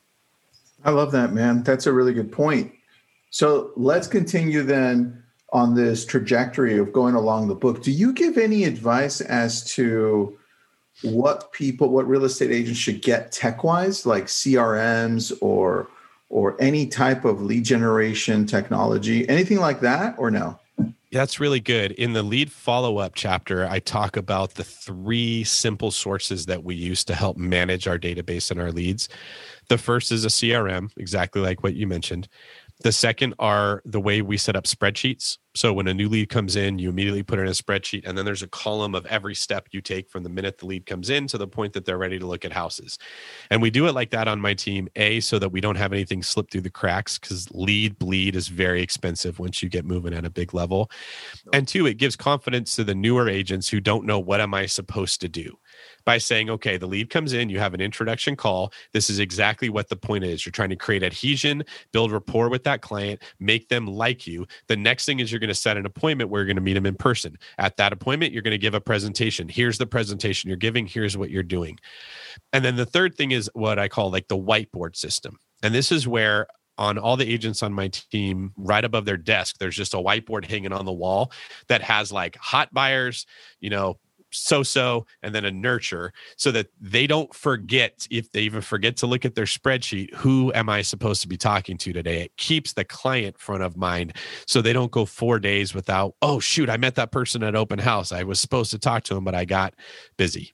I 0.84 0.90
love 0.90 1.12
that, 1.12 1.32
man. 1.32 1.62
That's 1.62 1.86
a 1.86 1.92
really 1.92 2.14
good 2.14 2.32
point. 2.32 2.72
So 3.30 3.72
let's 3.76 4.06
continue 4.06 4.62
then 4.62 5.22
on 5.52 5.74
this 5.74 6.04
trajectory 6.04 6.78
of 6.78 6.92
going 6.92 7.14
along 7.14 7.48
the 7.48 7.54
book. 7.54 7.82
Do 7.82 7.90
you 7.90 8.12
give 8.12 8.38
any 8.38 8.64
advice 8.64 9.20
as 9.20 9.64
to 9.74 10.38
what 11.02 11.52
people, 11.52 11.88
what 11.88 12.06
real 12.08 12.24
estate 12.24 12.50
agents 12.50 12.78
should 12.78 13.02
get 13.02 13.32
tech 13.32 13.64
wise, 13.64 14.06
like 14.06 14.26
CRMs 14.26 15.36
or 15.40 15.88
or 16.28 16.56
any 16.60 16.86
type 16.86 17.24
of 17.24 17.42
lead 17.42 17.64
generation 17.64 18.46
technology, 18.46 19.28
anything 19.28 19.58
like 19.58 19.80
that, 19.80 20.14
or 20.16 20.30
no? 20.30 20.58
That's 21.12 21.40
really 21.40 21.58
good. 21.58 21.90
In 21.92 22.12
the 22.12 22.22
lead 22.22 22.52
follow 22.52 22.98
up 22.98 23.16
chapter, 23.16 23.66
I 23.66 23.80
talk 23.80 24.16
about 24.16 24.54
the 24.54 24.62
three 24.62 25.42
simple 25.42 25.90
sources 25.90 26.46
that 26.46 26.62
we 26.62 26.76
use 26.76 27.04
to 27.06 27.16
help 27.16 27.36
manage 27.36 27.88
our 27.88 27.98
database 27.98 28.52
and 28.52 28.60
our 28.60 28.70
leads. 28.70 29.08
The 29.68 29.76
first 29.76 30.12
is 30.12 30.24
a 30.24 30.28
CRM, 30.28 30.90
exactly 30.96 31.42
like 31.42 31.64
what 31.64 31.74
you 31.74 31.88
mentioned. 31.88 32.28
The 32.82 32.92
second 32.92 33.34
are 33.40 33.82
the 33.84 34.00
way 34.00 34.22
we 34.22 34.36
set 34.36 34.54
up 34.54 34.64
spreadsheets. 34.64 35.38
So 35.54 35.72
when 35.72 35.88
a 35.88 35.94
new 35.94 36.08
lead 36.08 36.28
comes 36.28 36.54
in, 36.54 36.78
you 36.78 36.88
immediately 36.90 37.24
put 37.24 37.40
it 37.40 37.42
in 37.42 37.48
a 37.48 37.52
spreadsheet, 37.52 38.06
and 38.06 38.16
then 38.16 38.24
there's 38.24 38.42
a 38.42 38.48
column 38.48 38.94
of 38.94 39.04
every 39.06 39.34
step 39.34 39.66
you 39.72 39.80
take 39.80 40.08
from 40.08 40.22
the 40.22 40.28
minute 40.28 40.58
the 40.58 40.66
lead 40.66 40.86
comes 40.86 41.10
in 41.10 41.26
to 41.28 41.38
the 41.38 41.48
point 41.48 41.72
that 41.72 41.84
they're 41.84 41.98
ready 41.98 42.20
to 42.20 42.26
look 42.26 42.44
at 42.44 42.52
houses. 42.52 42.98
And 43.50 43.60
we 43.60 43.70
do 43.70 43.88
it 43.88 43.94
like 43.94 44.10
that 44.10 44.28
on 44.28 44.40
my 44.40 44.54
team, 44.54 44.88
A, 44.94 45.18
so 45.18 45.40
that 45.40 45.50
we 45.50 45.60
don't 45.60 45.76
have 45.76 45.92
anything 45.92 46.22
slip 46.22 46.50
through 46.50 46.60
the 46.60 46.70
cracks 46.70 47.18
because 47.18 47.50
lead 47.50 47.98
bleed 47.98 48.36
is 48.36 48.46
very 48.46 48.80
expensive 48.80 49.40
once 49.40 49.60
you 49.60 49.68
get 49.68 49.84
moving 49.84 50.14
at 50.14 50.24
a 50.24 50.30
big 50.30 50.54
level. 50.54 50.88
And 51.52 51.66
two, 51.66 51.86
it 51.86 51.94
gives 51.94 52.14
confidence 52.14 52.76
to 52.76 52.84
the 52.84 52.94
newer 52.94 53.28
agents 53.28 53.68
who 53.68 53.80
don't 53.80 54.06
know 54.06 54.20
what 54.20 54.40
am 54.40 54.54
I 54.54 54.66
supposed 54.66 55.20
to 55.22 55.28
do 55.28 55.58
by 56.04 56.18
saying, 56.18 56.50
okay, 56.50 56.76
the 56.76 56.86
lead 56.86 57.10
comes 57.10 57.32
in, 57.32 57.48
you 57.48 57.58
have 57.58 57.74
an 57.74 57.80
introduction 57.80 58.36
call. 58.36 58.72
This 58.92 59.10
is 59.10 59.18
exactly 59.18 59.68
what 59.68 59.88
the 59.88 59.96
point 59.96 60.24
is. 60.24 60.44
You're 60.44 60.52
trying 60.52 60.70
to 60.70 60.76
create 60.76 61.02
adhesion, 61.02 61.64
build 61.92 62.12
rapport 62.12 62.48
with 62.48 62.64
that 62.64 62.82
client, 62.82 63.22
make 63.38 63.68
them 63.68 63.86
like 63.86 64.26
you. 64.26 64.46
The 64.68 64.76
next 64.76 65.04
thing 65.04 65.20
is 65.20 65.30
you're 65.30 65.40
going 65.40 65.48
to 65.48 65.54
set 65.54 65.76
an 65.76 65.86
appointment 65.86 66.30
where 66.30 66.40
you're 66.40 66.46
going 66.46 66.56
to 66.56 66.62
meet 66.62 66.74
them 66.74 66.86
in 66.86 66.94
person. 66.94 67.38
At 67.58 67.76
that 67.76 67.92
appointment, 67.92 68.32
you're 68.32 68.42
going 68.42 68.52
to 68.52 68.58
give 68.58 68.74
a 68.74 68.80
presentation. 68.80 69.48
Here's 69.48 69.78
the 69.78 69.86
presentation 69.86 70.48
you're 70.48 70.56
giving, 70.56 70.86
here's 70.86 71.16
what 71.16 71.30
you're 71.30 71.42
doing. 71.42 71.78
And 72.52 72.64
then 72.64 72.76
the 72.76 72.86
third 72.86 73.14
thing 73.14 73.32
is 73.32 73.50
what 73.54 73.78
I 73.78 73.88
call 73.88 74.10
like 74.10 74.28
the 74.28 74.38
whiteboard 74.38 74.96
system. 74.96 75.38
And 75.62 75.74
this 75.74 75.92
is 75.92 76.08
where 76.08 76.46
on 76.78 76.96
all 76.96 77.16
the 77.16 77.30
agents 77.30 77.62
on 77.62 77.74
my 77.74 77.88
team, 77.88 78.52
right 78.56 78.84
above 78.84 79.04
their 79.04 79.18
desk, 79.18 79.58
there's 79.58 79.76
just 79.76 79.92
a 79.92 79.98
whiteboard 79.98 80.46
hanging 80.46 80.72
on 80.72 80.86
the 80.86 80.92
wall 80.92 81.30
that 81.68 81.82
has 81.82 82.10
like 82.10 82.36
hot 82.36 82.72
buyers, 82.72 83.26
you 83.60 83.68
know, 83.68 83.98
so 84.30 84.62
so 84.62 85.06
and 85.22 85.34
then 85.34 85.44
a 85.44 85.50
nurture 85.50 86.12
so 86.36 86.50
that 86.50 86.68
they 86.80 87.06
don't 87.06 87.34
forget 87.34 88.06
if 88.10 88.30
they 88.32 88.40
even 88.40 88.60
forget 88.60 88.96
to 88.96 89.06
look 89.06 89.24
at 89.24 89.34
their 89.34 89.44
spreadsheet 89.44 90.14
who 90.14 90.52
am 90.54 90.68
i 90.68 90.82
supposed 90.82 91.20
to 91.22 91.28
be 91.28 91.36
talking 91.36 91.76
to 91.76 91.92
today? 91.92 92.22
It 92.22 92.36
keeps 92.36 92.72
the 92.72 92.84
client 92.84 93.38
front 93.38 93.62
of 93.62 93.76
mind 93.76 94.16
so 94.46 94.62
they 94.62 94.72
don't 94.72 94.90
go 94.90 95.04
4 95.04 95.38
days 95.38 95.74
without 95.74 96.14
oh 96.22 96.40
shoot 96.40 96.70
i 96.70 96.76
met 96.76 96.94
that 96.94 97.12
person 97.12 97.42
at 97.42 97.54
open 97.54 97.78
house. 97.78 98.12
I 98.12 98.22
was 98.22 98.40
supposed 98.40 98.70
to 98.72 98.78
talk 98.78 99.04
to 99.04 99.16
him 99.16 99.24
but 99.24 99.34
i 99.34 99.44
got 99.44 99.74
busy. 100.16 100.52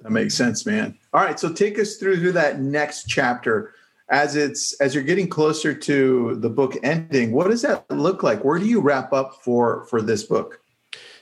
That 0.00 0.10
makes 0.10 0.34
sense 0.34 0.66
man. 0.66 0.98
All 1.12 1.22
right 1.22 1.38
so 1.38 1.52
take 1.52 1.78
us 1.78 1.96
through 1.96 2.18
through 2.18 2.32
that 2.32 2.60
next 2.60 3.04
chapter. 3.04 3.74
As 4.10 4.34
it's 4.36 4.72
as 4.80 4.94
you're 4.94 5.04
getting 5.04 5.28
closer 5.28 5.72
to 5.72 6.36
the 6.36 6.50
book 6.50 6.76
ending 6.82 7.32
what 7.32 7.48
does 7.48 7.62
that 7.62 7.88
look 7.90 8.22
like? 8.22 8.44
Where 8.44 8.58
do 8.58 8.66
you 8.66 8.80
wrap 8.80 9.12
up 9.12 9.38
for 9.42 9.84
for 9.86 10.02
this 10.02 10.24
book 10.24 10.60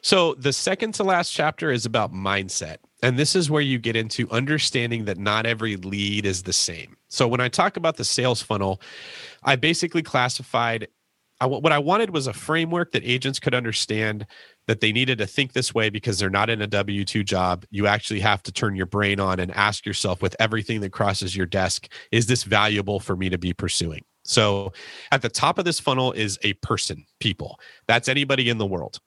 so 0.03 0.35
the 0.35 0.53
second 0.53 0.93
to 0.95 1.05
last 1.05 1.33
chapter 1.33 1.71
is 1.71 1.87
about 1.87 2.13
mindset. 2.13 2.77
And 3.03 3.19
this 3.19 3.37
is 3.37 3.51
where 3.51 3.63
you 3.63 3.79
get 3.79 3.95
into 3.95 4.29
understanding 4.31 5.05
that 5.05 5.19
not 5.19 5.47
every 5.47 5.77
lead 5.77 6.27
is 6.27 6.43
the 6.43 6.53
same. 6.53 6.97
So 7.09 7.29
when 7.29 7.41
I 7.41 7.49
talk 7.49 7.77
about 7.77 7.97
the 7.97 8.05
sales 8.05 8.43
funnel, 8.43 8.81
I 9.45 9.57
basically 9.57 10.03
classified 10.03 10.89
I, 11.41 11.47
what 11.47 11.73
I 11.73 11.79
wanted 11.79 12.11
was 12.11 12.27
a 12.27 12.33
framework 12.33 12.93
that 12.93 13.05
agents 13.05 13.39
could 13.39 13.55
understand 13.55 14.27
that 14.67 14.81
they 14.81 14.91
needed 14.91 15.19
to 15.19 15.27
think 15.27 15.53
this 15.53 15.73
way 15.73 15.89
because 15.89 16.19
they're 16.19 16.31
not 16.31 16.51
in 16.51 16.61
a 16.61 16.67
W 16.67 17.05
2 17.05 17.23
job. 17.23 17.65
You 17.71 17.87
actually 17.87 18.21
have 18.21 18.43
to 18.45 18.53
turn 18.53 18.75
your 18.75 18.87
brain 18.87 19.21
on 19.21 19.39
and 19.39 19.55
ask 19.55 19.87
yourself 19.87 20.21
with 20.21 20.35
everything 20.41 20.81
that 20.81 20.91
crosses 20.91 21.37
your 21.37 21.47
desk, 21.47 21.89
is 22.11 22.27
this 22.27 22.43
valuable 22.43 22.99
for 22.99 23.17
me 23.17 23.29
to 23.29 23.39
be 23.39 23.53
pursuing? 23.53 24.03
So 24.25 24.73
at 25.13 25.23
the 25.23 25.29
top 25.29 25.59
of 25.59 25.65
this 25.65 25.81
funnel 25.81 26.13
is 26.13 26.39
a 26.43 26.55
person, 26.55 27.05
people. 27.21 27.59
That's 27.87 28.09
anybody 28.09 28.51
in 28.51 28.59
the 28.59 28.67
world. 28.67 29.01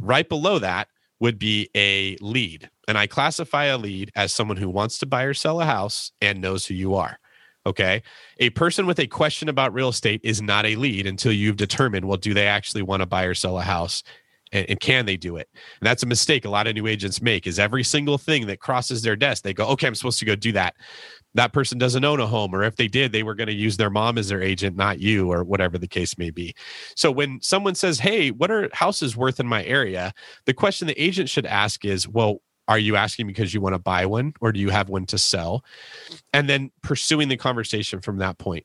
Right 0.00 0.28
below 0.28 0.58
that 0.58 0.88
would 1.20 1.38
be 1.38 1.70
a 1.74 2.16
lead. 2.20 2.68
And 2.86 2.98
I 2.98 3.06
classify 3.06 3.64
a 3.64 3.78
lead 3.78 4.10
as 4.14 4.32
someone 4.32 4.56
who 4.56 4.68
wants 4.68 4.98
to 4.98 5.06
buy 5.06 5.22
or 5.22 5.34
sell 5.34 5.60
a 5.60 5.64
house 5.64 6.12
and 6.20 6.40
knows 6.40 6.66
who 6.66 6.74
you 6.74 6.94
are. 6.94 7.18
Okay. 7.66 8.02
A 8.38 8.50
person 8.50 8.86
with 8.86 8.98
a 8.98 9.06
question 9.06 9.48
about 9.48 9.72
real 9.72 9.88
estate 9.88 10.20
is 10.22 10.42
not 10.42 10.66
a 10.66 10.76
lead 10.76 11.06
until 11.06 11.32
you've 11.32 11.56
determined, 11.56 12.04
well, 12.04 12.18
do 12.18 12.34
they 12.34 12.46
actually 12.46 12.82
want 12.82 13.00
to 13.00 13.06
buy 13.06 13.24
or 13.24 13.34
sell 13.34 13.58
a 13.58 13.62
house? 13.62 14.02
And, 14.52 14.78
can 14.78 15.04
they 15.04 15.16
do 15.16 15.36
it? 15.36 15.48
And 15.80 15.86
that's 15.86 16.04
a 16.04 16.06
mistake 16.06 16.44
a 16.44 16.50
lot 16.50 16.68
of 16.68 16.74
new 16.74 16.86
agents 16.86 17.20
make 17.20 17.44
is 17.46 17.58
every 17.58 17.82
single 17.82 18.18
thing 18.18 18.46
that 18.46 18.60
crosses 18.60 19.02
their 19.02 19.16
desk, 19.16 19.42
they 19.42 19.52
go, 19.52 19.66
okay, 19.68 19.88
I'm 19.88 19.96
supposed 19.96 20.20
to 20.20 20.24
go 20.24 20.36
do 20.36 20.52
that 20.52 20.76
that 21.34 21.52
person 21.52 21.78
doesn't 21.78 22.04
own 22.04 22.20
a 22.20 22.26
home 22.26 22.54
or 22.54 22.62
if 22.62 22.76
they 22.76 22.88
did 22.88 23.12
they 23.12 23.22
were 23.22 23.34
going 23.34 23.48
to 23.48 23.54
use 23.54 23.76
their 23.76 23.90
mom 23.90 24.18
as 24.18 24.28
their 24.28 24.42
agent 24.42 24.76
not 24.76 25.00
you 25.00 25.30
or 25.30 25.44
whatever 25.44 25.78
the 25.78 25.88
case 25.88 26.16
may 26.18 26.30
be. 26.30 26.54
So 26.96 27.10
when 27.10 27.40
someone 27.40 27.74
says 27.74 27.98
hey 27.98 28.30
what 28.30 28.50
are 28.50 28.68
houses 28.72 29.16
worth 29.16 29.40
in 29.40 29.46
my 29.46 29.64
area? 29.64 30.12
the 30.46 30.54
question 30.54 30.86
the 30.86 31.02
agent 31.02 31.28
should 31.28 31.46
ask 31.46 31.84
is 31.84 32.08
well 32.08 32.40
are 32.68 32.78
you 32.78 32.96
asking 32.96 33.26
because 33.26 33.52
you 33.52 33.60
want 33.60 33.74
to 33.74 33.78
buy 33.78 34.06
one 34.06 34.32
or 34.40 34.52
do 34.52 34.60
you 34.60 34.70
have 34.70 34.88
one 34.88 35.06
to 35.06 35.18
sell? 35.18 35.64
And 36.32 36.48
then 36.48 36.70
pursuing 36.82 37.28
the 37.28 37.36
conversation 37.36 38.00
from 38.00 38.18
that 38.18 38.38
point. 38.38 38.64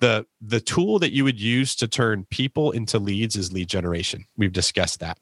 The 0.00 0.26
the 0.40 0.60
tool 0.60 0.98
that 1.00 1.12
you 1.12 1.24
would 1.24 1.40
use 1.40 1.74
to 1.76 1.88
turn 1.88 2.26
people 2.30 2.70
into 2.72 2.98
leads 2.98 3.36
is 3.36 3.52
lead 3.52 3.68
generation. 3.68 4.24
We've 4.36 4.52
discussed 4.52 5.00
that. 5.00 5.18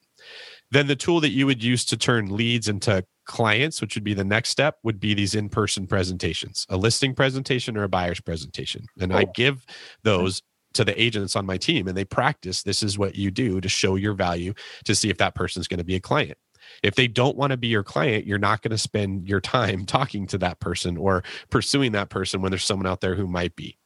Then 0.71 0.87
the 0.87 0.97
tool 0.97 1.21
that 1.21 1.31
you 1.31 1.47
would 1.47 1.63
use 1.63 1.85
to 1.87 1.97
turn 1.97 2.35
leads 2.35 2.69
into 2.69 3.05
clients, 3.25 3.81
which 3.81 3.95
would 3.95 4.05
be 4.05 4.15
the 4.15 4.25
next 4.25 4.51
step, 4.51 4.79
would 4.83 5.01
be 5.01 5.15
these 5.15 5.35
in 5.35 5.49
person 5.49 5.87
presentations, 5.87 6.67
a 6.69 6.77
listing 6.77 7.15
presentation 7.15 7.77
or 7.77 7.85
a 7.85 7.89
buyer's 7.89 8.21
presentation. 8.21 8.87
And 9.01 9.13
I 9.13 9.25
give 9.35 9.65
those 10.03 10.43
to 10.75 10.85
the 10.85 11.01
agents 11.01 11.37
on 11.37 11.47
my 11.47 11.57
team 11.57 11.87
and 11.87 11.97
they 11.97 12.05
practice 12.05 12.63
this 12.63 12.83
is 12.83 12.99
what 12.99 13.15
you 13.15 13.31
do 13.31 13.61
to 13.61 13.69
show 13.69 13.97
your 13.97 14.15
value 14.15 14.55
to 14.85 14.95
see 14.95 15.11
if 15.11 15.19
that 15.19 15.35
person's 15.35 15.69
going 15.69 15.79
to 15.79 15.85
be 15.85 15.97
a 15.97 16.01
client. 16.01 16.39
If 16.83 16.95
they 16.95 17.09
don't 17.09 17.37
want 17.37 17.51
to 17.51 17.57
be 17.57 17.69
your 17.69 17.83
client, 17.83 18.27
you're 18.27 18.39
not 18.39 18.63
going 18.63 18.71
to 18.71 18.79
spend 18.79 19.29
your 19.29 19.41
time 19.41 19.85
talking 19.87 20.27
to 20.29 20.39
that 20.39 20.61
person 20.61 20.97
or 20.97 21.23
pursuing 21.51 21.93
that 21.93 22.11
person 22.11 22.41
when 22.41 22.51
there's 22.51 22.65
someone 22.65 22.87
out 22.87 23.01
there 23.01 23.15
who 23.15 23.27
might 23.27 23.55
be. 23.57 23.77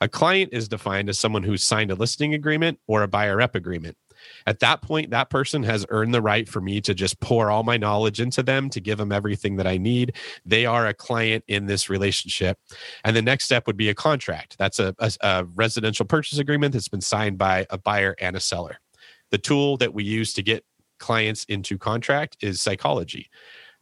A 0.00 0.08
client 0.08 0.50
is 0.52 0.68
defined 0.68 1.08
as 1.08 1.18
someone 1.18 1.42
who's 1.42 1.64
signed 1.64 1.90
a 1.90 1.94
listing 1.94 2.34
agreement 2.34 2.78
or 2.86 3.02
a 3.02 3.08
buyer 3.08 3.36
rep 3.36 3.54
agreement. 3.54 3.96
At 4.46 4.60
that 4.60 4.82
point, 4.82 5.10
that 5.10 5.30
person 5.30 5.62
has 5.62 5.86
earned 5.88 6.14
the 6.14 6.22
right 6.22 6.48
for 6.48 6.60
me 6.60 6.80
to 6.82 6.94
just 6.94 7.20
pour 7.20 7.50
all 7.50 7.62
my 7.62 7.76
knowledge 7.76 8.20
into 8.20 8.42
them, 8.42 8.70
to 8.70 8.80
give 8.80 8.98
them 8.98 9.12
everything 9.12 9.56
that 9.56 9.66
I 9.66 9.78
need. 9.78 10.16
They 10.44 10.66
are 10.66 10.86
a 10.86 10.94
client 10.94 11.44
in 11.48 11.66
this 11.66 11.88
relationship. 11.88 12.58
And 13.04 13.16
the 13.16 13.22
next 13.22 13.44
step 13.44 13.66
would 13.66 13.76
be 13.76 13.88
a 13.88 13.94
contract. 13.94 14.56
That's 14.58 14.78
a, 14.78 14.94
a, 14.98 15.12
a 15.20 15.44
residential 15.54 16.06
purchase 16.06 16.38
agreement 16.38 16.72
that's 16.72 16.88
been 16.88 17.00
signed 17.00 17.38
by 17.38 17.66
a 17.70 17.78
buyer 17.78 18.14
and 18.20 18.36
a 18.36 18.40
seller. 18.40 18.78
The 19.30 19.38
tool 19.38 19.76
that 19.78 19.94
we 19.94 20.04
use 20.04 20.32
to 20.34 20.42
get 20.42 20.64
clients 20.98 21.44
into 21.44 21.78
contract 21.78 22.36
is 22.40 22.60
psychology. 22.60 23.28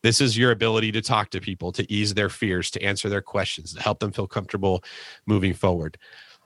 This 0.03 0.21
is 0.21 0.39
your 0.39 0.51
ability 0.51 0.93
to 0.93 1.03
talk 1.03 1.31
to 1.31 1.41
people, 1.41 1.73
to 1.73 1.91
ease 1.93 2.15
their 2.15 2.31
fears, 2.31 2.71
to 2.71 2.83
answer 2.83 3.09
their 3.09 3.21
questions, 3.21 3.75
to 3.75 3.83
help 3.83 3.99
them 3.99 4.13
feel 4.13 4.27
comfortable 4.27 4.83
moving 5.27 5.53
forward. 5.53 5.99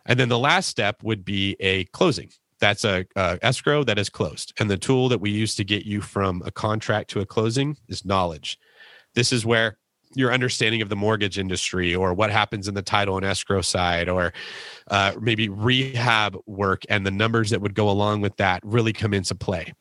And 0.07 0.19
then 0.19 0.29
the 0.29 0.39
last 0.39 0.69
step 0.69 1.03
would 1.03 1.25
be 1.25 1.57
a 1.61 1.85
closing 1.87 2.31
that's 2.65 2.85
a, 2.85 3.05
escrow 3.43 3.85
that 3.85 3.99
is 3.99 4.09
closed 4.09 4.55
and 4.59 4.71
the 4.71 4.79
tool 4.79 5.09
that 5.09 5.21
we 5.21 5.31
use 5.31 5.55
to 5.55 5.65
get 5.65 5.85
you 5.85 6.01
from 6.01 6.43
a 6.47 6.51
contract 6.51 7.11
to 7.11 7.21
a 7.21 7.27
closing 7.27 7.77
is 7.89 8.05
knowledge 8.05 8.59
this 9.15 9.33
is 9.33 9.45
where 9.45 9.77
your 10.15 10.33
understanding 10.33 10.81
of 10.81 10.89
the 10.89 10.97
mortgage 10.97 11.39
industry 11.39 11.95
or 11.95 12.15
what 12.15 12.31
happens 12.31 12.69
in 12.69 12.75
the 12.75 12.83
title 12.83 13.17
and 13.17 13.27
escrow 13.27 13.61
side 13.61 14.09
or 14.09 14.33
uh, 14.91 15.13
maybe 15.21 15.49
rehab 15.49 16.37
work 16.47 16.83
and 16.89 17.05
the 17.05 17.11
numbers 17.11 17.51
that 17.51 17.61
would 17.61 17.75
go 17.75 17.89
along 17.91 18.21
with 18.21 18.37
that 18.37 18.61
really 18.65 18.93
come 18.93 19.13
into 19.13 19.35
play. 19.35 19.73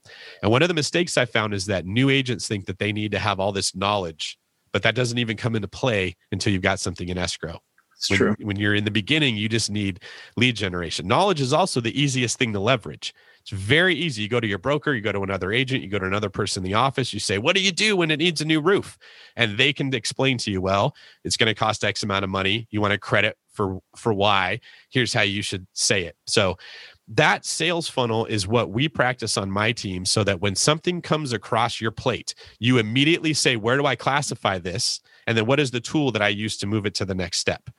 And 0.42 0.52
one 0.52 0.62
of 0.62 0.68
the 0.68 0.74
mistakes 0.74 1.18
I 1.18 1.26
found 1.26 1.54
is 1.54 1.68
that 1.68 1.86
new 1.86 2.10
agents 2.10 2.48
think 2.48 2.66
that 2.66 2.80
they 2.80 2.92
need 2.92 3.12
to 3.12 3.20
have 3.20 3.40
all 3.40 3.52
this 3.52 3.76
knowledge, 3.76 4.38
but 4.72 4.84
that 4.84 4.96
doesn't 4.96 5.18
even 5.18 5.38
come 5.38 5.56
into 5.56 5.68
play 5.68 6.16
until 6.32 6.52
you've 6.52 6.62
got 6.62 6.80
something 6.80 7.10
in 7.10 7.18
escrow. 7.18 7.60
It's 8.04 8.10
When, 8.10 8.18
true. 8.18 8.36
when 8.42 8.58
you're 8.58 8.76
in 8.76 8.84
the 8.84 8.92
beginning, 8.92 9.38
you 9.38 9.48
just 9.48 9.70
need 9.70 10.02
lead 10.36 10.56
generation. 10.56 11.08
Knowledge 11.08 11.40
is 11.40 11.54
also 11.54 11.80
the 11.80 12.00
easiest 12.00 12.38
thing 12.38 12.52
to 12.54 12.60
leverage. 12.60 13.14
It's 13.42 13.52
very 13.52 13.96
easy. 13.96 14.24
You 14.24 14.30
go 14.30 14.40
to 14.40 14.48
your 14.48 14.58
broker, 14.58 14.94
you 14.94 15.02
go 15.02 15.12
to 15.12 15.22
another 15.22 15.52
agent, 15.52 15.84
you 15.84 15.90
go 15.90 16.00
to 16.00 16.06
another 16.06 16.30
person 16.30 16.64
in 16.64 16.70
the 16.70 16.76
office, 16.76 17.14
you 17.14 17.20
say, 17.20 17.38
What 17.38 17.56
do 17.56 17.62
you 17.62 17.72
do 17.72 17.96
when 17.98 18.12
it 18.12 18.18
needs 18.18 18.42
a 18.42 18.46
new 18.46 18.62
roof? 18.62 18.98
And 19.36 19.58
they 19.58 19.74
can 19.74 19.94
explain 19.94 20.38
to 20.40 20.52
you, 20.52 20.62
Well, 20.62 20.96
it's 21.24 21.38
going 21.38 21.48
to 21.48 21.54
cost 21.56 21.84
X 21.84 22.04
amount 22.04 22.24
of 22.24 22.30
money. 22.30 22.68
You 22.72 22.82
want 22.82 22.94
a 22.94 22.98
credit 22.98 23.38
for 23.52 23.80
for 23.96 24.14
why. 24.14 24.60
Here's 24.90 25.14
how 25.14 25.22
you 25.22 25.42
should 25.42 25.68
say 25.74 26.04
it. 26.04 26.16
So 26.28 26.58
that 27.10 27.46
sales 27.46 27.90
funnel 27.90 28.26
is 28.26 28.48
what 28.48 28.72
we 28.72 28.88
practice 28.88 29.38
on 29.38 29.52
my 29.52 29.74
team 29.74 30.06
so 30.06 30.24
that 30.24 30.40
when 30.40 30.56
something 30.56 31.02
comes 31.02 31.34
across 31.34 31.82
your 31.82 31.92
plate, 31.92 32.34
you 32.60 32.78
immediately 32.78 33.34
say, 33.34 33.56
Where 33.58 33.78
do 33.78 33.86
I 33.86 33.96
classify 33.96 34.58
this? 34.58 35.02
And 35.28 35.38
then 35.38 35.46
what 35.46 35.60
is 35.60 35.72
the 35.72 35.82
tool 35.82 36.12
that 36.12 36.22
I 36.22 36.30
use 36.30 36.58
to 36.58 36.68
move 36.68 36.86
it 36.86 36.96
to 36.96 37.06
the 37.06 37.16
next 37.16 37.40
step? 37.40 37.70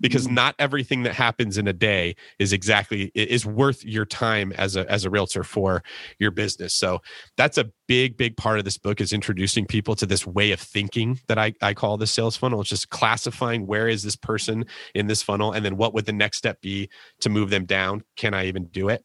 Because 0.00 0.28
not 0.28 0.54
everything 0.58 1.02
that 1.02 1.14
happens 1.14 1.58
in 1.58 1.66
a 1.66 1.72
day 1.72 2.14
is 2.38 2.52
exactly 2.52 3.10
is 3.14 3.44
worth 3.44 3.84
your 3.84 4.04
time 4.04 4.52
as 4.52 4.76
a 4.76 4.90
as 4.90 5.04
a 5.04 5.10
realtor 5.10 5.42
for 5.42 5.82
your 6.18 6.30
business. 6.30 6.74
So 6.74 7.00
that's 7.36 7.58
a 7.58 7.70
big, 7.88 8.16
big 8.16 8.36
part 8.36 8.58
of 8.58 8.64
this 8.64 8.78
book 8.78 9.00
is 9.00 9.12
introducing 9.12 9.66
people 9.66 9.96
to 9.96 10.06
this 10.06 10.26
way 10.26 10.52
of 10.52 10.60
thinking 10.60 11.18
that 11.26 11.38
I, 11.38 11.54
I 11.62 11.74
call 11.74 11.96
the 11.96 12.06
sales 12.06 12.36
funnel. 12.36 12.60
It's 12.60 12.68
just 12.68 12.90
classifying 12.90 13.66
where 13.66 13.88
is 13.88 14.02
this 14.02 14.14
person 14.14 14.66
in 14.94 15.06
this 15.06 15.22
funnel 15.22 15.52
and 15.52 15.64
then 15.64 15.76
what 15.76 15.94
would 15.94 16.04
the 16.04 16.12
next 16.12 16.36
step 16.36 16.60
be 16.60 16.90
to 17.20 17.30
move 17.30 17.50
them 17.50 17.64
down? 17.64 18.04
Can 18.16 18.34
I 18.34 18.46
even 18.46 18.66
do 18.66 18.90
it? 18.90 19.04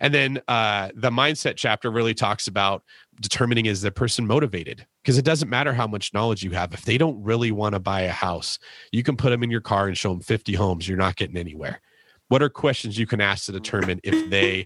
And 0.00 0.12
then 0.12 0.40
uh, 0.48 0.90
the 0.94 1.10
mindset 1.10 1.54
chapter 1.56 1.90
really 1.90 2.14
talks 2.14 2.48
about 2.48 2.82
determining 3.20 3.66
is 3.66 3.80
the 3.82 3.90
person 3.90 4.26
motivated 4.26 4.86
because 5.02 5.16
it 5.18 5.24
doesn't 5.24 5.48
matter 5.48 5.72
how 5.72 5.86
much 5.86 6.12
knowledge 6.14 6.42
you 6.42 6.50
have 6.50 6.72
if 6.74 6.84
they 6.84 6.98
don't 6.98 7.22
really 7.22 7.50
want 7.50 7.74
to 7.74 7.78
buy 7.80 8.02
a 8.02 8.10
house 8.10 8.58
you 8.92 9.02
can 9.02 9.16
put 9.16 9.30
them 9.30 9.42
in 9.42 9.50
your 9.50 9.60
car 9.60 9.86
and 9.88 9.96
show 9.96 10.10
them 10.10 10.20
50 10.20 10.54
homes 10.54 10.86
you're 10.88 10.98
not 10.98 11.16
getting 11.16 11.36
anywhere 11.36 11.80
what 12.28 12.42
are 12.42 12.48
questions 12.48 12.98
you 12.98 13.06
can 13.06 13.20
ask 13.20 13.46
to 13.46 13.52
determine 13.52 14.00
if 14.04 14.28
they 14.30 14.64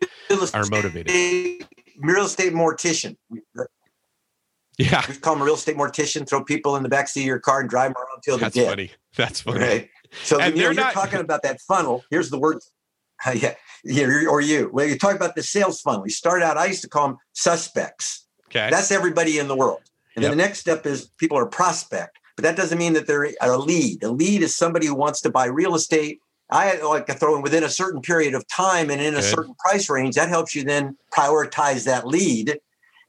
are 0.55 0.65
motivated 0.71 1.67
Real 1.99 2.25
estate 2.25 2.53
mortician. 2.55 3.17
Uh, 3.59 3.65
yeah 4.79 5.05
we 5.09 5.15
call 5.17 5.35
them 5.35 5.43
a 5.43 5.45
real 5.45 5.55
estate 5.55 5.77
mortician. 5.77 6.27
Throw 6.27 6.43
people 6.43 6.77
in 6.77 6.83
the 6.83 6.89
backseat 6.89 7.21
of 7.21 7.27
your 7.27 7.39
car 7.39 7.61
and 7.61 7.69
drive 7.69 7.93
them 7.93 7.97
around 8.03 8.23
till 8.25 8.37
they're 8.39 8.47
that's 8.47 8.55
dead. 8.57 8.69
funny 8.71 8.91
that's 9.17 9.41
funny 9.43 9.59
Right. 9.61 9.89
So 10.25 10.41
And 10.41 10.57
you 10.57 10.63
you're 10.63 10.75
not- 10.75 10.93
talking 10.95 11.21
about 11.21 11.43
that 11.43 11.61
funnel. 11.61 12.03
Here's 12.11 12.31
the 12.31 12.39
word. 12.39 12.59
yeah, 13.35 13.55
yeah, 13.85 14.07
or 14.29 14.41
you. 14.41 14.71
Well, 14.73 14.87
you 14.87 14.97
talk 14.99 15.15
about 15.15 15.35
the 15.35 15.43
sales 15.43 15.83
funnel. 15.83 16.05
You 16.07 16.11
start 16.11 16.43
out. 16.43 16.57
I 16.57 16.65
used 16.67 16.81
to 16.83 16.89
call 16.89 17.09
them 17.09 17.17
suspects. 17.35 18.27
Okay 18.51 18.71
That's 18.71 18.91
everybody 18.91 19.39
in 19.39 19.49
the 19.49 19.57
world. 19.57 19.81
And 20.17 20.25
then 20.25 20.31
the 20.33 20.37
next 20.37 20.59
step 20.59 20.87
is 20.87 21.11
people 21.19 21.39
are 21.39 21.47
prospect, 21.47 22.19
but 22.37 22.43
that 22.43 22.57
doesn't 22.57 22.79
mean 22.79 22.93
that 22.95 23.07
they're 23.07 23.31
a 23.41 23.57
lead. 23.57 24.03
A 24.03 24.11
lead 24.11 24.43
is 24.43 24.55
somebody 24.55 24.87
who 24.87 24.95
wants 24.95 25.21
to 25.23 25.31
buy 25.31 25.47
real 25.47 25.75
estate. 25.75 26.21
I 26.51 26.81
like 26.83 27.07
to 27.07 27.15
throw 27.15 27.37
in 27.37 27.43
within 27.43 27.63
a 27.63 27.69
certain 27.69 28.01
period 28.01 28.35
of 28.35 28.47
time 28.49 28.91
and 28.91 29.01
in 29.01 29.15
a 29.15 29.23
certain 29.23 29.55
price 29.65 29.89
range. 29.89 30.17
That 30.17 30.29
helps 30.29 30.55
you 30.55 30.65
then 30.65 30.97
prioritize 31.17 31.85
that 31.85 32.07
lead. 32.07 32.59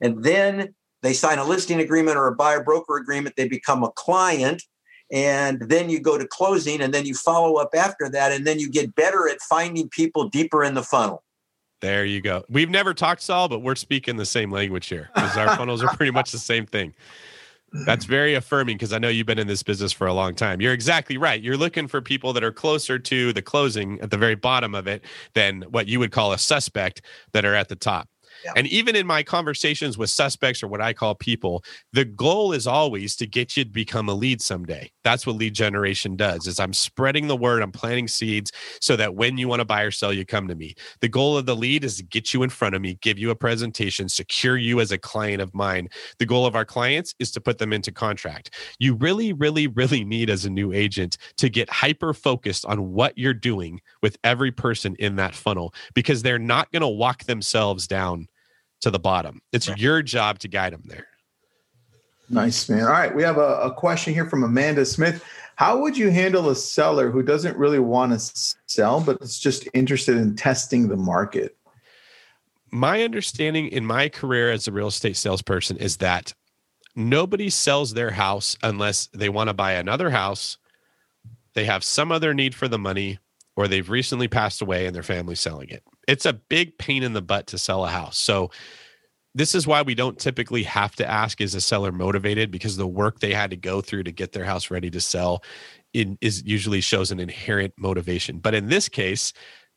And 0.00 0.22
then 0.22 0.74
they 1.02 1.12
sign 1.12 1.38
a 1.38 1.44
listing 1.44 1.80
agreement 1.80 2.16
or 2.16 2.28
a 2.28 2.34
buyer 2.34 2.62
broker 2.62 2.96
agreement. 2.96 3.34
They 3.36 3.48
become 3.48 3.82
a 3.82 3.90
client. 3.90 4.62
And 5.10 5.60
then 5.68 5.90
you 5.90 6.00
go 6.00 6.16
to 6.16 6.26
closing 6.26 6.80
and 6.80 6.94
then 6.94 7.04
you 7.04 7.14
follow 7.14 7.56
up 7.56 7.70
after 7.74 8.08
that. 8.10 8.30
And 8.32 8.46
then 8.46 8.60
you 8.60 8.70
get 8.70 8.94
better 8.94 9.28
at 9.28 9.40
finding 9.40 9.88
people 9.88 10.28
deeper 10.28 10.62
in 10.62 10.74
the 10.74 10.82
funnel. 10.82 11.24
There 11.82 12.04
you 12.04 12.20
go. 12.20 12.44
We've 12.48 12.70
never 12.70 12.94
talked 12.94 13.22
Saul, 13.22 13.48
but 13.48 13.58
we're 13.58 13.74
speaking 13.74 14.16
the 14.16 14.24
same 14.24 14.52
language 14.52 14.86
here 14.86 15.10
because 15.14 15.36
our 15.36 15.56
funnels 15.56 15.82
are 15.82 15.94
pretty 15.96 16.12
much 16.12 16.30
the 16.30 16.38
same 16.38 16.64
thing. 16.64 16.94
That's 17.86 18.04
very 18.04 18.34
affirming 18.34 18.76
because 18.76 18.92
I 18.92 18.98
know 18.98 19.08
you've 19.08 19.26
been 19.26 19.38
in 19.38 19.46
this 19.46 19.62
business 19.62 19.92
for 19.92 20.06
a 20.06 20.12
long 20.12 20.34
time. 20.34 20.60
You're 20.60 20.74
exactly 20.74 21.16
right. 21.16 21.42
You're 21.42 21.56
looking 21.56 21.88
for 21.88 22.00
people 22.00 22.32
that 22.34 22.44
are 22.44 22.52
closer 22.52 22.98
to 22.98 23.32
the 23.32 23.42
closing 23.42 23.98
at 24.00 24.10
the 24.10 24.18
very 24.18 24.34
bottom 24.34 24.74
of 24.74 24.86
it 24.86 25.02
than 25.34 25.62
what 25.62 25.88
you 25.88 25.98
would 25.98 26.12
call 26.12 26.32
a 26.32 26.38
suspect 26.38 27.02
that 27.32 27.44
are 27.44 27.54
at 27.54 27.68
the 27.68 27.76
top. 27.76 28.08
Yeah. 28.44 28.52
And 28.56 28.66
even 28.68 28.96
in 28.96 29.06
my 29.06 29.22
conversations 29.22 29.96
with 29.96 30.10
suspects 30.10 30.62
or 30.62 30.68
what 30.68 30.80
I 30.80 30.92
call 30.92 31.14
people, 31.14 31.64
the 31.92 32.04
goal 32.04 32.52
is 32.52 32.66
always 32.66 33.16
to 33.16 33.26
get 33.26 33.56
you 33.56 33.64
to 33.64 33.70
become 33.70 34.08
a 34.08 34.14
lead 34.14 34.42
someday. 34.42 34.90
That's 35.04 35.26
what 35.26 35.36
lead 35.36 35.54
generation 35.54 36.16
does. 36.16 36.46
Is 36.46 36.60
I'm 36.60 36.72
spreading 36.72 37.26
the 37.26 37.36
word, 37.36 37.62
I'm 37.62 37.72
planting 37.72 38.08
seeds 38.08 38.52
so 38.80 38.96
that 38.96 39.14
when 39.14 39.36
you 39.38 39.48
want 39.48 39.60
to 39.60 39.64
buy 39.64 39.82
or 39.82 39.90
sell, 39.90 40.12
you 40.12 40.24
come 40.24 40.48
to 40.48 40.54
me. 40.54 40.74
The 41.00 41.08
goal 41.08 41.36
of 41.36 41.46
the 41.46 41.56
lead 41.56 41.84
is 41.84 41.96
to 41.96 42.04
get 42.04 42.32
you 42.32 42.42
in 42.42 42.50
front 42.50 42.74
of 42.74 42.82
me, 42.82 42.98
give 43.00 43.18
you 43.18 43.30
a 43.30 43.34
presentation, 43.36 44.08
secure 44.08 44.56
you 44.56 44.80
as 44.80 44.92
a 44.92 44.98
client 44.98 45.42
of 45.42 45.54
mine. 45.54 45.88
The 46.18 46.26
goal 46.26 46.46
of 46.46 46.54
our 46.54 46.64
clients 46.64 47.14
is 47.18 47.30
to 47.32 47.40
put 47.40 47.58
them 47.58 47.72
into 47.72 47.92
contract. 47.92 48.54
You 48.78 48.94
really, 48.94 49.32
really, 49.32 49.66
really 49.66 50.04
need 50.04 50.30
as 50.30 50.44
a 50.44 50.50
new 50.50 50.72
agent 50.72 51.16
to 51.38 51.48
get 51.48 51.68
hyper 51.70 52.14
focused 52.14 52.64
on 52.66 52.92
what 52.92 53.16
you're 53.16 53.34
doing 53.34 53.80
with 54.02 54.16
every 54.24 54.52
person 54.52 54.94
in 54.98 55.16
that 55.16 55.34
funnel 55.34 55.74
because 55.94 56.22
they're 56.22 56.38
not 56.38 56.70
going 56.72 56.82
to 56.82 56.88
walk 56.88 57.24
themselves 57.24 57.86
down 57.86 58.28
to 58.80 58.90
the 58.90 58.98
bottom. 58.98 59.40
It's 59.52 59.68
Right. 59.68 59.78
your 59.78 60.02
job 60.02 60.38
to 60.40 60.48
guide 60.48 60.72
them 60.72 60.82
there. 60.86 61.06
Nice, 62.32 62.68
man. 62.68 62.82
All 62.82 62.90
right. 62.90 63.14
We 63.14 63.22
have 63.22 63.38
a, 63.38 63.60
a 63.60 63.72
question 63.72 64.12
here 64.12 64.28
from 64.28 64.42
Amanda 64.42 64.84
Smith. 64.84 65.24
How 65.54 65.78
would 65.78 65.96
you 65.96 66.10
handle 66.10 66.48
a 66.48 66.56
seller 66.56 67.10
who 67.10 67.22
doesn't 67.22 67.56
really 67.56 67.78
want 67.78 68.18
to 68.18 68.54
sell, 68.66 69.00
but 69.00 69.20
is 69.20 69.38
just 69.38 69.68
interested 69.74 70.16
in 70.16 70.34
testing 70.34 70.88
the 70.88 70.96
market? 70.96 71.56
my 72.72 73.02
understanding 73.02 73.68
in 73.68 73.84
my 73.84 74.08
career 74.08 74.50
as 74.50 74.66
a 74.66 74.72
real 74.72 74.88
estate 74.88 75.16
salesperson 75.16 75.76
is 75.76 75.98
that 75.98 76.32
nobody 76.96 77.50
sells 77.50 77.92
their 77.92 78.10
house 78.10 78.56
unless 78.62 79.08
they 79.08 79.28
want 79.28 79.48
to 79.48 79.54
buy 79.54 79.72
another 79.72 80.10
house, 80.10 80.56
they 81.52 81.66
have 81.66 81.84
some 81.84 82.10
other 82.10 82.32
need 82.32 82.54
for 82.54 82.66
the 82.66 82.78
money, 82.78 83.18
or 83.56 83.68
they've 83.68 83.90
recently 83.90 84.26
passed 84.26 84.62
away 84.62 84.86
and 84.86 84.96
their 84.96 85.02
family's 85.02 85.40
selling 85.40 85.68
it. 85.68 85.84
It's 86.08 86.24
a 86.24 86.32
big 86.32 86.78
pain 86.78 87.02
in 87.02 87.12
the 87.12 87.20
butt 87.20 87.46
to 87.48 87.58
sell 87.58 87.84
a 87.84 87.90
house. 87.90 88.18
So 88.18 88.50
this 89.34 89.54
is 89.54 89.66
why 89.66 89.82
we 89.82 89.94
don't 89.94 90.18
typically 90.18 90.62
have 90.64 90.94
to 90.96 91.10
ask 91.10 91.40
is 91.40 91.54
a 91.54 91.60
seller 91.60 91.92
motivated 91.92 92.50
because 92.50 92.76
the 92.76 92.86
work 92.86 93.20
they 93.20 93.32
had 93.32 93.50
to 93.50 93.56
go 93.56 93.80
through 93.80 94.02
to 94.04 94.12
get 94.12 94.32
their 94.32 94.44
house 94.44 94.70
ready 94.70 94.90
to 94.90 95.00
sell 95.00 95.42
in, 95.92 96.18
is 96.20 96.42
usually 96.44 96.80
shows 96.80 97.10
an 97.10 97.20
inherent 97.20 97.72
motivation. 97.78 98.38
But 98.38 98.54
in 98.54 98.68
this 98.68 98.88
case, 98.88 99.32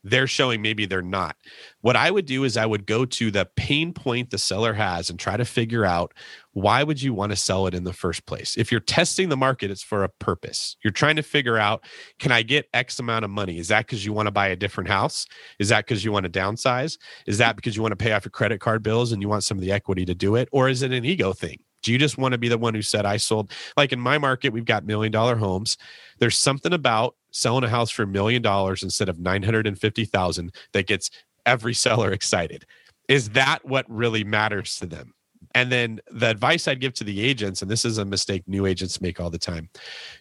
they're 0.06 0.28
showing 0.28 0.62
maybe 0.62 0.86
they're 0.86 1.02
not. 1.02 1.36
What 1.82 1.96
I 1.96 2.12
would 2.12 2.28
do 2.28 2.44
is 2.44 2.58
I 2.58 2.66
would 2.68 2.86
go 2.86 3.06
to 3.06 3.32
the 3.32 3.48
pain 3.56 3.92
point 3.92 4.30
the 4.30 4.38
seller 4.38 4.74
has 4.74 5.10
and 5.10 5.20
try 5.20 5.36
to 5.36 5.44
figure 5.44 5.84
out 5.84 6.14
why 6.54 6.84
would 6.84 7.02
you 7.02 7.12
want 7.12 7.32
to 7.32 7.36
sell 7.36 7.66
it 7.66 7.74
in 7.74 7.84
the 7.84 7.92
first 7.92 8.26
place? 8.28 8.56
If 8.56 8.72
you're 8.72 8.80
testing 8.80 9.30
the 9.30 9.36
market, 9.36 9.72
it's 9.72 9.82
for 9.84 10.04
a 10.04 10.10
purpose. 10.10 10.78
You're 10.84 10.92
trying 10.92 11.16
to 11.16 11.24
figure 11.24 11.58
out 11.58 11.84
can 12.20 12.32
I 12.32 12.44
get 12.44 12.70
X 12.72 13.00
amount 13.00 13.26
of 13.26 13.32
money? 13.32 13.58
Is 13.58 13.68
that 13.70 13.88
because 13.88 14.06
you 14.06 14.14
want 14.14 14.28
to 14.28 14.32
buy 14.32 14.48
a 14.48 14.56
different 14.56 14.90
house? 14.90 15.26
Is 15.58 15.70
that 15.70 15.88
because 15.88 16.06
you 16.06 16.12
want 16.12 16.32
to 16.32 16.40
downsize? 16.40 17.00
Is 17.26 17.40
that 17.40 17.56
because 17.56 17.76
you 17.76 17.82
want 17.82 17.94
to 17.94 17.98
pay 17.98 18.12
off 18.14 18.26
your 18.26 18.32
credit 18.32 18.62
card 18.62 18.84
bills 18.84 19.12
and 19.12 19.24
you 19.24 19.28
want 19.28 19.44
some 19.44 19.58
of 19.58 19.64
the 19.64 19.72
equity 19.72 20.06
to 20.06 20.14
do 20.14 20.36
it? 20.36 20.48
Or 20.52 20.70
is 20.70 20.84
it 20.84 20.92
an 20.92 21.04
ego 21.04 21.34
thing? 21.34 21.58
Do 21.86 21.92
you 21.92 22.00
just 22.00 22.18
want 22.18 22.32
to 22.32 22.40
be 22.40 22.48
the 22.48 22.58
one 22.58 22.74
who 22.74 22.82
said, 22.82 23.06
I 23.06 23.18
sold? 23.18 23.52
Like 23.78 23.94
in 23.94 24.00
my 24.00 24.18
market, 24.18 24.52
we've 24.52 24.66
got 24.66 24.86
million 24.86 25.12
dollar 25.12 25.36
homes. 25.36 25.78
There's 26.18 26.36
something 26.36 26.74
about 26.74 27.16
selling 27.36 27.66
a 27.66 27.70
house 27.70 27.92
for 27.92 28.04
a 28.04 28.08
million 28.08 28.42
dollars 28.42 28.82
instead 28.82 29.10
of 29.10 29.20
950,000 29.20 30.52
that 30.72 30.88
gets 30.88 31.10
every 31.46 31.74
seller 31.74 32.12
excited. 32.12 32.66
Is 33.10 33.30
that 33.32 33.66
what 33.66 33.86
really 33.90 34.24
matters 34.24 34.78
to 34.78 34.86
them? 34.86 35.14
And 35.54 35.72
then 35.72 36.00
the 36.10 36.30
advice 36.30 36.68
I'd 36.68 36.82
give 36.82 36.94
to 36.96 37.04
the 37.04 37.22
agents, 37.22 37.62
and 37.62 37.70
this 37.70 37.86
is 37.86 37.98
a 37.98 38.06
mistake 38.06 38.44
new 38.48 38.66
agents 38.66 39.02
make 39.02 39.20
all 39.20 39.30
the 39.30 39.38
time 39.38 39.70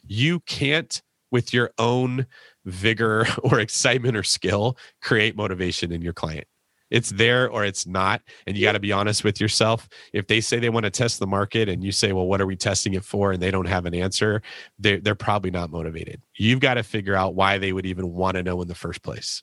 you 0.06 0.40
can't, 0.40 1.00
with 1.30 1.52
your 1.52 1.72
own 1.78 2.26
vigor 2.64 3.26
or 3.42 3.58
excitement 3.58 4.16
or 4.16 4.22
skill, 4.22 4.76
create 5.00 5.36
motivation 5.36 5.90
in 5.92 6.02
your 6.02 6.12
client. 6.12 6.46
It's 6.94 7.10
there 7.10 7.50
or 7.50 7.64
it's 7.64 7.88
not. 7.88 8.22
And 8.46 8.56
you 8.56 8.62
got 8.62 8.72
to 8.72 8.78
be 8.78 8.92
honest 8.92 9.24
with 9.24 9.40
yourself. 9.40 9.88
If 10.12 10.28
they 10.28 10.40
say 10.40 10.60
they 10.60 10.68
want 10.68 10.84
to 10.84 10.90
test 10.90 11.18
the 11.18 11.26
market 11.26 11.68
and 11.68 11.82
you 11.82 11.90
say, 11.90 12.12
well, 12.12 12.28
what 12.28 12.40
are 12.40 12.46
we 12.46 12.54
testing 12.54 12.94
it 12.94 13.04
for? 13.04 13.32
And 13.32 13.42
they 13.42 13.50
don't 13.50 13.66
have 13.66 13.84
an 13.84 13.96
answer, 13.96 14.42
they're, 14.78 15.00
they're 15.00 15.16
probably 15.16 15.50
not 15.50 15.72
motivated. 15.72 16.22
You've 16.36 16.60
got 16.60 16.74
to 16.74 16.84
figure 16.84 17.16
out 17.16 17.34
why 17.34 17.58
they 17.58 17.72
would 17.72 17.84
even 17.84 18.12
want 18.12 18.36
to 18.36 18.44
know 18.44 18.62
in 18.62 18.68
the 18.68 18.76
first 18.76 19.02
place. 19.02 19.42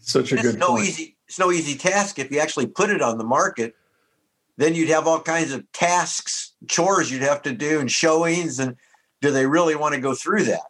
Such 0.00 0.32
a 0.32 0.34
It's 0.34 0.42
good 0.42 0.58
no 0.58 0.70
point. 0.70 0.88
easy. 0.88 1.16
It's 1.28 1.38
no 1.38 1.52
easy 1.52 1.78
task 1.78 2.18
if 2.18 2.32
you 2.32 2.40
actually 2.40 2.66
put 2.66 2.90
it 2.90 3.00
on 3.00 3.18
the 3.18 3.24
market. 3.24 3.76
Then 4.56 4.74
you'd 4.74 4.88
have 4.88 5.06
all 5.06 5.20
kinds 5.20 5.52
of 5.52 5.70
tasks, 5.70 6.54
chores 6.66 7.08
you'd 7.08 7.22
have 7.22 7.42
to 7.42 7.52
do, 7.52 7.78
and 7.78 7.88
showings. 7.88 8.58
And 8.58 8.74
do 9.20 9.30
they 9.30 9.46
really 9.46 9.76
want 9.76 9.94
to 9.94 10.00
go 10.00 10.12
through 10.12 10.42
that? 10.44 10.62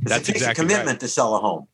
That's 0.00 0.22
it 0.22 0.32
takes 0.32 0.38
exactly 0.40 0.64
a 0.64 0.68
commitment 0.68 1.00
to 1.00 1.08
sell 1.08 1.36
a 1.36 1.38
home. 1.38 1.68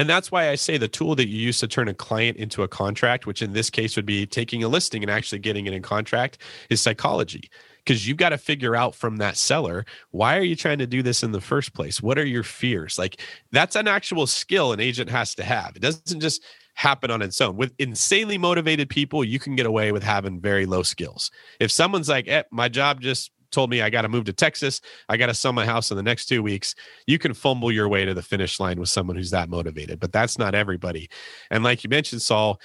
And 0.00 0.08
that's 0.08 0.32
why 0.32 0.48
I 0.48 0.54
say 0.54 0.78
the 0.78 0.88
tool 0.88 1.14
that 1.16 1.28
you 1.28 1.36
use 1.36 1.58
to 1.58 1.68
turn 1.68 1.86
a 1.86 1.92
client 1.92 2.38
into 2.38 2.62
a 2.62 2.68
contract, 2.68 3.26
which 3.26 3.42
in 3.42 3.52
this 3.52 3.68
case 3.68 3.96
would 3.96 4.06
be 4.06 4.24
taking 4.24 4.64
a 4.64 4.68
listing 4.68 5.02
and 5.02 5.10
actually 5.10 5.40
getting 5.40 5.66
it 5.66 5.74
in 5.74 5.82
contract, 5.82 6.38
is 6.70 6.80
psychology. 6.80 7.50
Because 7.84 8.08
you've 8.08 8.16
got 8.16 8.30
to 8.30 8.38
figure 8.38 8.74
out 8.74 8.94
from 8.94 9.18
that 9.18 9.36
seller, 9.36 9.84
why 10.10 10.38
are 10.38 10.42
you 10.42 10.56
trying 10.56 10.78
to 10.78 10.86
do 10.86 11.02
this 11.02 11.22
in 11.22 11.32
the 11.32 11.40
first 11.42 11.74
place? 11.74 12.00
What 12.00 12.18
are 12.18 12.24
your 12.24 12.42
fears? 12.42 12.98
Like 12.98 13.20
that's 13.52 13.76
an 13.76 13.88
actual 13.88 14.26
skill 14.26 14.72
an 14.72 14.80
agent 14.80 15.10
has 15.10 15.34
to 15.34 15.44
have. 15.44 15.76
It 15.76 15.82
doesn't 15.82 16.20
just 16.20 16.42
happen 16.72 17.10
on 17.10 17.20
its 17.20 17.38
own. 17.38 17.58
With 17.58 17.74
insanely 17.78 18.38
motivated 18.38 18.88
people, 18.88 19.22
you 19.22 19.38
can 19.38 19.54
get 19.54 19.66
away 19.66 19.92
with 19.92 20.02
having 20.02 20.40
very 20.40 20.64
low 20.64 20.82
skills. 20.82 21.30
If 21.58 21.70
someone's 21.70 22.08
like, 22.08 22.26
eh, 22.26 22.44
my 22.50 22.70
job 22.70 23.02
just 23.02 23.32
told 23.50 23.70
me 23.70 23.82
I 23.82 23.90
got 23.90 24.02
to 24.02 24.08
move 24.08 24.24
to 24.24 24.32
Texas. 24.32 24.80
I 25.08 25.16
got 25.16 25.26
to 25.26 25.34
sell 25.34 25.52
my 25.52 25.66
house 25.66 25.90
in 25.90 25.96
the 25.96 26.02
next 26.02 26.26
two 26.26 26.42
weeks. 26.42 26.74
You 27.06 27.18
can 27.18 27.34
fumble 27.34 27.72
your 27.72 27.88
way 27.88 28.04
to 28.04 28.14
the 28.14 28.22
finish 28.22 28.60
line 28.60 28.80
with 28.80 28.88
someone 28.88 29.16
who's 29.16 29.30
that 29.30 29.48
motivated, 29.48 30.00
but 30.00 30.12
that's 30.12 30.38
not 30.38 30.54
everybody. 30.54 31.10
And 31.50 31.64
like 31.64 31.84
you 31.84 31.90
mentioned, 31.90 32.22
Saul, 32.22 32.60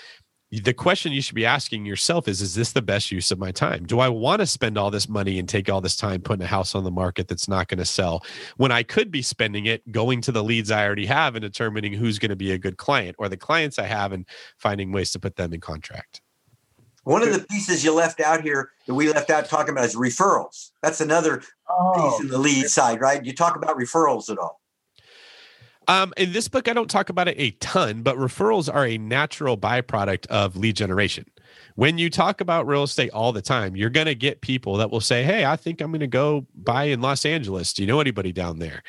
the 0.52 0.74
question 0.74 1.12
you 1.12 1.22
should 1.22 1.36
be 1.36 1.46
asking 1.46 1.86
yourself 1.86 2.28
is 2.28 2.42
Is 2.42 2.56
this 2.56 2.72
the 2.72 2.82
best 2.82 3.12
use 3.12 3.32
of 3.32 3.40
my 3.40 3.52
time? 3.52 3.86
Do 3.86 4.00
I 4.00 4.10
want 4.10 4.42
to 4.42 4.48
spend 4.48 4.78
all 4.78 4.92
this 4.92 5.10
money 5.10 5.40
and 5.40 5.50
take 5.50 5.70
all 5.70 5.82
this 5.82 5.96
time 5.96 6.22
putting 6.22 6.44
a 6.44 6.48
house 6.48 6.76
on 6.76 6.84
the 6.84 6.92
market 6.92 7.28
that's 7.28 7.48
not 7.48 7.68
going 7.68 7.80
to 7.80 7.86
sell 7.86 8.24
when 8.58 8.72
I 8.72 8.84
could 8.84 9.12
be 9.12 9.22
spending 9.22 9.66
it 9.66 9.92
going 9.92 10.22
to 10.22 10.32
the 10.32 10.44
leads 10.44 10.72
I 10.72 10.86
already 10.86 11.08
have 11.08 11.36
and 11.36 11.42
determining 11.42 11.94
who's 11.94 12.20
going 12.20 12.30
to 12.30 12.36
be 12.36 12.52
a 12.52 12.58
good 12.58 12.78
client 12.78 13.16
or 13.20 13.28
the 13.28 13.38
clients 13.38 13.80
I 13.80 13.86
have 13.86 14.12
and 14.12 14.28
finding 14.58 14.92
ways 14.92 15.12
to 15.12 15.20
put 15.20 15.36
them 15.36 15.54
in 15.54 15.62
contract? 15.62 16.22
One 17.06 17.22
of 17.22 17.32
the 17.32 17.45
pieces 17.47 17.84
you 17.84 17.93
left 17.93 18.20
out 18.20 18.41
here 18.41 18.72
that 18.88 18.95
we 18.95 19.12
left 19.14 19.30
out 19.30 19.47
talking 19.47 19.72
about 19.72 19.86
is 19.86 19.95
referrals. 19.95 20.72
That's 20.82 21.01
another 21.01 21.43
oh. 21.70 21.93
piece 21.95 22.22
in 22.22 22.28
the 22.30 22.39
lead 22.39 22.66
side, 22.66 22.99
right? 22.99 23.24
You 23.24 23.32
talk 23.32 23.56
about 23.56 23.78
referrals 23.78 24.30
at 24.30 24.39
all? 24.39 24.60
Um, 25.88 26.14
in 26.18 26.34
this 26.34 26.47
book, 26.47 26.68
I 26.68 26.74
don't 26.74 26.89
talk 26.89 27.10
about 27.10 27.28
it 27.28 27.36
a 27.38 27.51
ton, 27.51 28.01
but 28.01 28.18
referrals 28.18 28.74
are 28.74 28.88
a 28.88 28.97
natural 28.97 29.56
byproduct 29.56 30.26
of 30.28 30.58
lead 30.58 30.76
generation 30.76 31.26
when 31.76 31.97
you 31.97 32.09
talk 32.09 32.41
about 32.41 32.65
real 32.67 32.84
estate 32.84 33.11
all 33.11 33.34
the 33.34 33.41
time, 33.41 33.76
you're 33.76 33.89
going 33.89 34.07
to 34.07 34.15
get 34.15 34.41
people 34.41 34.78
that 34.78 34.89
will 34.89 35.01
say, 35.01 35.23
Hey, 35.23 35.45
I 35.45 35.55
think 35.55 35.82
I'm 35.82 35.91
going 35.91 35.99
to 35.99 36.07
go 36.07 36.47
buy 36.55 36.86
in 36.86 37.01
Los 37.01 37.26
Angeles. 37.26 37.73
Do 37.73 37.84
you 37.84 37.88
know 37.88 37.99
anybody 37.99 38.32
down 38.32 38.59
there? 38.59 38.82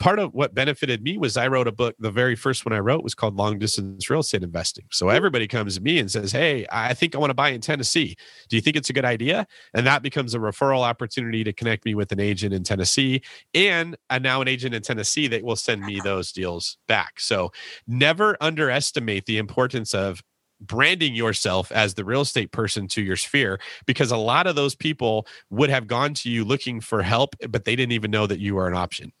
Part 0.00 0.18
of 0.18 0.34
what 0.34 0.54
benefited 0.54 1.02
me 1.02 1.18
was 1.18 1.36
I 1.36 1.46
wrote 1.46 1.68
a 1.68 1.72
book. 1.72 1.94
The 1.98 2.10
very 2.10 2.34
first 2.34 2.66
one 2.66 2.72
I 2.72 2.80
wrote 2.80 3.04
was 3.04 3.14
called 3.14 3.36
Long 3.36 3.58
Distance 3.58 4.10
Real 4.10 4.20
Estate 4.20 4.42
Investing. 4.42 4.84
So 4.90 5.08
everybody 5.08 5.46
comes 5.46 5.76
to 5.76 5.82
me 5.82 5.98
and 5.98 6.10
says, 6.10 6.32
Hey, 6.32 6.66
I 6.70 6.94
think 6.94 7.14
I 7.14 7.18
want 7.18 7.30
to 7.30 7.34
buy 7.34 7.50
in 7.50 7.60
Tennessee. 7.60 8.16
Do 8.48 8.56
you 8.56 8.62
think 8.62 8.76
it's 8.76 8.90
a 8.90 8.92
good 8.92 9.04
idea? 9.04 9.46
And 9.72 9.86
that 9.86 10.02
becomes 10.02 10.34
a 10.34 10.38
referral 10.38 10.82
opportunity 10.82 11.44
to 11.44 11.52
connect 11.52 11.84
me 11.84 11.94
with 11.94 12.10
an 12.10 12.20
agent 12.20 12.52
in 12.52 12.64
Tennessee 12.64 13.22
and 13.54 13.96
uh, 14.10 14.18
now 14.18 14.42
an 14.42 14.48
agent 14.48 14.74
in 14.74 14.82
Tennessee 14.82 15.28
that 15.28 15.44
will 15.44 15.56
send 15.56 15.82
me 15.82 16.00
those 16.02 16.32
deals 16.32 16.76
back. 16.88 17.20
So 17.20 17.52
never 17.86 18.36
underestimate 18.40 19.26
the 19.26 19.38
importance 19.38 19.94
of 19.94 20.22
branding 20.66 21.14
yourself 21.14 21.70
as 21.72 21.94
the 21.94 22.04
real 22.04 22.22
estate 22.22 22.52
person 22.52 22.88
to 22.88 23.02
your 23.02 23.16
sphere 23.16 23.60
because 23.86 24.10
a 24.10 24.16
lot 24.16 24.46
of 24.46 24.54
those 24.54 24.74
people 24.74 25.26
would 25.50 25.70
have 25.70 25.86
gone 25.86 26.14
to 26.14 26.30
you 26.30 26.44
looking 26.44 26.80
for 26.80 27.02
help 27.02 27.34
but 27.48 27.64
they 27.64 27.76
didn't 27.76 27.92
even 27.92 28.10
know 28.10 28.26
that 28.26 28.38
you 28.38 28.54
were 28.54 28.68
an 28.68 28.74
option. 28.74 29.12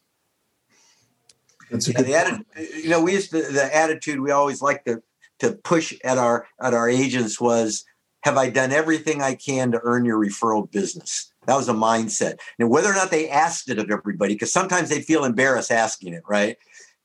Yeah, 1.70 2.02
the 2.02 2.12
atti- 2.12 2.84
you 2.84 2.90
know 2.90 3.00
we 3.00 3.12
used 3.12 3.30
to, 3.30 3.42
the 3.42 3.74
attitude 3.74 4.20
we 4.20 4.30
always 4.30 4.60
like 4.60 4.84
to 4.84 5.02
to 5.38 5.52
push 5.52 5.94
at 6.04 6.18
our 6.18 6.46
at 6.60 6.74
our 6.74 6.88
agents 6.88 7.40
was 7.40 7.84
have 8.24 8.36
i 8.36 8.50
done 8.50 8.72
everything 8.72 9.22
i 9.22 9.34
can 9.34 9.72
to 9.72 9.80
earn 9.82 10.04
your 10.04 10.18
referral 10.18 10.70
business? 10.70 11.32
That 11.46 11.56
was 11.56 11.68
a 11.68 11.74
mindset. 11.74 12.36
And 12.58 12.70
whether 12.70 12.88
or 12.88 12.94
not 12.94 13.10
they 13.10 13.28
asked 13.28 13.68
it 13.68 13.78
of 13.78 13.90
everybody 13.90 14.34
because 14.34 14.52
sometimes 14.52 14.90
they 14.90 15.00
feel 15.00 15.24
embarrassed 15.24 15.72
asking 15.72 16.14
it 16.14 16.22
right 16.28 16.56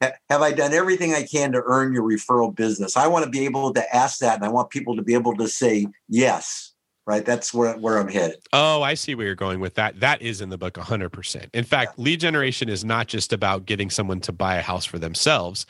have 0.02 0.42
I 0.42 0.52
done 0.52 0.74
everything 0.74 1.14
I 1.14 1.24
can 1.24 1.52
to 1.54 1.62
earn 1.66 1.94
your 1.94 2.04
referral 2.04 2.56
business? 2.56 2.96
I 2.96 3.08
want 3.08 3.26
to 3.26 3.32
be 3.32 3.46
able 3.46 3.74
to 3.74 3.96
ask 3.96 4.20
that, 4.20 4.36
and 4.36 4.46
I 4.46 4.50
want 4.50 4.70
people 4.70 4.96
to 4.96 5.02
be 5.02 5.14
able 5.14 5.36
to 5.38 5.48
say 5.48 5.88
yes. 6.08 6.74
Right, 7.06 7.24
that's 7.24 7.54
where 7.54 7.78
where 7.78 7.98
I'm 8.00 8.10
headed. 8.10 8.40
Oh, 8.52 8.82
I 8.82 8.94
see 8.94 9.16
where 9.16 9.26
you're 9.26 9.36
going 9.36 9.62
with 9.62 9.76
that. 9.76 9.98
That 10.02 10.22
is 10.22 10.42
in 10.42 10.50
the 10.50 10.58
book 10.58 10.74
100%. 10.74 11.48
In 11.54 11.64
fact, 11.64 11.94
yeah. 11.98 12.04
lead 12.04 12.20
generation 12.20 12.68
is 12.68 12.84
not 12.84 13.08
just 13.08 13.32
about 13.32 13.66
getting 13.66 13.90
someone 13.90 14.20
to 14.22 14.34
buy 14.34 14.58
a 14.58 14.62
house 14.62 14.84
for 14.84 15.00
themselves. 15.00 15.66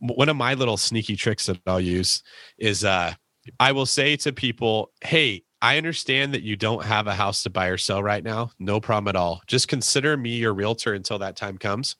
One 0.00 0.28
of 0.28 0.36
my 0.36 0.52
little 0.52 0.76
sneaky 0.76 1.16
tricks 1.16 1.46
that 1.46 1.58
I'll 1.66 1.80
use 1.80 2.22
is 2.58 2.84
uh, 2.84 3.14
I 3.58 3.72
will 3.72 3.86
say 3.86 4.14
to 4.16 4.30
people, 4.30 4.92
"Hey, 5.02 5.44
I 5.62 5.78
understand 5.78 6.34
that 6.34 6.42
you 6.42 6.54
don't 6.54 6.84
have 6.84 7.06
a 7.06 7.14
house 7.14 7.42
to 7.44 7.50
buy 7.50 7.68
or 7.68 7.78
sell 7.78 8.02
right 8.02 8.22
now. 8.22 8.50
No 8.58 8.78
problem 8.78 9.08
at 9.08 9.16
all. 9.16 9.40
Just 9.46 9.68
consider 9.68 10.18
me 10.18 10.36
your 10.36 10.52
realtor 10.52 10.92
until 10.92 11.18
that 11.20 11.34
time 11.34 11.56
comes." 11.56 11.96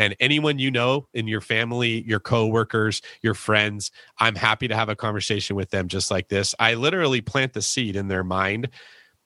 And 0.00 0.16
anyone 0.18 0.58
you 0.58 0.70
know 0.70 1.06
in 1.12 1.28
your 1.28 1.42
family, 1.42 2.02
your 2.08 2.20
coworkers, 2.20 3.02
your 3.20 3.34
friends, 3.34 3.90
I'm 4.18 4.34
happy 4.34 4.66
to 4.66 4.74
have 4.74 4.88
a 4.88 4.96
conversation 4.96 5.56
with 5.56 5.68
them 5.68 5.88
just 5.88 6.10
like 6.10 6.28
this. 6.28 6.54
I 6.58 6.72
literally 6.72 7.20
plant 7.20 7.52
the 7.52 7.60
seed 7.60 7.96
in 7.96 8.08
their 8.08 8.24
mind 8.24 8.70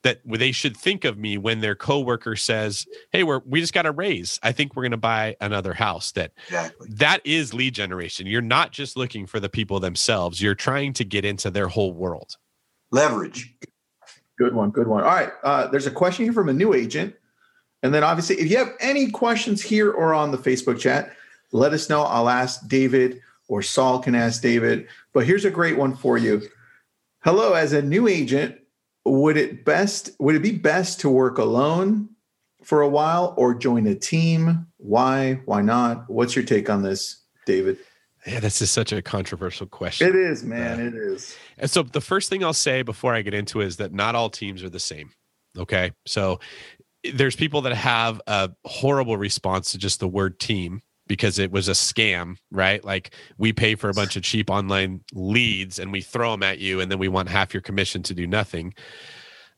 that 0.02 0.18
they 0.26 0.50
should 0.50 0.76
think 0.76 1.04
of 1.04 1.16
me 1.16 1.38
when 1.38 1.60
their 1.60 1.76
coworker 1.76 2.34
says, 2.34 2.86
"Hey, 3.12 3.22
we're 3.22 3.40
we 3.46 3.60
just 3.60 3.72
got 3.72 3.86
a 3.86 3.92
raise. 3.92 4.40
I 4.42 4.50
think 4.50 4.74
we're 4.74 4.82
going 4.82 4.90
to 4.90 4.96
buy 4.96 5.36
another 5.40 5.74
house." 5.74 6.10
That 6.12 6.32
exactly. 6.48 6.88
that 6.96 7.20
is 7.24 7.54
lead 7.54 7.74
generation. 7.74 8.26
You're 8.26 8.42
not 8.42 8.72
just 8.72 8.96
looking 8.96 9.26
for 9.26 9.38
the 9.38 9.48
people 9.48 9.78
themselves. 9.78 10.42
You're 10.42 10.56
trying 10.56 10.92
to 10.94 11.04
get 11.04 11.24
into 11.24 11.52
their 11.52 11.68
whole 11.68 11.94
world. 11.94 12.36
Leverage. 12.90 13.54
Good 14.36 14.54
one. 14.54 14.70
Good 14.70 14.88
one. 14.88 15.04
All 15.04 15.08
right. 15.08 15.30
Uh, 15.44 15.68
there's 15.68 15.86
a 15.86 15.92
question 15.92 16.24
here 16.24 16.32
from 16.32 16.48
a 16.48 16.52
new 16.52 16.74
agent. 16.74 17.14
And 17.84 17.92
then 17.92 18.02
obviously, 18.02 18.40
if 18.40 18.50
you 18.50 18.56
have 18.56 18.72
any 18.80 19.10
questions 19.10 19.60
here 19.60 19.92
or 19.92 20.14
on 20.14 20.30
the 20.30 20.38
Facebook 20.38 20.80
chat, 20.80 21.14
let 21.52 21.74
us 21.74 21.90
know. 21.90 22.00
I'll 22.00 22.30
ask 22.30 22.66
David 22.66 23.20
or 23.46 23.60
Saul 23.60 23.98
can 23.98 24.14
ask 24.14 24.40
David. 24.40 24.88
But 25.12 25.26
here's 25.26 25.44
a 25.44 25.50
great 25.50 25.76
one 25.76 25.94
for 25.94 26.16
you. 26.16 26.48
Hello, 27.22 27.52
as 27.52 27.74
a 27.74 27.82
new 27.82 28.08
agent, 28.08 28.56
would 29.04 29.36
it 29.36 29.66
best 29.66 30.12
would 30.18 30.34
it 30.34 30.40
be 30.40 30.52
best 30.52 30.98
to 31.00 31.10
work 31.10 31.36
alone 31.36 32.08
for 32.62 32.80
a 32.80 32.88
while 32.88 33.34
or 33.36 33.54
join 33.54 33.86
a 33.86 33.94
team? 33.94 34.66
Why? 34.78 35.42
Why 35.44 35.60
not? 35.60 36.08
What's 36.08 36.34
your 36.34 36.44
take 36.46 36.70
on 36.70 36.82
this, 36.82 37.22
David? 37.44 37.76
Yeah, 38.26 38.40
this 38.40 38.62
is 38.62 38.70
such 38.70 38.92
a 38.94 39.02
controversial 39.02 39.66
question. 39.66 40.08
It 40.08 40.16
is, 40.16 40.42
man. 40.42 40.80
Uh, 40.80 40.84
it 40.84 40.94
is. 40.94 41.36
And 41.58 41.70
so 41.70 41.82
the 41.82 42.00
first 42.00 42.30
thing 42.30 42.42
I'll 42.42 42.54
say 42.54 42.80
before 42.80 43.14
I 43.14 43.20
get 43.20 43.34
into 43.34 43.60
it 43.60 43.66
is 43.66 43.76
that 43.76 43.92
not 43.92 44.14
all 44.14 44.30
teams 44.30 44.62
are 44.62 44.70
the 44.70 44.80
same. 44.80 45.10
Okay. 45.58 45.92
So 46.06 46.40
there's 47.12 47.36
people 47.36 47.62
that 47.62 47.74
have 47.74 48.20
a 48.26 48.50
horrible 48.64 49.16
response 49.16 49.72
to 49.72 49.78
just 49.78 50.00
the 50.00 50.08
word 50.08 50.38
team 50.40 50.82
because 51.06 51.38
it 51.38 51.50
was 51.50 51.68
a 51.68 51.72
scam, 51.72 52.36
right? 52.50 52.82
Like 52.82 53.14
we 53.36 53.52
pay 53.52 53.74
for 53.74 53.90
a 53.90 53.94
bunch 53.94 54.16
of 54.16 54.22
cheap 54.22 54.48
online 54.48 55.02
leads 55.12 55.78
and 55.78 55.92
we 55.92 56.00
throw 56.00 56.30
them 56.30 56.42
at 56.42 56.58
you 56.58 56.80
and 56.80 56.90
then 56.90 56.98
we 56.98 57.08
want 57.08 57.28
half 57.28 57.52
your 57.52 57.60
commission 57.60 58.02
to 58.04 58.14
do 58.14 58.26
nothing. 58.26 58.74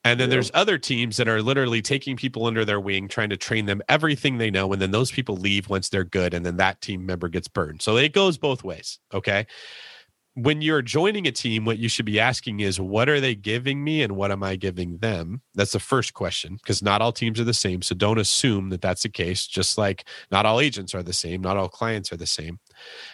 And 0.04 0.20
then 0.20 0.28
yeah. 0.28 0.34
there's 0.34 0.50
other 0.54 0.78
teams 0.78 1.16
that 1.16 1.28
are 1.28 1.42
literally 1.42 1.82
taking 1.82 2.16
people 2.16 2.46
under 2.46 2.64
their 2.64 2.80
wing, 2.80 3.08
trying 3.08 3.30
to 3.30 3.36
train 3.36 3.66
them 3.66 3.82
everything 3.88 4.38
they 4.38 4.50
know. 4.50 4.72
And 4.72 4.82
then 4.82 4.90
those 4.90 5.10
people 5.10 5.36
leave 5.36 5.68
once 5.68 5.88
they're 5.88 6.04
good. 6.04 6.34
And 6.34 6.44
then 6.44 6.56
that 6.58 6.80
team 6.80 7.06
member 7.06 7.28
gets 7.28 7.48
burned. 7.48 7.82
So 7.82 7.96
it 7.96 8.12
goes 8.12 8.38
both 8.38 8.64
ways. 8.64 8.98
Okay 9.12 9.46
when 10.36 10.60
you're 10.60 10.82
joining 10.82 11.26
a 11.26 11.32
team, 11.32 11.64
what 11.64 11.78
you 11.78 11.88
should 11.88 12.04
be 12.04 12.20
asking 12.20 12.60
is, 12.60 12.78
what 12.78 13.08
are 13.08 13.20
they 13.20 13.34
giving 13.34 13.82
me 13.82 14.02
and 14.02 14.16
what 14.16 14.30
am 14.30 14.42
I 14.42 14.56
giving 14.56 14.98
them? 14.98 15.40
That's 15.54 15.72
the 15.72 15.80
first 15.80 16.12
question 16.12 16.56
because 16.56 16.82
not 16.82 17.00
all 17.00 17.10
teams 17.10 17.40
are 17.40 17.44
the 17.44 17.54
same. 17.54 17.80
So 17.80 17.94
don't 17.94 18.18
assume 18.18 18.68
that 18.68 18.82
that's 18.82 19.02
the 19.02 19.08
case, 19.08 19.46
just 19.46 19.78
like 19.78 20.06
not 20.30 20.44
all 20.44 20.60
agents 20.60 20.94
are 20.94 21.02
the 21.02 21.14
same, 21.14 21.40
not 21.40 21.56
all 21.56 21.70
clients 21.70 22.12
are 22.12 22.18
the 22.18 22.26
same. 22.26 22.58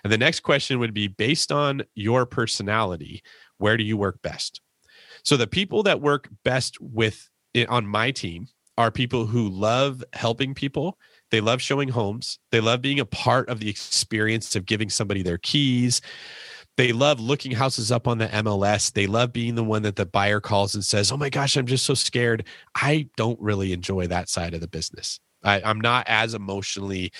And 0.02 0.12
the 0.12 0.18
next 0.18 0.40
question 0.40 0.80
would 0.80 0.92
be 0.92 1.06
based 1.06 1.52
on 1.52 1.82
your 1.94 2.26
personality, 2.26 3.22
where 3.58 3.76
do 3.76 3.84
you 3.84 3.96
work 3.96 4.20
best? 4.22 4.60
So 5.22 5.36
the 5.36 5.46
people 5.46 5.84
that 5.84 6.00
work 6.00 6.28
best 6.42 6.80
with 6.80 7.30
on 7.68 7.86
my 7.86 8.10
team 8.10 8.48
are 8.76 8.90
people 8.90 9.26
who 9.26 9.48
love 9.48 10.02
helping 10.12 10.54
people. 10.54 10.98
They 11.30 11.40
love 11.40 11.62
showing 11.62 11.90
homes. 11.90 12.40
They 12.50 12.60
love 12.60 12.82
being 12.82 12.98
a 12.98 13.06
part 13.06 13.48
of 13.48 13.60
the 13.60 13.70
experience 13.70 14.56
of 14.56 14.66
giving 14.66 14.90
somebody 14.90 15.22
their 15.22 15.38
keys 15.38 16.00
they 16.76 16.92
love 16.92 17.20
looking 17.20 17.52
houses 17.52 17.92
up 17.92 18.08
on 18.08 18.18
the 18.18 18.28
MLS. 18.28 18.92
They 18.92 19.06
love 19.06 19.32
being 19.32 19.54
the 19.54 19.64
one 19.64 19.82
that 19.82 19.96
the 19.96 20.06
buyer 20.06 20.40
calls 20.40 20.74
and 20.74 20.84
says, 20.84 21.12
Oh 21.12 21.16
my 21.16 21.28
gosh, 21.28 21.56
I'm 21.56 21.66
just 21.66 21.84
so 21.84 21.94
scared. 21.94 22.44
I 22.74 23.08
don't 23.16 23.40
really 23.40 23.72
enjoy 23.72 24.06
that 24.06 24.28
side 24.28 24.54
of 24.54 24.60
the 24.60 24.68
business. 24.68 25.20
I, 25.44 25.70
am 25.70 25.80
not 25.80 26.06
as 26.08 26.34
emotionally 26.34 27.12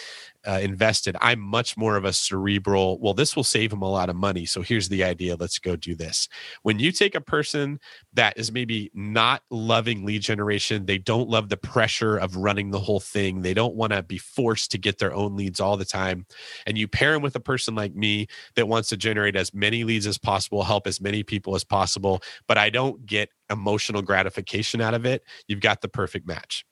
uh, 0.47 0.59
invested. 0.61 1.17
I'm 1.21 1.41
much 1.41 1.77
more 1.77 1.97
of 1.97 2.05
a 2.05 2.13
cerebral, 2.13 2.99
well, 3.01 3.15
this 3.15 3.37
will 3.37 3.45
save 3.45 3.73
him 3.73 3.83
a 3.83 3.91
lot 3.91 4.09
of 4.09 4.17
money. 4.17 4.45
So 4.45 4.63
here's 4.63 4.89
the 4.89 5.05
idea. 5.05 5.37
Let's 5.37 5.59
go 5.59 5.77
do 5.77 5.95
this. 5.95 6.29
When 6.63 6.79
you 6.79 6.91
take 6.91 7.15
a 7.15 7.21
person 7.21 7.79
that 8.15 8.37
is 8.37 8.51
maybe 8.51 8.91
not 8.95 9.43
loving 9.51 10.05
lead 10.05 10.23
generation, 10.23 10.87
they 10.87 10.99
don't 10.99 11.29
love 11.29 11.49
the 11.49 11.57
pressure 11.57 12.17
of 12.17 12.37
running 12.37 12.71
the 12.71 12.81
whole 12.81 13.01
thing, 13.01 13.43
they 13.43 13.55
don't 13.55 13.75
want 13.75 13.93
to 13.93 14.03
be 14.03 14.19
forced 14.19 14.71
to 14.73 14.79
get 14.79 14.99
their 14.99 15.15
own 15.15 15.37
leads 15.37 15.61
all 15.61 15.77
the 15.77 15.85
time. 15.85 16.27
And 16.67 16.77
you 16.77 16.89
pair 16.89 17.13
them 17.13 17.23
with 17.23 17.37
a 17.37 17.41
person 17.41 17.75
like 17.75 17.95
me 17.95 18.27
that 18.57 18.69
wants 18.69 18.89
to 18.89 18.97
generate 18.97 19.37
as 19.37 19.55
many 19.55 19.85
leads 19.85 20.07
as 20.07 20.19
possible, 20.19 20.65
help 20.65 20.87
as 20.87 21.01
many 21.01 21.23
people 21.23 21.55
as 21.55 21.65
possible, 21.65 22.23
but 22.49 22.59
I 22.59 22.71
don't 22.71 23.07
get 23.07 23.29
emotional 23.51 24.03
gratification 24.03 24.81
out 24.81 24.95
of 24.95 25.07
it. 25.07 25.23
You've 25.47 25.61
got 25.61 25.83
the 25.83 25.89
perfect 25.89 26.27
match. 26.27 26.65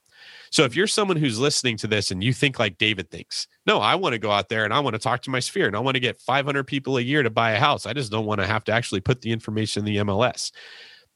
So 0.51 0.64
if 0.64 0.74
you're 0.74 0.88
someone 0.88 1.16
who's 1.16 1.38
listening 1.38 1.76
to 1.78 1.86
this 1.86 2.11
and 2.11 2.24
you 2.24 2.32
think 2.32 2.59
like 2.59 2.76
David 2.76 3.11
thinks, 3.11 3.46
no, 3.66 3.78
I 3.78 3.94
want 3.94 4.14
to 4.14 4.18
go 4.18 4.32
out 4.32 4.48
there 4.48 4.64
and 4.64 4.74
I 4.74 4.80
want 4.80 4.94
to 4.94 4.98
talk 4.98 5.22
to 5.22 5.30
my 5.30 5.38
sphere 5.38 5.68
and 5.68 5.76
I 5.76 5.80
want 5.80 5.94
to 5.94 6.01
get 6.01 6.20
500 6.20 6.64
people 6.64 6.98
a 6.98 7.01
year 7.01 7.22
to 7.22 7.30
buy 7.30 7.53
a 7.53 7.59
house. 7.59 7.86
I 7.86 7.92
just 7.92 8.11
don't 8.11 8.26
want 8.26 8.40
to 8.40 8.46
have 8.46 8.64
to 8.64 8.72
actually 8.72 9.01
put 9.01 9.20
the 9.20 9.30
information 9.30 9.86
in 9.86 9.92
the 9.92 10.01
MLS. 10.03 10.51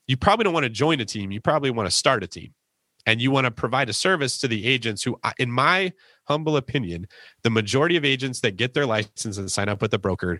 You 0.07 0.17
probably 0.17 0.45
don't 0.45 0.53
want 0.53 0.65
to 0.65 0.71
join 0.71 1.01
a 1.01 1.05
team. 1.05 1.33
You 1.33 1.41
probably 1.41 1.71
want 1.71 1.89
to 1.89 1.97
start 1.97 2.23
a 2.23 2.29
team 2.29 2.55
and 3.07 3.21
you 3.21 3.31
want 3.31 3.47
to 3.47 3.51
provide 3.51 3.89
a 3.89 3.93
service 3.93 4.39
to 4.39 4.49
the 4.49 4.67
agents 4.67 5.03
who, 5.03 5.19
in 5.39 5.51
my 5.51 5.93
humble 6.25 6.57
opinion, 6.57 7.07
the 7.43 7.51
majority 7.51 7.97
of 7.97 8.05
agents 8.05 8.41
that 8.41 8.57
get 8.57 8.73
their 8.73 8.87
license 8.87 9.37
and 9.37 9.51
sign 9.51 9.69
up 9.69 9.83
with 9.83 9.93
a 9.95 9.99
broker 9.99 10.39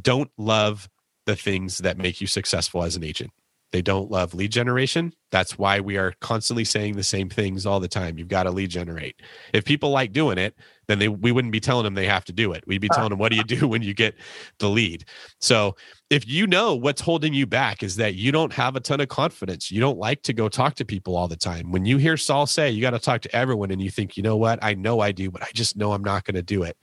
don't 0.00 0.30
love 0.38 0.88
the 1.26 1.36
things 1.36 1.78
that 1.78 1.98
make 1.98 2.20
you 2.20 2.26
successful 2.26 2.82
as 2.82 2.96
an 2.96 3.04
agent. 3.04 3.30
They 3.72 3.82
don't 3.82 4.10
love 4.10 4.34
lead 4.34 4.52
generation. 4.52 5.14
That's 5.30 5.58
why 5.58 5.80
we 5.80 5.96
are 5.96 6.12
constantly 6.20 6.64
saying 6.64 6.96
the 6.96 7.02
same 7.02 7.30
things 7.30 7.64
all 7.64 7.80
the 7.80 7.88
time. 7.88 8.18
You've 8.18 8.28
got 8.28 8.42
to 8.42 8.50
lead 8.50 8.68
generate. 8.68 9.20
If 9.54 9.64
people 9.64 9.88
like 9.90 10.12
doing 10.12 10.36
it, 10.36 10.54
then 10.88 10.98
they 10.98 11.08
we 11.08 11.32
wouldn't 11.32 11.52
be 11.52 11.60
telling 11.60 11.84
them 11.84 11.94
they 11.94 12.06
have 12.06 12.24
to 12.26 12.34
do 12.34 12.52
it. 12.52 12.64
We'd 12.66 12.82
be 12.82 12.90
telling 12.90 13.08
them, 13.08 13.18
what 13.18 13.30
do 13.30 13.36
you 13.36 13.44
do 13.44 13.66
when 13.66 13.80
you 13.80 13.94
get 13.94 14.14
the 14.58 14.68
lead? 14.68 15.06
So 15.40 15.74
if 16.10 16.28
you 16.28 16.46
know 16.46 16.74
what's 16.74 17.00
holding 17.00 17.32
you 17.32 17.46
back 17.46 17.82
is 17.82 17.96
that 17.96 18.14
you 18.14 18.30
don't 18.30 18.52
have 18.52 18.76
a 18.76 18.80
ton 18.80 19.00
of 19.00 19.08
confidence, 19.08 19.70
you 19.70 19.80
don't 19.80 19.98
like 19.98 20.22
to 20.24 20.34
go 20.34 20.50
talk 20.50 20.74
to 20.74 20.84
people 20.84 21.16
all 21.16 21.28
the 21.28 21.36
time. 21.36 21.72
When 21.72 21.86
you 21.86 21.96
hear 21.96 22.18
Saul 22.18 22.46
say 22.46 22.70
you 22.70 22.82
got 22.82 22.90
to 22.90 22.98
talk 22.98 23.22
to 23.22 23.34
everyone 23.34 23.70
and 23.70 23.80
you 23.80 23.90
think, 23.90 24.18
you 24.18 24.22
know 24.22 24.36
what, 24.36 24.58
I 24.60 24.74
know 24.74 25.00
I 25.00 25.12
do, 25.12 25.30
but 25.30 25.42
I 25.42 25.48
just 25.54 25.78
know 25.78 25.92
I'm 25.92 26.04
not 26.04 26.24
going 26.24 26.34
to 26.34 26.42
do 26.42 26.62
it. 26.62 26.76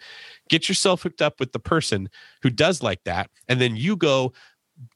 Get 0.50 0.68
yourself 0.68 1.04
hooked 1.04 1.22
up 1.22 1.40
with 1.40 1.52
the 1.52 1.60
person 1.60 2.10
who 2.42 2.50
does 2.50 2.82
like 2.82 3.04
that. 3.04 3.30
And 3.48 3.62
then 3.62 3.76
you 3.76 3.96
go 3.96 4.34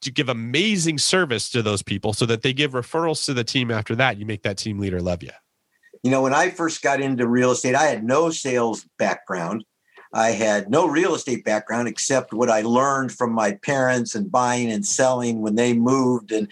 to 0.02 0.12
give 0.12 0.30
amazing 0.30 0.98
service 0.98 1.50
to 1.50 1.62
those 1.62 1.82
people 1.82 2.14
so 2.14 2.26
that 2.26 2.42
they 2.42 2.54
give 2.54 2.72
referrals 2.72 3.26
to 3.26 3.34
the 3.34 3.44
team 3.44 3.72
after 3.72 3.96
that. 3.96 4.18
You 4.18 4.26
make 4.26 4.44
that 4.44 4.58
team 4.58 4.80
leader 4.80 5.02
love 5.02 5.24
you. 5.24 5.32
You 6.04 6.12
know, 6.12 6.22
when 6.22 6.34
I 6.34 6.50
first 6.50 6.82
got 6.82 7.02
into 7.02 7.28
real 7.28 7.52
estate, 7.52 7.76
I 7.76 7.86
had 7.86 8.04
no 8.04 8.30
sales 8.30 8.86
background. 8.98 9.64
I 10.14 10.30
had 10.30 10.70
no 10.70 10.88
real 10.88 11.16
estate 11.16 11.44
background 11.44 11.88
except 11.88 12.34
what 12.34 12.50
I 12.50 12.62
learned 12.62 13.12
from 13.12 13.34
my 13.34 13.54
parents 13.64 14.14
and 14.14 14.32
buying 14.32 14.72
and 14.72 14.86
selling 14.86 15.42
when 15.42 15.56
they 15.56 15.74
moved 15.74 16.32
and 16.32 16.52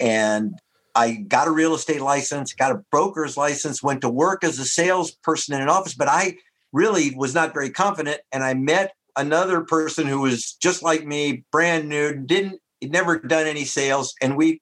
and 0.00 0.58
I 0.96 1.12
got 1.16 1.48
a 1.48 1.52
real 1.52 1.74
estate 1.74 2.00
license, 2.00 2.52
got 2.52 2.72
a 2.72 2.84
broker's 2.90 3.36
license, 3.36 3.82
went 3.82 4.00
to 4.02 4.08
work 4.08 4.44
as 4.44 4.58
a 4.58 4.64
salesperson 4.64 5.54
in 5.54 5.60
an 5.60 5.68
office, 5.68 5.94
but 5.94 6.08
I 6.08 6.36
really 6.72 7.14
was 7.14 7.34
not 7.34 7.52
very 7.52 7.70
confident 7.70 8.20
and 8.32 8.44
I 8.44 8.54
met 8.54 8.94
another 9.16 9.62
person 9.62 10.06
who 10.06 10.20
was 10.20 10.52
just 10.52 10.82
like 10.82 11.04
me, 11.04 11.44
brand 11.50 11.88
new, 11.88 12.14
didn't 12.14 12.60
he'd 12.84 12.92
never 12.92 13.18
done 13.18 13.46
any 13.46 13.64
sales, 13.64 14.14
and 14.20 14.36
we 14.36 14.60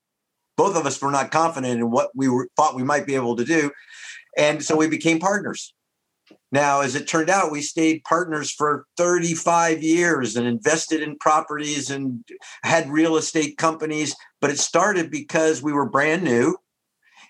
both 0.57 0.77
of 0.77 0.87
us 0.87 1.01
were 1.01 1.11
not 1.11 1.31
confident 1.31 1.81
in 1.81 1.91
what 1.91 2.11
we 2.14 2.29
were, 2.29 2.49
thought 2.57 2.77
we 2.77 2.85
might 2.85 3.07
be 3.07 3.16
able 3.16 3.37
to 3.37 3.45
do, 3.45 3.70
and 4.37 4.62
so 4.62 4.77
we 4.77 4.89
became 4.89 5.18
partners. 5.18 5.75
Now, 6.53 6.83
as 6.83 6.95
it 6.95 7.09
turned 7.09 7.31
out, 7.31 7.51
we 7.51 7.62
stayed 7.62 8.05
partners 8.05 8.51
for 8.51 8.87
35 8.97 9.83
years 9.83 10.37
and 10.37 10.47
invested 10.47 11.03
in 11.03 11.18
properties 11.18 11.91
and 11.91 12.25
had 12.62 12.91
real 12.91 13.16
estate 13.16 13.57
companies. 13.57 14.14
But 14.41 14.51
it 14.51 14.59
started 14.59 15.11
because 15.11 15.62
we 15.62 15.73
were 15.73 15.89
brand 15.89 16.23
new 16.23 16.57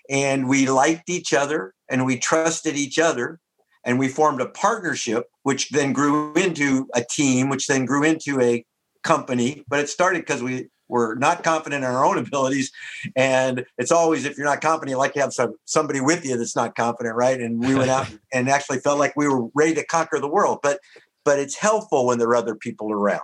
and 0.09 0.47
we 0.47 0.67
liked 0.67 1.09
each 1.09 1.33
other 1.33 1.73
and 1.89 2.05
we 2.05 2.19
trusted 2.19 2.75
each 2.75 2.99
other 2.99 3.39
and 3.85 3.97
we 3.97 4.07
formed 4.07 4.41
a 4.41 4.49
partnership, 4.49 5.25
which 5.43 5.69
then 5.69 5.93
grew 5.93 6.33
into 6.33 6.87
a 6.93 7.03
team, 7.03 7.49
which 7.49 7.67
then 7.67 7.85
grew 7.85 8.03
into 8.03 8.39
a 8.39 8.65
company. 9.03 9.63
But 9.67 9.79
it 9.79 9.89
started 9.89 10.21
because 10.21 10.43
we 10.43 10.67
we're 10.93 11.15
not 11.15 11.43
confident 11.43 11.83
in 11.83 11.89
our 11.89 12.05
own 12.05 12.19
abilities. 12.19 12.71
And 13.15 13.65
it's 13.79 13.91
always, 13.91 14.25
if 14.25 14.37
you're 14.37 14.45
not 14.45 14.61
confident, 14.61 14.91
you 14.91 14.97
like 14.97 15.13
to 15.13 15.21
have 15.21 15.33
some, 15.33 15.55
somebody 15.65 15.99
with 15.99 16.23
you 16.23 16.37
that's 16.37 16.55
not 16.55 16.75
confident, 16.75 17.15
right? 17.15 17.41
And 17.41 17.59
we 17.59 17.73
went 17.73 17.89
out 17.89 18.07
and 18.33 18.47
actually 18.47 18.77
felt 18.77 18.99
like 18.99 19.13
we 19.15 19.27
were 19.27 19.47
ready 19.55 19.73
to 19.73 19.85
conquer 19.85 20.19
the 20.19 20.27
world. 20.27 20.59
But 20.61 20.79
but 21.25 21.39
it's 21.39 21.55
helpful 21.55 22.05
when 22.05 22.19
there 22.19 22.27
are 22.27 22.35
other 22.35 22.53
people 22.53 22.91
around. 22.91 23.21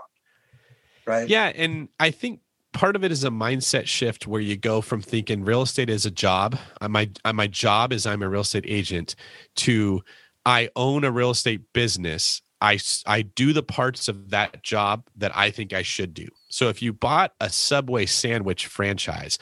Right. 1.05 1.28
Yeah. 1.28 1.51
And 1.53 1.89
I 1.99 2.11
think 2.11 2.39
part 2.72 2.95
of 2.95 3.03
it 3.03 3.11
is 3.11 3.26
a 3.26 3.30
mindset 3.30 3.88
shift 3.88 4.26
where 4.26 4.39
you 4.39 4.55
go 4.55 4.80
from 4.80 5.01
thinking 5.01 5.43
real 5.43 5.61
estate 5.61 5.89
is 5.89 6.05
a 6.05 6.11
job. 6.11 6.57
Uh, 6.82 6.88
my 6.88 7.09
uh, 7.24 7.34
my 7.34 7.47
job 7.47 7.93
is 7.93 8.05
I'm 8.05 8.24
a 8.24 8.30
real 8.30 8.41
estate 8.41 8.65
agent 8.67 9.15
to 9.57 10.01
I 10.45 10.70
own 10.76 11.03
a 11.03 11.11
real 11.11 11.32
estate 11.32 11.61
business 11.74 12.41
I, 12.61 12.80
I 13.05 13.22
do 13.22 13.53
the 13.53 13.63
parts 13.63 14.07
of 14.07 14.32
that 14.32 14.63
job 14.63 15.07
that 15.17 15.36
I 15.36 15.51
think 15.51 15.74
I 15.74 15.82
should 15.82 16.13
do. 16.13 16.28
So 16.50 16.70
if 16.70 16.82
you 16.82 16.93
bought 16.93 17.34
a 17.39 17.50
Subway 17.50 18.06
sandwich 18.06 18.68
franchise, 18.68 19.38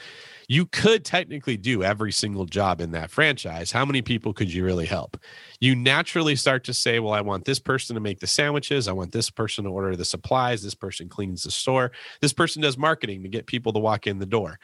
you 0.50 0.64
could 0.64 1.04
technically 1.04 1.58
do 1.58 1.82
every 1.82 2.10
single 2.10 2.46
job 2.46 2.80
in 2.80 2.92
that 2.92 3.10
franchise. 3.10 3.70
How 3.70 3.84
many 3.84 4.00
people 4.00 4.32
could 4.32 4.50
you 4.50 4.64
really 4.64 4.86
help? 4.86 5.18
You 5.60 5.76
naturally 5.76 6.36
start 6.36 6.64
to 6.64 6.74
say, 6.74 7.00
well, 7.00 7.12
I 7.12 7.20
want 7.20 7.44
this 7.44 7.58
person 7.58 7.94
to 7.94 8.00
make 8.00 8.20
the 8.20 8.26
sandwiches. 8.26 8.88
I 8.88 8.92
want 8.92 9.12
this 9.12 9.28
person 9.28 9.64
to 9.64 9.70
order 9.70 9.94
the 9.94 10.06
supplies. 10.06 10.62
This 10.62 10.74
person 10.74 11.10
cleans 11.10 11.42
the 11.42 11.50
store. 11.50 11.92
This 12.22 12.32
person 12.32 12.62
does 12.62 12.78
marketing 12.78 13.22
to 13.24 13.28
get 13.28 13.46
people 13.46 13.74
to 13.74 13.78
walk 13.78 14.06
in 14.06 14.20
the 14.20 14.26
door. 14.26 14.58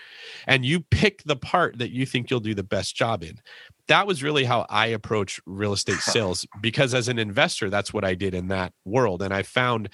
And 0.46 0.64
you 0.64 0.80
pick 0.80 1.22
the 1.24 1.36
part 1.36 1.76
that 1.78 1.90
you 1.90 2.06
think 2.06 2.30
you'll 2.30 2.40
do 2.40 2.54
the 2.54 2.62
best 2.62 2.96
job 2.96 3.22
in 3.22 3.40
that 3.88 4.06
was 4.06 4.22
really 4.22 4.44
how 4.44 4.66
I 4.68 4.86
approach 4.86 5.40
real 5.46 5.72
estate 5.72 5.98
sales 6.00 6.46
because 6.60 6.94
as 6.94 7.08
an 7.08 7.18
investor, 7.18 7.70
that's 7.70 7.92
what 7.92 8.04
I 8.04 8.14
did 8.14 8.34
in 8.34 8.48
that 8.48 8.72
world. 8.84 9.22
And 9.22 9.32
I 9.32 9.42
found, 9.42 9.88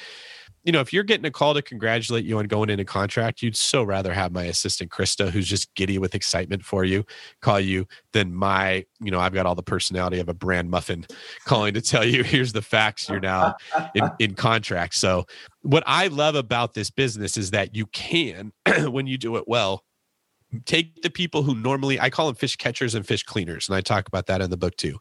you 0.65 0.73
know, 0.73 0.81
if 0.81 0.93
you're 0.93 1.05
getting 1.05 1.25
a 1.25 1.31
call 1.31 1.55
to 1.55 1.63
congratulate 1.63 2.25
you 2.25 2.39
on 2.39 2.47
going 2.47 2.69
into 2.69 2.85
contract, 2.85 3.43
you'd 3.43 3.57
so 3.57 3.83
rather 3.83 4.13
have 4.13 4.33
my 4.33 4.45
assistant 4.45 4.91
Krista, 4.91 5.31
who's 5.31 5.49
just 5.49 5.75
giddy 5.75 5.99
with 5.99 6.15
excitement 6.15 6.65
for 6.65 6.85
you, 6.85 7.05
call 7.41 7.61
you 7.61 7.87
than 8.13 8.35
my, 8.35 8.85
you 9.01 9.11
know, 9.11 9.21
I've 9.21 9.33
got 9.33 9.47
all 9.47 9.55
the 9.55 9.63
personality 9.63 10.21
of 10.21 10.29
a 10.29 10.35
brand 10.35 10.71
muffin 10.71 11.07
calling 11.47 11.75
to 11.75 11.81
tell 11.81 12.05
you, 12.05 12.23
here's 12.23 12.53
the 12.53 12.63
facts, 12.63 13.09
you're 13.09 13.21
now 13.21 13.55
in, 13.95 14.11
in 14.19 14.35
contract. 14.35 14.95
So 14.95 15.27
what 15.63 15.83
I 15.87 16.09
love 16.09 16.35
about 16.35 16.75
this 16.75 16.91
business 16.91 17.37
is 17.37 17.53
that 17.53 17.75
you 17.75 17.87
can, 17.87 18.53
when 18.89 19.07
you 19.07 19.17
do 19.17 19.37
it 19.37 19.45
well, 19.47 19.85
take 20.67 21.01
the 21.03 21.11
people 21.11 21.43
who 21.43 21.55
normally 21.55 21.99
I 22.01 22.11
call 22.11 22.27
them 22.27 22.35
fish 22.35 22.57
catchers 22.57 22.95
and 22.95 23.07
fish 23.07 23.23
cleaners, 23.23 23.69
and 23.69 23.77
I 23.77 23.81
talk 23.81 24.09
about 24.09 24.27
that 24.27 24.41
in 24.41 24.51
the 24.51 24.57
book 24.57 24.77
too. 24.77 24.99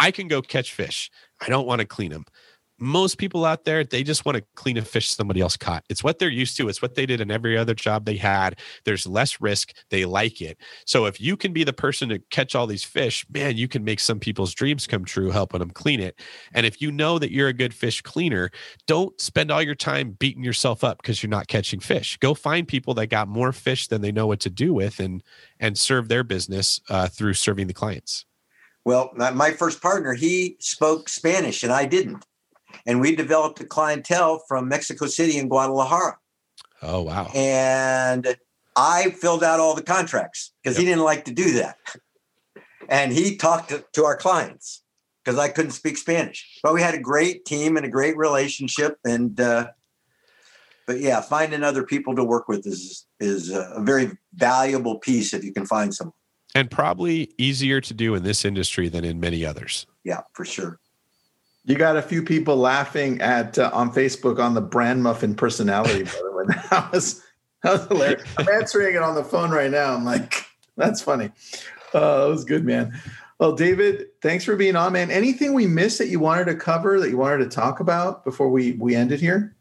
I 0.00 0.10
can 0.10 0.26
go 0.26 0.42
catch 0.42 0.72
fish. 0.72 1.10
I 1.40 1.48
don't 1.48 1.66
want 1.66 1.80
to 1.80 1.86
clean 1.86 2.10
them 2.10 2.24
most 2.78 3.18
people 3.18 3.44
out 3.44 3.64
there 3.64 3.84
they 3.84 4.02
just 4.02 4.24
want 4.24 4.36
to 4.36 4.44
clean 4.54 4.76
a 4.76 4.82
fish 4.82 5.08
somebody 5.10 5.40
else 5.40 5.56
caught. 5.56 5.84
It's 5.88 6.04
what 6.04 6.18
they're 6.18 6.28
used 6.28 6.56
to 6.58 6.68
it's 6.68 6.82
what 6.82 6.94
they 6.94 7.06
did 7.06 7.20
in 7.20 7.30
every 7.30 7.56
other 7.56 7.74
job 7.74 8.04
they 8.04 8.16
had. 8.16 8.58
There's 8.84 9.06
less 9.06 9.40
risk 9.40 9.72
they 9.90 10.04
like 10.04 10.40
it. 10.40 10.58
So 10.84 11.06
if 11.06 11.20
you 11.20 11.36
can 11.36 11.52
be 11.52 11.64
the 11.64 11.72
person 11.72 12.08
to 12.10 12.18
catch 12.30 12.54
all 12.54 12.66
these 12.66 12.84
fish 12.84 13.26
man 13.30 13.56
you 13.56 13.68
can 13.68 13.84
make 13.84 14.00
some 14.00 14.20
people's 14.20 14.54
dreams 14.54 14.86
come 14.86 15.04
true 15.04 15.30
helping 15.30 15.60
them 15.60 15.70
clean 15.70 16.00
it. 16.00 16.20
And 16.52 16.66
if 16.66 16.80
you 16.80 16.92
know 16.92 17.18
that 17.18 17.32
you're 17.32 17.48
a 17.48 17.52
good 17.52 17.74
fish 17.74 18.02
cleaner 18.02 18.50
don't 18.86 19.18
spend 19.20 19.50
all 19.50 19.62
your 19.62 19.74
time 19.74 20.10
beating 20.10 20.44
yourself 20.44 20.84
up 20.84 20.98
because 21.00 21.22
you're 21.22 21.30
not 21.30 21.48
catching 21.48 21.80
fish. 21.80 22.18
Go 22.18 22.34
find 22.34 22.68
people 22.68 22.94
that 22.94 23.06
got 23.06 23.28
more 23.28 23.52
fish 23.52 23.88
than 23.88 24.02
they 24.02 24.12
know 24.12 24.26
what 24.26 24.40
to 24.40 24.50
do 24.50 24.74
with 24.74 25.00
and 25.00 25.22
and 25.58 25.78
serve 25.78 26.08
their 26.08 26.24
business 26.24 26.80
uh, 26.88 27.08
through 27.08 27.34
serving 27.34 27.66
the 27.66 27.74
clients. 27.74 28.26
Well 28.84 29.12
my 29.16 29.50
first 29.52 29.80
partner 29.80 30.14
he 30.14 30.56
spoke 30.60 31.08
spanish 31.08 31.62
and 31.62 31.72
i 31.72 31.84
didn't 31.84 32.24
and 32.84 33.00
we 33.00 33.14
developed 33.14 33.60
a 33.60 33.64
clientele 33.64 34.42
from 34.48 34.68
Mexico 34.68 35.06
City 35.06 35.38
and 35.38 35.48
Guadalajara. 35.48 36.18
Oh 36.82 37.02
wow! 37.02 37.30
And 37.34 38.36
I 38.76 39.10
filled 39.10 39.42
out 39.42 39.60
all 39.60 39.74
the 39.74 39.82
contracts 39.82 40.52
because 40.62 40.76
yep. 40.76 40.80
he 40.80 40.86
didn't 40.86 41.04
like 41.04 41.24
to 41.26 41.32
do 41.32 41.54
that, 41.54 41.78
and 42.88 43.12
he 43.12 43.36
talked 43.36 43.70
to, 43.70 43.84
to 43.92 44.04
our 44.04 44.16
clients 44.16 44.82
because 45.24 45.38
I 45.38 45.48
couldn't 45.48 45.72
speak 45.72 45.96
Spanish. 45.96 46.58
But 46.62 46.74
we 46.74 46.82
had 46.82 46.94
a 46.94 47.00
great 47.00 47.44
team 47.44 47.76
and 47.76 47.84
a 47.84 47.88
great 47.88 48.16
relationship, 48.16 48.98
and 49.04 49.40
uh, 49.40 49.68
but 50.86 51.00
yeah, 51.00 51.20
finding 51.20 51.62
other 51.62 51.82
people 51.82 52.14
to 52.14 52.24
work 52.24 52.48
with 52.48 52.66
is 52.66 53.06
is 53.18 53.50
a 53.50 53.80
very 53.80 54.12
valuable 54.34 54.98
piece 54.98 55.34
if 55.34 55.44
you 55.44 55.52
can 55.52 55.66
find 55.66 55.94
someone. 55.94 56.14
And 56.54 56.70
probably 56.70 57.32
easier 57.36 57.80
to 57.82 57.92
do 57.92 58.14
in 58.14 58.22
this 58.22 58.44
industry 58.44 58.88
than 58.88 59.04
in 59.04 59.20
many 59.20 59.44
others. 59.44 59.86
Yeah, 60.04 60.22
for 60.32 60.44
sure. 60.44 60.78
You 61.66 61.74
got 61.74 61.96
a 61.96 62.02
few 62.02 62.22
people 62.22 62.56
laughing 62.56 63.20
at 63.20 63.58
uh, 63.58 63.70
on 63.72 63.92
Facebook 63.92 64.38
on 64.38 64.54
the 64.54 64.60
brand 64.60 65.02
muffin 65.02 65.34
personality. 65.34 66.04
By 66.04 66.10
the 66.10 66.32
way, 66.32 66.44
that 66.70 66.92
was 66.92 67.22
that 67.64 67.72
was 67.72 67.86
hilarious. 67.88 68.22
I'm 68.38 68.48
answering 68.48 68.94
it 68.94 69.02
on 69.02 69.16
the 69.16 69.24
phone 69.24 69.50
right 69.50 69.70
now. 69.70 69.92
I'm 69.92 70.04
like, 70.04 70.46
that's 70.76 71.02
funny. 71.02 71.32
Uh, 71.92 72.20
that 72.20 72.28
was 72.28 72.44
good, 72.44 72.64
man. 72.64 72.98
Well, 73.40 73.52
David, 73.52 74.06
thanks 74.22 74.44
for 74.44 74.54
being 74.54 74.76
on, 74.76 74.92
man. 74.92 75.10
Anything 75.10 75.54
we 75.54 75.66
missed 75.66 75.98
that 75.98 76.06
you 76.06 76.20
wanted 76.20 76.44
to 76.46 76.54
cover 76.54 77.00
that 77.00 77.10
you 77.10 77.18
wanted 77.18 77.38
to 77.38 77.48
talk 77.48 77.80
about 77.80 78.24
before 78.24 78.48
we 78.48 78.74
we 78.74 78.94
end 78.94 79.10
it 79.10 79.20
here? 79.20 79.56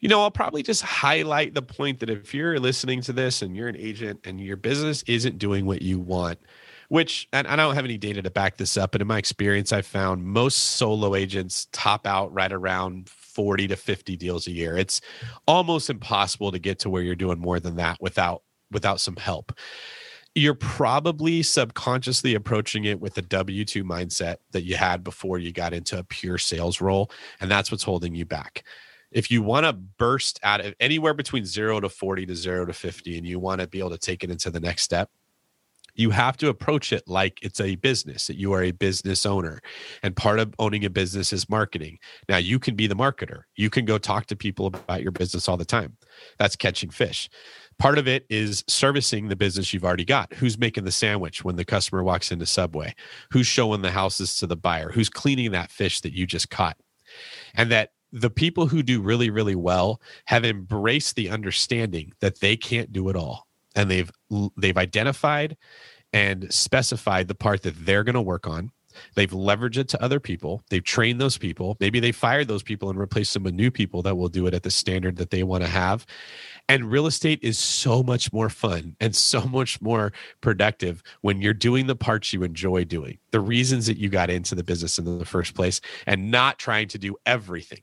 You 0.00 0.08
know, 0.08 0.22
I'll 0.22 0.30
probably 0.30 0.62
just 0.62 0.80
highlight 0.80 1.52
the 1.52 1.62
point 1.62 2.00
that 2.00 2.08
if 2.08 2.32
you're 2.32 2.58
listening 2.58 3.02
to 3.02 3.12
this 3.12 3.42
and 3.42 3.54
you're 3.54 3.68
an 3.68 3.76
agent 3.76 4.20
and 4.24 4.40
your 4.40 4.56
business 4.56 5.02
isn't 5.06 5.38
doing 5.38 5.66
what 5.66 5.82
you 5.82 5.98
want, 5.98 6.38
which 6.88 7.28
and 7.32 7.46
I 7.46 7.56
don't 7.56 7.74
have 7.74 7.84
any 7.84 7.98
data 7.98 8.22
to 8.22 8.30
back 8.30 8.56
this 8.56 8.76
up, 8.76 8.92
but 8.92 9.00
in 9.00 9.06
my 9.06 9.18
experience, 9.18 9.72
I 9.72 9.82
found 9.82 10.24
most 10.24 10.56
solo 10.56 11.14
agents 11.14 11.68
top 11.72 12.06
out 12.06 12.32
right 12.32 12.52
around 12.52 13.08
40 13.08 13.68
to 13.68 13.76
50 13.76 14.16
deals 14.16 14.46
a 14.46 14.52
year. 14.52 14.76
It's 14.76 15.00
almost 15.46 15.90
impossible 15.90 16.50
to 16.52 16.58
get 16.58 16.78
to 16.80 16.90
where 16.90 17.02
you're 17.02 17.14
doing 17.14 17.38
more 17.38 17.60
than 17.60 17.76
that 17.76 17.98
without 18.00 18.42
without 18.70 19.00
some 19.00 19.16
help. 19.16 19.52
you're 20.34 20.54
probably 20.54 21.42
subconsciously 21.42 22.34
approaching 22.34 22.84
it 22.84 23.00
with 23.00 23.14
the 23.14 23.22
W 23.22 23.64
2 23.64 23.84
mindset 23.84 24.36
that 24.52 24.64
you 24.64 24.76
had 24.76 25.02
before 25.02 25.38
you 25.38 25.52
got 25.52 25.72
into 25.72 25.98
a 25.98 26.04
pure 26.04 26.38
sales 26.38 26.80
role. 26.80 27.10
And 27.40 27.50
that's 27.50 27.70
what's 27.70 27.82
holding 27.82 28.14
you 28.14 28.24
back. 28.24 28.64
If 29.10 29.30
you 29.30 29.42
want 29.42 29.64
to 29.64 29.72
burst 29.72 30.38
out 30.42 30.64
of 30.64 30.74
anywhere 30.80 31.14
between 31.14 31.44
zero 31.44 31.80
to 31.80 31.88
40 31.88 32.26
to 32.26 32.34
zero 32.36 32.66
to 32.66 32.72
50, 32.74 33.16
and 33.18 33.26
you 33.26 33.38
want 33.38 33.60
to 33.60 33.66
be 33.66 33.78
able 33.78 33.90
to 33.90 33.98
take 33.98 34.22
it 34.22 34.30
into 34.30 34.50
the 34.50 34.60
next 34.60 34.82
step, 34.82 35.10
you 35.98 36.10
have 36.10 36.36
to 36.38 36.48
approach 36.48 36.92
it 36.92 37.02
like 37.08 37.38
it's 37.42 37.60
a 37.60 37.74
business 37.76 38.28
that 38.28 38.36
you 38.36 38.52
are 38.52 38.62
a 38.62 38.70
business 38.70 39.26
owner 39.26 39.60
and 40.02 40.14
part 40.14 40.38
of 40.38 40.54
owning 40.60 40.84
a 40.84 40.90
business 40.90 41.32
is 41.32 41.50
marketing. 41.50 41.98
Now 42.28 42.36
you 42.36 42.60
can 42.60 42.76
be 42.76 42.86
the 42.86 42.94
marketer. 42.94 43.42
You 43.56 43.68
can 43.68 43.84
go 43.84 43.98
talk 43.98 44.26
to 44.26 44.36
people 44.36 44.68
about 44.68 45.02
your 45.02 45.10
business 45.10 45.48
all 45.48 45.56
the 45.56 45.64
time. 45.64 45.96
That's 46.38 46.54
catching 46.54 46.90
fish. 46.90 47.28
Part 47.80 47.98
of 47.98 48.06
it 48.06 48.26
is 48.30 48.64
servicing 48.68 49.28
the 49.28 49.36
business 49.36 49.72
you've 49.74 49.84
already 49.84 50.04
got. 50.04 50.32
Who's 50.34 50.56
making 50.56 50.84
the 50.84 50.92
sandwich 50.92 51.44
when 51.44 51.56
the 51.56 51.64
customer 51.64 52.04
walks 52.04 52.30
into 52.30 52.46
subway? 52.46 52.94
Who's 53.32 53.46
showing 53.48 53.82
the 53.82 53.90
houses 53.90 54.36
to 54.38 54.46
the 54.46 54.56
buyer? 54.56 54.90
Who's 54.90 55.08
cleaning 55.08 55.50
that 55.52 55.72
fish 55.72 56.00
that 56.02 56.12
you 56.12 56.26
just 56.26 56.48
caught? 56.48 56.76
And 57.54 57.72
that 57.72 57.90
the 58.12 58.30
people 58.30 58.66
who 58.66 58.82
do 58.82 59.02
really 59.02 59.30
really 59.30 59.54
well 59.54 60.00
have 60.26 60.44
embraced 60.44 61.16
the 61.16 61.28
understanding 61.28 62.12
that 62.20 62.40
they 62.40 62.56
can't 62.56 62.92
do 62.92 63.08
it 63.08 63.16
all 63.16 63.47
and 63.78 63.88
they've 63.88 64.10
they've 64.56 64.76
identified 64.76 65.56
and 66.12 66.52
specified 66.52 67.28
the 67.28 67.34
part 67.34 67.62
that 67.62 67.86
they're 67.86 68.04
going 68.04 68.14
to 68.14 68.20
work 68.20 68.46
on. 68.46 68.72
They've 69.14 69.30
leveraged 69.30 69.76
it 69.76 69.88
to 69.90 70.02
other 70.02 70.18
people. 70.18 70.64
They've 70.70 70.82
trained 70.82 71.20
those 71.20 71.38
people. 71.38 71.76
Maybe 71.78 72.00
they 72.00 72.10
fired 72.10 72.48
those 72.48 72.64
people 72.64 72.90
and 72.90 72.98
replaced 72.98 73.34
them 73.34 73.44
with 73.44 73.54
new 73.54 73.70
people 73.70 74.02
that 74.02 74.16
will 74.16 74.28
do 74.28 74.48
it 74.48 74.54
at 74.54 74.64
the 74.64 74.72
standard 74.72 75.16
that 75.18 75.30
they 75.30 75.44
want 75.44 75.62
to 75.62 75.70
have. 75.70 76.04
And 76.68 76.90
real 76.90 77.06
estate 77.06 77.38
is 77.40 77.56
so 77.56 78.02
much 78.02 78.32
more 78.32 78.48
fun 78.48 78.96
and 78.98 79.14
so 79.30 79.42
much 79.42 79.80
more 79.80 80.12
productive 80.40 81.04
when 81.20 81.40
you're 81.40 81.54
doing 81.54 81.86
the 81.86 81.94
parts 81.94 82.32
you 82.32 82.42
enjoy 82.42 82.84
doing 82.84 83.18
the 83.30 83.40
reasons 83.40 83.86
that 83.86 83.98
you 83.98 84.08
got 84.08 84.30
into 84.30 84.56
the 84.56 84.64
business 84.64 84.98
in 84.98 85.04
the 85.18 85.24
first 85.24 85.54
place 85.54 85.80
and 86.06 86.32
not 86.32 86.58
trying 86.58 86.88
to 86.88 86.98
do 86.98 87.14
everything. 87.24 87.82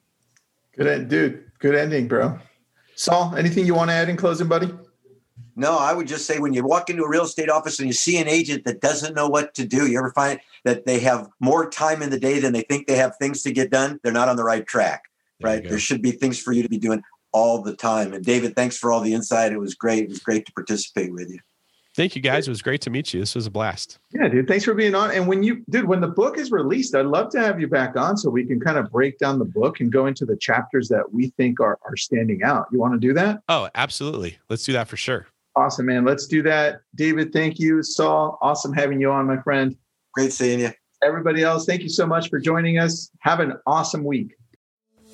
Good 0.75 0.87
end, 0.87 1.09
dude. 1.09 1.45
Good 1.59 1.75
ending 1.75 2.09
bro. 2.09 2.37
Saul 2.95 3.35
anything 3.37 3.65
you 3.65 3.75
want 3.75 3.89
to 3.89 3.93
add 3.93 4.09
in 4.09 4.17
closing 4.17 4.49
buddy 4.49 4.73
no, 5.55 5.77
I 5.77 5.93
would 5.93 6.07
just 6.07 6.25
say 6.25 6.39
when 6.39 6.53
you 6.53 6.65
walk 6.65 6.89
into 6.89 7.03
a 7.03 7.09
real 7.09 7.23
estate 7.23 7.49
office 7.49 7.79
and 7.79 7.87
you 7.87 7.93
see 7.93 8.17
an 8.17 8.27
agent 8.27 8.65
that 8.65 8.81
doesn't 8.81 9.15
know 9.15 9.27
what 9.27 9.53
to 9.55 9.65
do, 9.65 9.87
you 9.87 9.97
ever 9.97 10.11
find 10.11 10.39
that 10.63 10.85
they 10.85 10.99
have 10.99 11.29
more 11.39 11.69
time 11.69 12.01
in 12.01 12.09
the 12.09 12.19
day 12.19 12.39
than 12.39 12.53
they 12.53 12.61
think 12.61 12.87
they 12.87 12.95
have 12.95 13.15
things 13.17 13.41
to 13.43 13.51
get 13.51 13.71
done? 13.71 13.99
They're 14.03 14.13
not 14.13 14.29
on 14.29 14.35
the 14.35 14.43
right 14.43 14.65
track, 14.65 15.03
there 15.39 15.51
right? 15.51 15.67
There 15.67 15.79
should 15.79 16.01
be 16.01 16.11
things 16.11 16.39
for 16.39 16.51
you 16.51 16.63
to 16.63 16.69
be 16.69 16.77
doing 16.77 17.01
all 17.31 17.61
the 17.61 17.75
time. 17.75 18.13
And 18.13 18.23
David, 18.23 18.55
thanks 18.55 18.77
for 18.77 18.91
all 18.91 19.01
the 19.01 19.13
insight. 19.13 19.51
It 19.51 19.59
was 19.59 19.75
great. 19.75 20.03
It 20.03 20.09
was 20.09 20.19
great 20.19 20.45
to 20.45 20.53
participate 20.53 21.11
with 21.11 21.29
you. 21.29 21.39
Thank 21.95 22.13
you 22.13 22.21
guys. 22.21 22.45
It 22.45 22.51
was 22.51 22.61
great 22.61 22.81
to 22.81 22.89
meet 22.89 23.13
you. 23.13 23.21
This 23.21 23.35
was 23.35 23.47
a 23.47 23.51
blast. 23.51 23.99
Yeah, 24.11 24.27
dude. 24.27 24.49
Thanks 24.49 24.65
for 24.65 24.73
being 24.73 24.95
on. 24.95 25.11
And 25.11 25.27
when 25.27 25.43
you, 25.43 25.63
dude, 25.69 25.85
when 25.85 26.01
the 26.01 26.09
book 26.09 26.37
is 26.37 26.51
released, 26.51 26.93
I'd 26.93 27.05
love 27.05 27.29
to 27.31 27.39
have 27.39 27.57
you 27.59 27.67
back 27.67 27.95
on 27.95 28.17
so 28.17 28.29
we 28.29 28.45
can 28.45 28.59
kind 28.59 28.77
of 28.77 28.91
break 28.91 29.17
down 29.17 29.39
the 29.39 29.45
book 29.45 29.79
and 29.79 29.89
go 29.89 30.05
into 30.07 30.25
the 30.25 30.35
chapters 30.35 30.89
that 30.89 31.13
we 31.13 31.29
think 31.37 31.61
are 31.61 31.79
are 31.85 31.95
standing 31.95 32.43
out. 32.43 32.67
You 32.69 32.79
want 32.79 32.93
to 32.95 32.99
do 32.99 33.13
that? 33.13 33.41
Oh, 33.47 33.69
absolutely. 33.75 34.37
Let's 34.49 34.65
do 34.65 34.73
that 34.73 34.89
for 34.89 34.97
sure. 34.97 35.27
Awesome, 35.55 35.85
man. 35.85 36.03
Let's 36.03 36.27
do 36.27 36.43
that. 36.43 36.81
David, 36.95 37.31
thank 37.31 37.59
you. 37.59 37.81
Saul, 37.81 38.37
awesome 38.41 38.73
having 38.73 38.99
you 38.99 39.09
on, 39.09 39.25
my 39.25 39.41
friend. 39.41 39.77
Great 40.13 40.33
seeing 40.33 40.59
you. 40.59 40.71
Everybody 41.01 41.43
else, 41.43 41.65
thank 41.65 41.81
you 41.81 41.89
so 41.89 42.05
much 42.05 42.29
for 42.29 42.39
joining 42.39 42.77
us. 42.77 43.09
Have 43.19 43.39
an 43.39 43.53
awesome 43.65 44.03
week. 44.03 44.35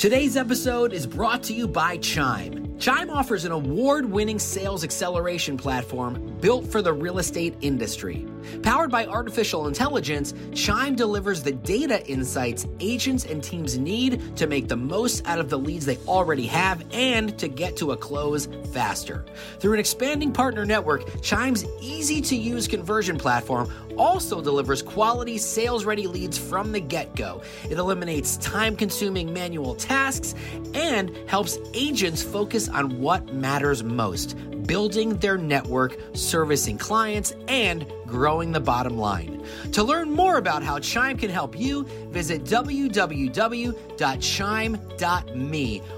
Today's 0.01 0.35
episode 0.35 0.93
is 0.93 1.05
brought 1.05 1.43
to 1.43 1.53
you 1.53 1.67
by 1.67 1.97
Chime. 1.97 2.75
Chime 2.79 3.11
offers 3.11 3.45
an 3.45 3.51
award 3.51 4.03
winning 4.03 4.39
sales 4.39 4.83
acceleration 4.83 5.57
platform 5.57 6.39
built 6.41 6.65
for 6.65 6.81
the 6.81 6.91
real 6.91 7.19
estate 7.19 7.53
industry. 7.61 8.25
Powered 8.63 8.89
by 8.89 9.05
artificial 9.05 9.67
intelligence, 9.67 10.33
Chime 10.55 10.95
delivers 10.95 11.43
the 11.43 11.51
data 11.51 12.03
insights 12.07 12.65
agents 12.79 13.25
and 13.25 13.43
teams 13.43 13.77
need 13.77 14.35
to 14.37 14.47
make 14.47 14.67
the 14.67 14.75
most 14.75 15.23
out 15.27 15.37
of 15.37 15.51
the 15.51 15.59
leads 15.59 15.85
they 15.85 15.97
already 16.07 16.47
have 16.47 16.83
and 16.91 17.37
to 17.37 17.47
get 17.47 17.77
to 17.77 17.91
a 17.91 17.97
close 17.97 18.47
faster. 18.73 19.23
Through 19.59 19.73
an 19.73 19.79
expanding 19.79 20.33
partner 20.33 20.65
network, 20.65 21.21
Chime's 21.21 21.63
easy 21.79 22.21
to 22.21 22.35
use 22.35 22.67
conversion 22.67 23.19
platform 23.19 23.71
also 24.01 24.41
delivers 24.41 24.81
quality 24.81 25.37
sales 25.37 25.85
ready 25.85 26.07
leads 26.07 26.35
from 26.35 26.71
the 26.71 26.79
get 26.79 27.15
go. 27.15 27.43
It 27.69 27.77
eliminates 27.77 28.37
time 28.37 28.75
consuming 28.75 29.31
manual 29.31 29.75
tasks 29.75 30.33
and 30.73 31.15
helps 31.29 31.59
agents 31.75 32.23
focus 32.23 32.67
on 32.67 32.99
what 32.99 33.31
matters 33.31 33.83
most 33.83 34.35
building 34.65 35.17
their 35.17 35.37
network, 35.37 35.97
servicing 36.13 36.77
clients, 36.77 37.33
and 37.47 37.85
growing 38.07 38.51
the 38.51 38.59
bottom 38.59 38.97
line. 38.97 39.45
To 39.73 39.83
learn 39.83 40.09
more 40.11 40.37
about 40.37 40.63
how 40.63 40.79
Chime 40.79 41.17
can 41.17 41.29
help 41.29 41.59
you, 41.59 41.83
visit 42.09 42.43
www.chime.me 42.43 43.71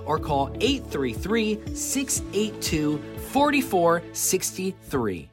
or 0.05 0.19
call 0.19 0.49
833 0.59 1.75
682 1.75 3.01
4463. 3.31 5.32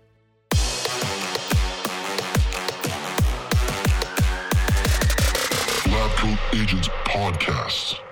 Agents 6.53 6.89
Podcast. 7.07 8.10